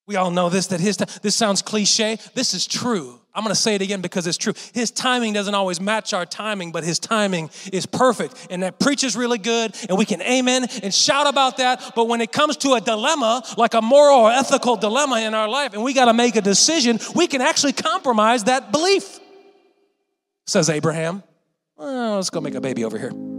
We 0.07 0.15
all 0.15 0.31
know 0.31 0.47
this 0.47 0.67
that 0.67 0.79
his 0.79 0.95
time 0.95 1.09
this 1.21 1.35
sounds 1.35 1.61
cliche. 1.61 2.17
This 2.35 2.53
is 2.53 2.65
true. 2.65 3.19
I'm 3.35 3.43
going 3.43 3.53
to 3.53 3.61
say 3.61 3.75
it 3.75 3.81
again 3.81 3.99
because 3.99 4.27
it's 4.27 4.37
true. 4.37 4.53
His 4.73 4.91
timing 4.91 5.33
doesn't 5.33 5.53
always 5.53 5.81
match 5.81 6.13
our 6.13 6.25
timing, 6.25 6.71
but 6.71 6.85
his 6.85 6.99
timing 6.99 7.49
is 7.73 7.85
perfect. 7.85 8.47
And 8.49 8.63
that 8.63 8.79
preaches 8.79 9.17
really 9.17 9.37
good, 9.37 9.75
and 9.89 9.97
we 9.97 10.05
can 10.05 10.21
amen 10.21 10.67
and 10.83 10.93
shout 10.93 11.27
about 11.27 11.57
that. 11.57 11.91
But 11.95 12.07
when 12.07 12.21
it 12.21 12.31
comes 12.31 12.55
to 12.57 12.73
a 12.73 12.81
dilemma, 12.81 13.43
like 13.57 13.73
a 13.73 13.81
moral 13.81 14.19
or 14.19 14.31
ethical 14.31 14.77
dilemma 14.77 15.19
in 15.19 15.33
our 15.33 15.49
life, 15.49 15.73
and 15.73 15.83
we 15.83 15.93
got 15.93 16.05
to 16.05 16.13
make 16.13 16.37
a 16.37 16.41
decision, 16.41 16.97
we 17.13 17.27
can 17.27 17.41
actually 17.41 17.73
compromise 17.73 18.45
that 18.45 18.71
belief. 18.71 19.19
Says 20.47 20.69
Abraham. 20.69 21.23
Well, 21.75 22.15
let's 22.15 22.29
go 22.29 22.39
make 22.39 22.55
a 22.55 22.61
baby 22.61 22.85
over 22.85 22.97
here. 22.97 23.30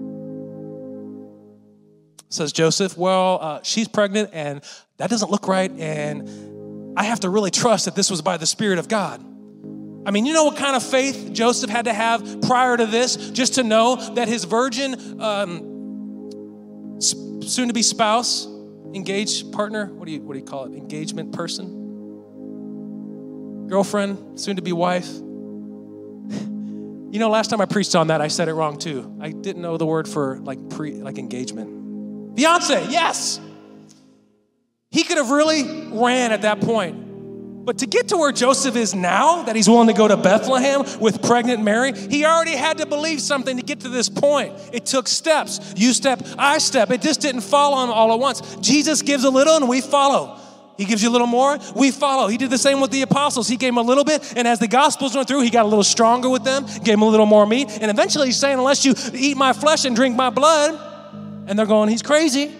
Says 2.32 2.50
Joseph, 2.50 2.96
well, 2.96 3.38
uh, 3.42 3.60
she's 3.62 3.88
pregnant, 3.88 4.30
and 4.32 4.62
that 4.96 5.10
doesn't 5.10 5.30
look 5.30 5.46
right, 5.48 5.70
and 5.70 6.96
I 6.98 7.04
have 7.04 7.20
to 7.20 7.28
really 7.28 7.50
trust 7.50 7.84
that 7.84 7.94
this 7.94 8.10
was 8.10 8.22
by 8.22 8.38
the 8.38 8.46
Spirit 8.46 8.78
of 8.78 8.88
God. 8.88 9.22
I 10.06 10.10
mean, 10.12 10.24
you 10.24 10.32
know 10.32 10.44
what 10.44 10.56
kind 10.56 10.74
of 10.74 10.82
faith 10.82 11.28
Joseph 11.32 11.68
had 11.68 11.84
to 11.84 11.92
have 11.92 12.40
prior 12.40 12.74
to 12.74 12.86
this 12.86 13.16
just 13.32 13.56
to 13.56 13.62
know 13.62 14.14
that 14.14 14.28
his 14.28 14.44
virgin, 14.44 15.20
um, 15.20 17.00
soon 17.00 17.68
to 17.68 17.74
be 17.74 17.82
spouse, 17.82 18.46
engaged 18.94 19.52
partner, 19.52 19.92
what 19.92 20.06
do, 20.06 20.12
you, 20.12 20.22
what 20.22 20.32
do 20.32 20.38
you 20.38 20.46
call 20.46 20.64
it? 20.64 20.72
Engagement 20.72 21.32
person? 21.34 21.80
Girlfriend, 23.68 24.40
soon 24.40 24.56
to 24.56 24.62
be 24.62 24.72
wife. 24.72 25.10
You 27.12 27.18
know, 27.18 27.28
last 27.28 27.50
time 27.50 27.60
I 27.60 27.66
preached 27.66 27.94
on 27.94 28.06
that, 28.06 28.22
I 28.22 28.28
said 28.28 28.48
it 28.48 28.54
wrong 28.54 28.78
too. 28.78 29.18
I 29.20 29.32
didn't 29.32 29.60
know 29.60 29.76
the 29.76 29.84
word 29.84 30.08
for 30.08 30.38
like 30.38 30.70
pre, 30.70 30.94
like 30.94 31.18
engagement. 31.18 31.81
Fiance, 32.36 32.88
yes. 32.90 33.40
He 34.90 35.04
could 35.04 35.16
have 35.16 35.30
really 35.30 35.90
ran 35.92 36.32
at 36.32 36.42
that 36.42 36.60
point. 36.60 37.64
But 37.64 37.78
to 37.78 37.86
get 37.86 38.08
to 38.08 38.16
where 38.16 38.32
Joseph 38.32 38.74
is 38.74 38.94
now, 38.94 39.44
that 39.44 39.54
he's 39.54 39.68
willing 39.68 39.86
to 39.86 39.94
go 39.94 40.08
to 40.08 40.16
Bethlehem 40.16 40.84
with 41.00 41.22
pregnant 41.22 41.62
Mary, 41.62 41.92
he 41.92 42.24
already 42.24 42.56
had 42.56 42.78
to 42.78 42.86
believe 42.86 43.20
something 43.20 43.56
to 43.56 43.62
get 43.62 43.80
to 43.80 43.88
this 43.88 44.08
point. 44.08 44.52
It 44.72 44.84
took 44.84 45.06
steps. 45.06 45.72
You 45.76 45.92
step, 45.92 46.20
I 46.36 46.58
step. 46.58 46.90
It 46.90 47.02
just 47.02 47.20
didn't 47.20 47.42
fall 47.42 47.74
on 47.74 47.88
all 47.88 48.12
at 48.12 48.18
once. 48.18 48.56
Jesus 48.56 49.02
gives 49.02 49.22
a 49.24 49.30
little 49.30 49.56
and 49.56 49.68
we 49.68 49.80
follow. 49.80 50.40
He 50.76 50.86
gives 50.86 51.02
you 51.02 51.10
a 51.10 51.12
little 51.12 51.26
more, 51.26 51.58
we 51.76 51.90
follow. 51.90 52.26
He 52.26 52.36
did 52.36 52.50
the 52.50 52.58
same 52.58 52.80
with 52.80 52.90
the 52.90 53.02
apostles. 53.02 53.46
He 53.46 53.56
gave 53.56 53.68
them 53.68 53.78
a 53.78 53.82
little 53.82 54.04
bit, 54.04 54.34
and 54.36 54.48
as 54.48 54.58
the 54.58 54.66
gospels 54.66 55.14
went 55.14 55.28
through, 55.28 55.42
he 55.42 55.50
got 55.50 55.64
a 55.64 55.68
little 55.68 55.84
stronger 55.84 56.28
with 56.28 56.44
them, 56.44 56.64
gave 56.64 56.94
them 56.94 57.02
a 57.02 57.08
little 57.08 57.26
more 57.26 57.46
meat, 57.46 57.68
and 57.80 57.90
eventually 57.90 58.26
he's 58.26 58.38
saying, 58.38 58.58
Unless 58.58 58.84
you 58.84 58.94
eat 59.12 59.36
my 59.36 59.52
flesh 59.52 59.84
and 59.84 59.94
drink 59.94 60.16
my 60.16 60.30
blood, 60.30 60.91
and 61.46 61.58
they're 61.58 61.66
going, 61.66 61.88
He's 61.88 62.02
crazy. 62.02 62.52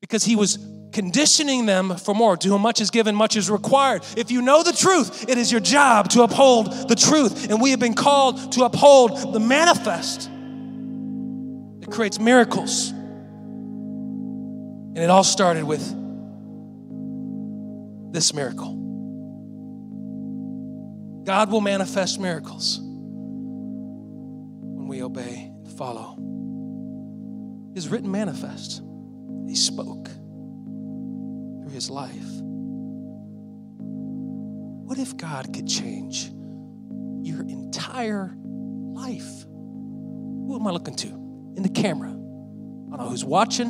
Because 0.00 0.22
he 0.22 0.36
was 0.36 0.58
conditioning 0.94 1.66
them 1.66 1.96
for 1.96 2.14
more. 2.14 2.38
To 2.38 2.48
whom 2.48 2.62
much 2.62 2.80
is 2.80 2.90
given, 2.90 3.14
much 3.14 3.36
is 3.36 3.50
required. 3.50 4.02
If 4.16 4.30
you 4.30 4.40
know 4.40 4.62
the 4.62 4.72
truth, 4.72 5.28
it 5.28 5.36
is 5.36 5.52
your 5.52 5.60
job 5.60 6.08
to 6.10 6.22
uphold 6.22 6.88
the 6.88 6.94
truth. 6.94 7.50
And 7.50 7.60
we 7.60 7.72
have 7.72 7.80
been 7.80 7.94
called 7.94 8.52
to 8.52 8.64
uphold 8.64 9.34
the 9.34 9.40
manifest 9.40 10.30
that 11.80 11.90
creates 11.90 12.18
miracles. 12.18 12.90
And 12.90 14.98
it 14.98 15.10
all 15.10 15.24
started 15.24 15.64
with 15.64 15.82
this 18.12 18.32
miracle. 18.32 18.80
God 21.24 21.50
will 21.50 21.60
manifest 21.60 22.20
miracles 22.20 22.78
when 24.78 24.86
we 24.86 25.02
obey 25.02 25.50
and 25.64 25.72
follow. 25.72 26.16
His 27.74 27.88
written 27.88 28.10
manifest. 28.10 28.82
He 29.46 29.56
spoke 29.56 30.06
through 30.06 31.70
his 31.70 31.90
life. 31.90 32.12
What 34.86 34.98
if 34.98 35.16
God 35.16 35.52
could 35.52 35.66
change 35.66 36.30
your 37.22 37.42
entire 37.42 38.34
life? 38.36 39.44
Who 39.44 40.56
am 40.58 40.66
I 40.66 40.70
looking 40.70 40.94
to? 40.96 41.08
In 41.56 41.62
the 41.62 41.68
camera. 41.68 42.10
I 42.10 42.96
don't 42.96 42.98
know 42.98 43.08
who's 43.08 43.24
watching. 43.24 43.68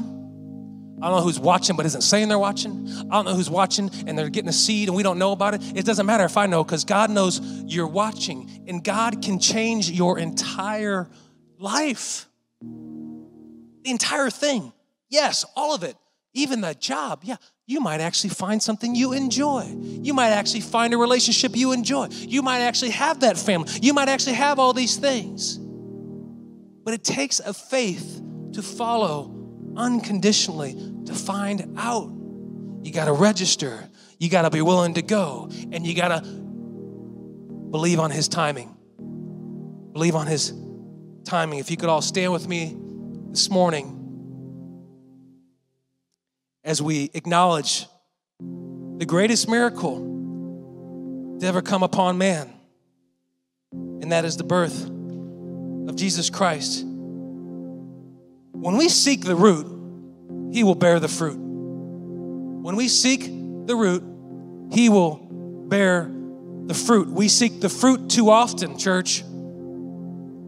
I 1.00 1.08
don't 1.08 1.16
know 1.16 1.22
who's 1.22 1.40
watching 1.40 1.76
but 1.76 1.86
isn't 1.86 2.02
saying 2.02 2.28
they're 2.28 2.38
watching. 2.38 2.86
I 3.10 3.14
don't 3.14 3.24
know 3.24 3.34
who's 3.34 3.50
watching 3.50 3.90
and 4.06 4.18
they're 4.18 4.28
getting 4.28 4.48
a 4.48 4.52
seed 4.52 4.88
and 4.88 4.96
we 4.96 5.02
don't 5.02 5.18
know 5.18 5.32
about 5.32 5.54
it. 5.54 5.62
It 5.74 5.84
doesn't 5.84 6.06
matter 6.06 6.24
if 6.24 6.36
I 6.36 6.46
know 6.46 6.62
because 6.62 6.84
God 6.84 7.10
knows 7.10 7.40
you're 7.66 7.86
watching 7.86 8.64
and 8.66 8.82
God 8.82 9.22
can 9.22 9.38
change 9.38 9.90
your 9.90 10.18
entire 10.18 11.08
life. 11.58 12.28
The 13.84 13.90
entire 13.90 14.30
thing. 14.30 14.72
Yes, 15.10 15.44
all 15.54 15.74
of 15.74 15.84
it. 15.84 15.96
Even 16.32 16.62
the 16.62 16.74
job. 16.74 17.20
Yeah, 17.22 17.36
you 17.66 17.80
might 17.80 18.00
actually 18.00 18.30
find 18.30 18.60
something 18.62 18.94
you 18.94 19.12
enjoy. 19.12 19.72
You 19.78 20.14
might 20.14 20.30
actually 20.30 20.62
find 20.62 20.92
a 20.92 20.98
relationship 20.98 21.54
you 21.54 21.72
enjoy. 21.72 22.08
You 22.10 22.42
might 22.42 22.60
actually 22.60 22.90
have 22.90 23.20
that 23.20 23.38
family. 23.38 23.70
You 23.80 23.94
might 23.94 24.08
actually 24.08 24.34
have 24.34 24.58
all 24.58 24.72
these 24.72 24.96
things. 24.96 25.58
But 25.58 26.94
it 26.94 27.04
takes 27.04 27.40
a 27.40 27.54
faith 27.54 28.20
to 28.54 28.62
follow 28.62 29.32
unconditionally 29.76 30.74
to 31.06 31.14
find 31.14 31.74
out. 31.78 32.10
You 32.82 32.92
got 32.92 33.04
to 33.04 33.12
register. 33.12 33.88
You 34.18 34.28
got 34.28 34.42
to 34.42 34.50
be 34.50 34.62
willing 34.62 34.94
to 34.94 35.02
go. 35.02 35.50
And 35.72 35.86
you 35.86 35.94
got 35.94 36.08
to 36.08 36.22
believe 37.70 38.00
on 38.00 38.10
His 38.10 38.28
timing. 38.28 38.76
Believe 39.92 40.16
on 40.16 40.26
His 40.26 40.52
timing. 41.24 41.60
If 41.60 41.70
you 41.70 41.76
could 41.76 41.88
all 41.88 42.02
stand 42.02 42.32
with 42.32 42.48
me 42.48 42.76
this 43.34 43.50
morning 43.50 44.00
as 46.62 46.80
we 46.80 47.10
acknowledge 47.14 47.88
the 48.38 49.04
greatest 49.04 49.48
miracle 49.48 51.36
to 51.40 51.44
ever 51.44 51.60
come 51.60 51.82
upon 51.82 52.16
man, 52.16 52.48
and 53.72 54.12
that 54.12 54.24
is 54.24 54.36
the 54.36 54.44
birth 54.44 54.84
of 54.84 55.96
Jesus 55.96 56.30
Christ. 56.30 56.84
When 56.84 58.76
we 58.76 58.88
seek 58.88 59.22
the 59.22 59.34
root, 59.34 59.66
He 60.54 60.62
will 60.62 60.76
bear 60.76 61.00
the 61.00 61.08
fruit. 61.08 61.36
When 61.36 62.76
we 62.76 62.86
seek 62.86 63.24
the 63.66 63.74
root, 63.74 64.04
He 64.72 64.88
will 64.88 65.16
bear 65.66 66.08
the 66.66 66.74
fruit. 66.74 67.08
We 67.08 67.26
seek 67.26 67.60
the 67.60 67.68
fruit 67.68 68.08
too 68.10 68.30
often, 68.30 68.78
church. 68.78 69.24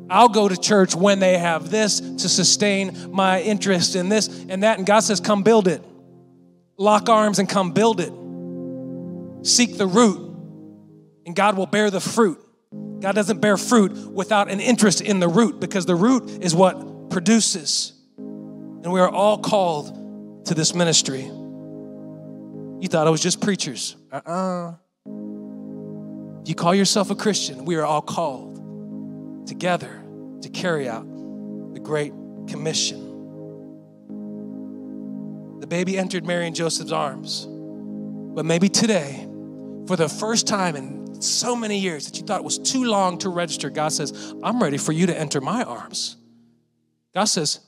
I'll 0.09 0.29
go 0.29 0.49
to 0.49 0.57
church 0.57 0.95
when 0.95 1.19
they 1.19 1.39
have 1.39 1.71
this 1.71 2.01
to 2.01 2.29
sustain 2.29 3.11
my 3.13 3.41
interest 3.41 3.97
in 3.97 4.09
this 4.09 4.29
and 4.49 4.63
that. 4.63 4.79
And 4.79 4.87
God 4.87 5.01
says, 5.01 5.21
Come 5.21 5.43
build 5.43 5.69
it 5.69 5.83
lock 6.77 7.09
arms 7.09 7.39
and 7.39 7.49
come 7.49 7.73
build 7.73 8.01
it. 8.01 8.13
Seek 9.47 9.79
the 9.79 9.87
root, 9.87 10.19
and 11.25 11.35
God 11.35 11.57
will 11.57 11.67
bear 11.67 11.91
the 11.91 12.01
fruit. 12.01 12.39
God 13.01 13.15
doesn't 13.15 13.41
bear 13.41 13.57
fruit 13.57 13.93
without 14.11 14.51
an 14.51 14.61
interest 14.61 15.01
in 15.01 15.21
the 15.21 15.29
root 15.29 15.61
because 15.61 15.87
the 15.87 15.95
root 15.95 16.43
is 16.43 16.55
what 16.55 17.11
produces. 17.11 17.93
And 18.19 18.93
we 18.93 19.01
are 19.01 19.09
all 19.09 19.39
called 19.39 20.47
to 20.47 20.55
this 20.55 20.75
ministry. 20.75 21.23
You 21.23 22.89
thought 22.89 23.07
it 23.07 23.11
was 23.11 23.21
just 23.21 23.41
preachers. 23.41 23.97
Uh 24.13 24.21
uh-uh. 24.27 24.71
uh 24.71 24.75
You 26.45 26.55
call 26.55 26.75
yourself 26.75 27.11
a 27.11 27.15
Christian, 27.15 27.65
we 27.65 27.77
are 27.77 27.85
all 27.85 28.03
called 28.03 28.46
together 29.47 30.03
to 30.43 30.49
carry 30.49 30.89
out 30.89 31.07
the 31.73 31.81
Great 31.81 32.13
Commission. 32.49 33.07
The 35.61 35.67
baby 35.67 35.99
entered 35.99 36.27
Mary 36.27 36.47
and 36.47 36.55
Joseph's 36.55 36.93
arms. 36.93 37.47
But 37.47 38.45
maybe 38.45 38.69
today, 38.69 39.27
for 39.87 39.97
the 39.97 40.09
first 40.09 40.47
time 40.47 40.77
in 40.77 41.23
so 41.23 41.57
many 41.57 41.79
years 41.79 42.07
that 42.07 42.19
you 42.19 42.27
thought 42.27 42.41
it 42.41 42.45
was 42.45 42.59
too 42.59 42.85
long 42.85 43.19
to 43.19 43.31
register, 43.31 43.71
God 43.71 43.89
says, 43.89 44.35
I'm 44.43 44.63
ready 44.63 44.77
for 44.77 44.93
you 44.93 45.07
to 45.07 45.19
enter 45.19 45.41
my 45.41 45.63
arms. 45.63 46.17
God 47.15 47.25
says, 47.25 47.61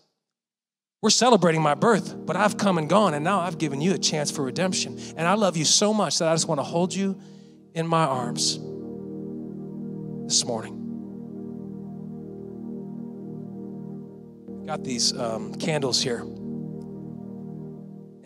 We're 1.01 1.11
celebrating 1.11 1.63
my 1.63 1.75
birth, 1.75 2.15
but 2.27 2.37
I've 2.37 2.59
come 2.59 2.77
and 2.77 2.89
gone, 2.89 3.15
and 3.15 3.25
now 3.25 3.41
I've 3.41 3.57
given 3.57 3.81
you 3.81 3.95
a 3.95 3.99
chance 3.99 4.31
for 4.31 4.43
redemption. 4.43 4.99
And 5.17 5.27
I 5.27 5.35
love 5.35 5.57
you 5.57 5.65
so 5.65 5.95
much 5.95 6.19
that 6.19 6.29
I 6.29 6.35
just 6.35 6.47
want 6.47 6.59
to 6.59 6.65
hold 6.65 6.95
you 6.95 7.19
in 7.75 7.87
my 7.87 8.05
arms. 8.05 8.59
this 10.27 10.45
morning. 10.45 10.88
Got 14.69 14.85
these 14.85 15.17
um, 15.17 15.55
candles 15.55 16.03
here, 16.03 16.19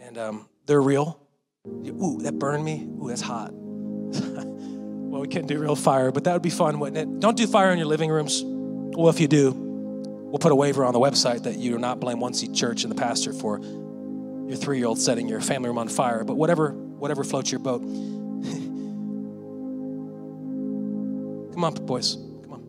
and 0.02 0.18
um, 0.18 0.48
they're 0.66 0.82
real. 0.82 1.24
Ooh, 1.64 2.18
that 2.22 2.36
burned 2.36 2.64
me. 2.64 2.84
Ooh, 3.00 3.06
that's 3.06 3.20
hot. 3.20 3.52
well, 3.54 5.20
we 5.20 5.28
can't 5.28 5.46
do 5.46 5.60
real 5.60 5.76
fire, 5.76 6.10
but 6.10 6.24
that 6.24 6.32
would 6.32 6.42
be 6.42 6.50
fun, 6.50 6.80
wouldn't 6.80 6.98
it? 6.98 7.20
Don't 7.20 7.36
do 7.36 7.46
fire 7.46 7.70
in 7.70 7.78
your 7.78 7.86
living 7.86 8.10
rooms. 8.10 8.42
Well, 8.44 9.08
if 9.08 9.20
you 9.20 9.28
do, 9.28 9.52
we'll 9.52 10.40
put 10.40 10.50
a 10.50 10.56
waiver 10.56 10.84
on 10.84 10.92
the 10.92 10.98
website 10.98 11.44
that 11.44 11.58
you 11.58 11.70
do 11.70 11.78
not 11.78 12.00
blame 12.00 12.18
One 12.18 12.34
Seat 12.34 12.52
Church 12.52 12.82
and 12.82 12.90
the 12.90 12.96
pastor 12.96 13.32
for 13.32 13.60
your 13.60 14.56
three-year-old 14.56 14.98
setting 14.98 15.28
your 15.28 15.40
family 15.40 15.68
room 15.68 15.78
on 15.78 15.86
fire. 15.86 16.24
But 16.24 16.34
whatever, 16.34 16.72
whatever 16.72 17.22
floats 17.22 17.52
your 17.52 17.60
boat. 17.60 17.82
come 21.52 21.62
on, 21.62 21.74
boys. 21.86 22.16
Come 22.16 22.52
on. 22.52 22.64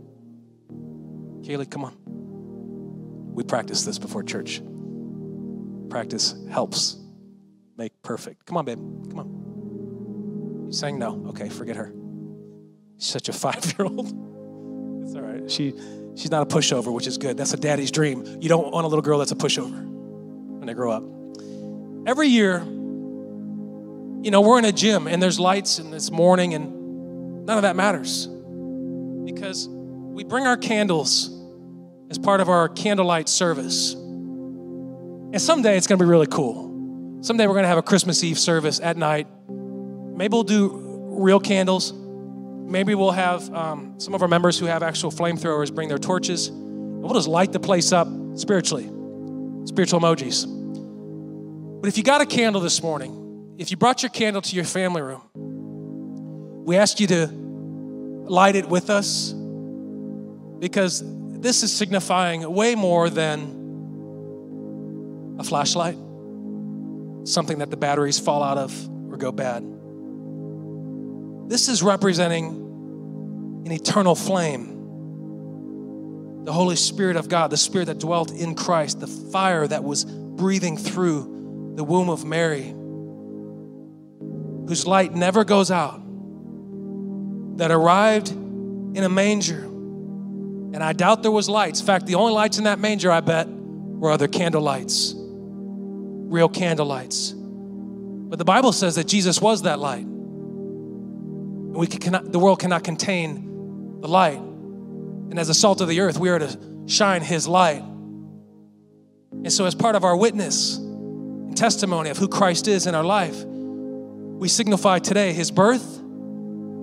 Kaylee, 1.43 1.71
come 1.71 1.85
on. 1.85 2.02
We 3.33 3.43
practice 3.43 3.83
this 3.83 3.97
before 3.97 4.23
church. 4.23 4.61
Practice 5.89 6.35
helps 6.49 6.97
make 7.77 7.91
perfect. 8.03 8.45
Come 8.45 8.57
on, 8.57 8.65
babe. 8.65 8.79
Come 9.09 9.19
on. 9.19 10.65
You 10.67 10.73
saying 10.73 10.99
no? 10.99 11.25
Okay, 11.29 11.49
forget 11.49 11.75
her. 11.75 11.93
She's 12.97 13.09
such 13.09 13.29
a 13.29 13.33
five-year-old. 13.45 14.07
It's 15.03 15.15
all 15.15 15.21
right. 15.21 15.49
She 15.49 15.73
she's 16.15 16.31
not 16.31 16.43
a 16.43 16.55
pushover, 16.55 16.93
which 16.93 17.07
is 17.07 17.17
good. 17.17 17.37
That's 17.37 17.53
a 17.53 17.57
daddy's 17.57 17.91
dream. 17.91 18.25
You 18.39 18.49
don't 18.49 18.71
want 18.71 18.85
a 18.85 18.87
little 18.87 19.01
girl 19.01 19.19
that's 19.19 19.31
a 19.31 19.35
pushover 19.35 19.83
when 19.83 20.67
they 20.67 20.73
grow 20.73 20.91
up. 20.91 21.03
Every 22.07 22.27
year, 22.27 22.59
you 24.23 24.31
know, 24.31 24.41
we're 24.41 24.59
in 24.59 24.65
a 24.65 24.71
gym 24.71 25.07
and 25.07 25.21
there's 25.21 25.39
lights 25.39 25.79
and 25.79 25.93
it's 25.93 26.11
morning 26.11 26.53
and 26.53 27.45
none 27.45 27.57
of 27.57 27.63
that 27.63 27.75
matters 27.75 28.27
because 29.25 29.67
we 29.67 30.23
bring 30.23 30.45
our 30.45 30.57
candles 30.57 31.29
as 32.13 32.19
part 32.19 32.41
of 32.41 32.47
our 32.47 32.69
candlelight 32.69 33.27
service. 33.27 33.93
And 33.93 35.41
someday 35.41 35.75
it's 35.77 35.87
going 35.87 35.97
to 35.97 36.05
be 36.05 36.07
really 36.07 36.27
cool. 36.27 37.19
Someday 37.23 37.47
we're 37.47 37.55
going 37.55 37.63
to 37.63 37.69
have 37.69 37.79
a 37.79 37.81
Christmas 37.81 38.23
Eve 38.23 38.37
service 38.37 38.79
at 38.79 38.97
night. 38.97 39.25
Maybe 39.49 40.31
we'll 40.31 40.43
do 40.43 41.09
real 41.09 41.39
candles. 41.39 41.91
Maybe 41.91 42.93
we'll 42.93 43.09
have 43.09 43.51
um, 43.51 43.99
some 43.99 44.13
of 44.13 44.21
our 44.21 44.27
members 44.27 44.59
who 44.59 44.67
have 44.67 44.83
actual 44.83 45.09
flamethrowers 45.09 45.73
bring 45.73 45.89
their 45.89 45.97
torches. 45.97 46.49
And 46.49 47.01
we'll 47.01 47.15
just 47.15 47.27
light 47.27 47.51
the 47.51 47.59
place 47.59 47.91
up 47.91 48.07
spiritually. 48.35 48.83
Spiritual 49.65 49.99
emojis. 49.99 50.45
But 51.81 51.87
if 51.87 51.97
you 51.97 52.03
got 52.03 52.21
a 52.21 52.27
candle 52.27 52.61
this 52.61 52.83
morning, 52.83 53.55
if 53.57 53.71
you 53.71 53.77
brought 53.77 54.03
your 54.03 54.11
candle 54.11 54.43
to 54.43 54.55
your 54.55 54.65
family 54.65 55.01
room, 55.01 55.23
we 56.63 56.77
ask 56.77 56.99
you 56.99 57.07
to 57.07 57.25
light 57.25 58.55
it 58.55 58.69
with 58.69 58.91
us 58.91 59.33
because 60.59 61.03
this 61.43 61.61
is 61.61 61.71
signifying 61.73 62.49
way 62.53 62.73
more 62.73 63.09
than 63.09 63.61
a 65.37 65.43
flashlight, 65.43 65.97
something 67.27 67.57
that 67.59 67.69
the 67.69 67.75
batteries 67.75 68.17
fall 68.17 68.41
out 68.41 68.57
of 68.57 68.73
or 69.11 69.17
go 69.17 69.33
bad. 69.33 69.61
This 71.49 71.67
is 71.67 71.83
representing 71.83 73.63
an 73.65 73.71
eternal 73.73 74.15
flame. 74.15 74.69
The 76.45 76.53
Holy 76.53 76.77
Spirit 76.77 77.17
of 77.17 77.27
God, 77.27 77.51
the 77.51 77.57
Spirit 77.57 77.85
that 77.85 77.99
dwelt 77.99 78.31
in 78.31 78.55
Christ, 78.55 79.01
the 79.01 79.07
fire 79.07 79.67
that 79.67 79.83
was 79.83 80.05
breathing 80.05 80.77
through 80.77 81.73
the 81.75 81.83
womb 81.83 82.09
of 82.09 82.23
Mary, 82.23 82.73
whose 84.67 84.87
light 84.87 85.13
never 85.13 85.43
goes 85.43 85.71
out, 85.71 85.99
that 87.57 87.69
arrived 87.69 88.29
in 88.31 89.03
a 89.03 89.09
manger 89.09 89.72
and 90.73 90.83
I 90.83 90.93
doubt 90.93 91.21
there 91.21 91.31
was 91.31 91.47
lights. 91.47 91.79
In 91.79 91.85
fact, 91.85 92.07
the 92.07 92.15
only 92.15 92.33
lights 92.33 92.57
in 92.57 92.63
that 92.63 92.79
manger, 92.79 93.11
I 93.11 93.21
bet, 93.21 93.47
were 93.47 94.11
other 94.11 94.27
candle 94.27 94.61
lights, 94.61 95.13
real 95.15 96.49
candle 96.49 96.87
lights. 96.87 97.33
But 97.33 98.39
the 98.39 98.45
Bible 98.45 98.73
says 98.73 98.95
that 98.95 99.07
Jesus 99.07 99.39
was 99.39 99.61
that 99.61 99.77
light. 99.77 100.03
And 100.03 101.75
we 101.75 101.85
cannot, 101.85 102.31
the 102.31 102.39
world 102.39 102.59
cannot 102.59 102.83
contain 102.83 104.01
the 104.01 104.07
light. 104.07 104.39
And 104.39 105.37
as 105.37 105.47
the 105.47 105.53
salt 105.53 105.81
of 105.81 105.87
the 105.87 105.99
earth, 105.99 106.17
we 106.17 106.29
are 106.29 106.39
to 106.39 106.57
shine 106.87 107.21
his 107.21 107.47
light. 107.47 107.81
And 107.81 109.53
so, 109.53 109.65
as 109.65 109.75
part 109.75 109.95
of 109.95 110.03
our 110.03 110.15
witness 110.15 110.77
and 110.77 111.55
testimony 111.55 112.09
of 112.09 112.17
who 112.17 112.27
Christ 112.27 112.67
is 112.67 112.87
in 112.87 112.95
our 112.95 113.03
life, 113.03 113.43
we 113.43 114.47
signify 114.47 114.99
today 114.99 115.33
his 115.33 115.51
birth, 115.51 116.01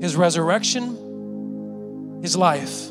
his 0.00 0.14
resurrection, 0.14 2.20
his 2.22 2.36
life. 2.36 2.89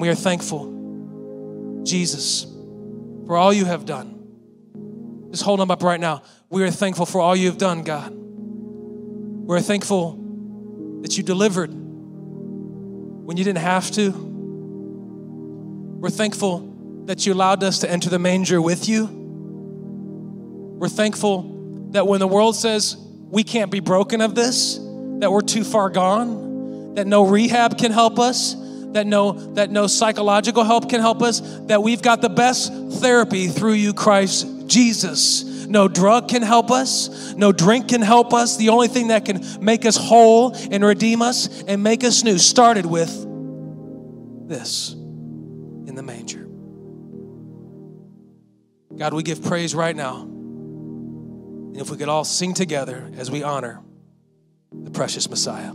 And 0.00 0.06
we 0.06 0.08
are 0.08 0.14
thankful, 0.14 1.82
Jesus, 1.84 2.46
for 3.26 3.36
all 3.36 3.52
you 3.52 3.66
have 3.66 3.84
done. 3.84 5.28
Just 5.30 5.42
hold 5.42 5.60
them 5.60 5.70
up 5.70 5.82
right 5.82 6.00
now. 6.00 6.22
We 6.48 6.62
are 6.62 6.70
thankful 6.70 7.04
for 7.04 7.20
all 7.20 7.36
you've 7.36 7.58
done, 7.58 7.82
God. 7.82 8.10
We're 8.14 9.60
thankful 9.60 10.12
that 11.02 11.18
you 11.18 11.22
delivered 11.22 11.68
when 11.70 13.36
you 13.36 13.44
didn't 13.44 13.58
have 13.58 13.90
to. 13.90 14.10
We're 16.00 16.08
thankful 16.08 17.02
that 17.04 17.26
you 17.26 17.34
allowed 17.34 17.62
us 17.62 17.80
to 17.80 17.90
enter 17.90 18.08
the 18.08 18.18
manger 18.18 18.62
with 18.62 18.88
you. 18.88 19.04
We're 20.78 20.88
thankful 20.88 21.90
that 21.90 22.06
when 22.06 22.20
the 22.20 22.26
world 22.26 22.56
says 22.56 22.96
we 23.28 23.44
can't 23.44 23.70
be 23.70 23.80
broken 23.80 24.22
of 24.22 24.34
this, 24.34 24.76
that 25.18 25.30
we're 25.30 25.42
too 25.42 25.62
far 25.62 25.90
gone, 25.90 26.94
that 26.94 27.06
no 27.06 27.26
rehab 27.26 27.76
can 27.76 27.92
help 27.92 28.18
us, 28.18 28.56
that 28.92 29.06
no 29.06 29.32
that 29.54 29.70
no 29.70 29.86
psychological 29.86 30.64
help 30.64 30.88
can 30.88 31.00
help 31.00 31.22
us 31.22 31.40
that 31.66 31.82
we've 31.82 32.02
got 32.02 32.20
the 32.20 32.28
best 32.28 32.72
therapy 33.00 33.46
through 33.48 33.74
you 33.74 33.94
Christ 33.94 34.46
Jesus. 34.66 35.44
No 35.66 35.86
drug 35.86 36.28
can 36.28 36.42
help 36.42 36.70
us. 36.70 37.34
No 37.34 37.52
drink 37.52 37.88
can 37.88 38.00
help 38.02 38.32
us. 38.32 38.56
The 38.56 38.70
only 38.70 38.88
thing 38.88 39.08
that 39.08 39.24
can 39.24 39.44
make 39.64 39.84
us 39.86 39.96
whole 39.96 40.54
and 40.54 40.84
redeem 40.84 41.22
us 41.22 41.62
and 41.62 41.82
make 41.82 42.02
us 42.02 42.24
new 42.24 42.38
started 42.38 42.86
with 42.86 43.10
this 44.48 44.92
in 44.92 45.94
the 45.94 46.02
manger. 46.02 46.46
God 48.96 49.14
we 49.14 49.22
give 49.22 49.42
praise 49.44 49.74
right 49.74 49.94
now. 49.94 50.22
And 50.22 51.76
if 51.76 51.88
we 51.88 51.96
could 51.96 52.08
all 52.08 52.24
sing 52.24 52.52
together 52.52 53.08
as 53.16 53.30
we 53.30 53.44
honor 53.44 53.80
the 54.72 54.90
precious 54.90 55.30
Messiah 55.30 55.72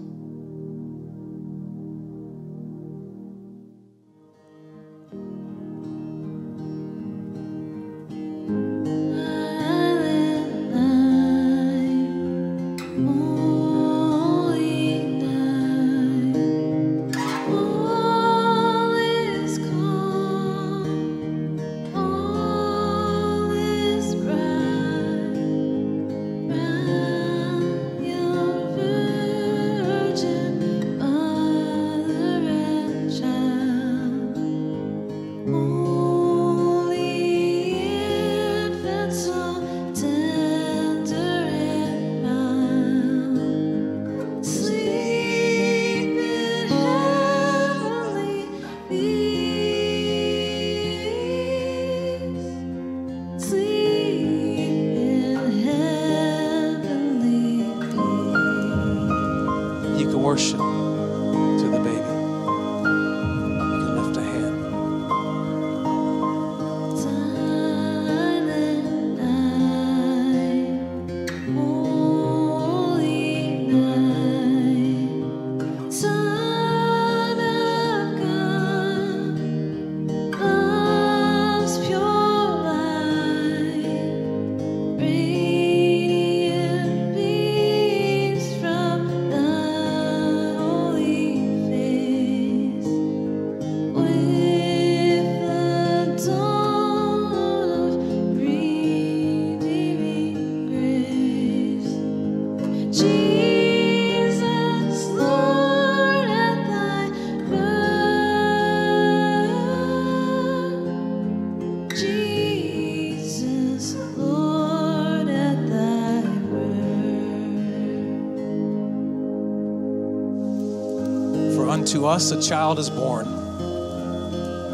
unto 122.06 122.14
us 122.14 122.30
a 122.30 122.40
child 122.40 122.78
is 122.78 122.92
born, 122.92 123.26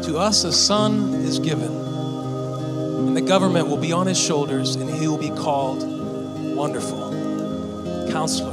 to 0.02 0.18
us 0.18 0.44
a 0.44 0.52
son 0.52 1.14
is 1.14 1.38
given, 1.38 1.72
and 1.72 3.16
the 3.16 3.22
government 3.22 3.68
will 3.68 3.78
be 3.78 3.90
on 3.90 4.06
his 4.06 4.20
shoulders, 4.20 4.74
and 4.74 4.90
he 4.90 5.08
will 5.08 5.16
be 5.16 5.30
called 5.30 5.82
Wonderful, 6.54 7.10
Counselor, 8.10 8.52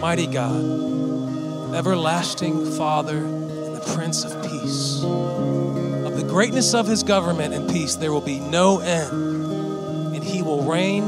Mighty 0.00 0.26
God, 0.26 1.74
Everlasting 1.74 2.72
Father, 2.72 3.16
and 3.16 3.74
the 3.74 3.94
Prince 3.94 4.24
of 4.24 4.32
Peace. 4.42 5.02
Of 5.02 6.18
the 6.18 6.26
greatness 6.28 6.74
of 6.74 6.86
his 6.86 7.02
government 7.02 7.54
and 7.54 7.70
peace, 7.70 7.94
there 7.94 8.12
will 8.12 8.20
be 8.20 8.38
no 8.38 8.80
end, 8.80 10.14
and 10.14 10.22
he 10.22 10.42
will 10.42 10.62
reign, 10.64 11.04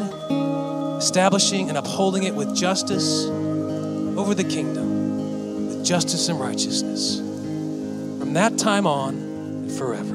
establishing 0.97 1.69
and 1.69 1.77
upholding 1.77 2.23
it 2.23 2.35
with 2.35 2.57
justice 2.57 3.27
over 4.17 4.35
the 4.35 4.45
kingdom, 4.45 4.94
justice 5.85 6.29
and 6.31 6.41
righteousness 6.41 7.19
from 7.19 8.33
that 8.33 8.57
time 8.57 8.87
on 8.87 9.15
and 9.15 9.71
forever. 9.71 10.14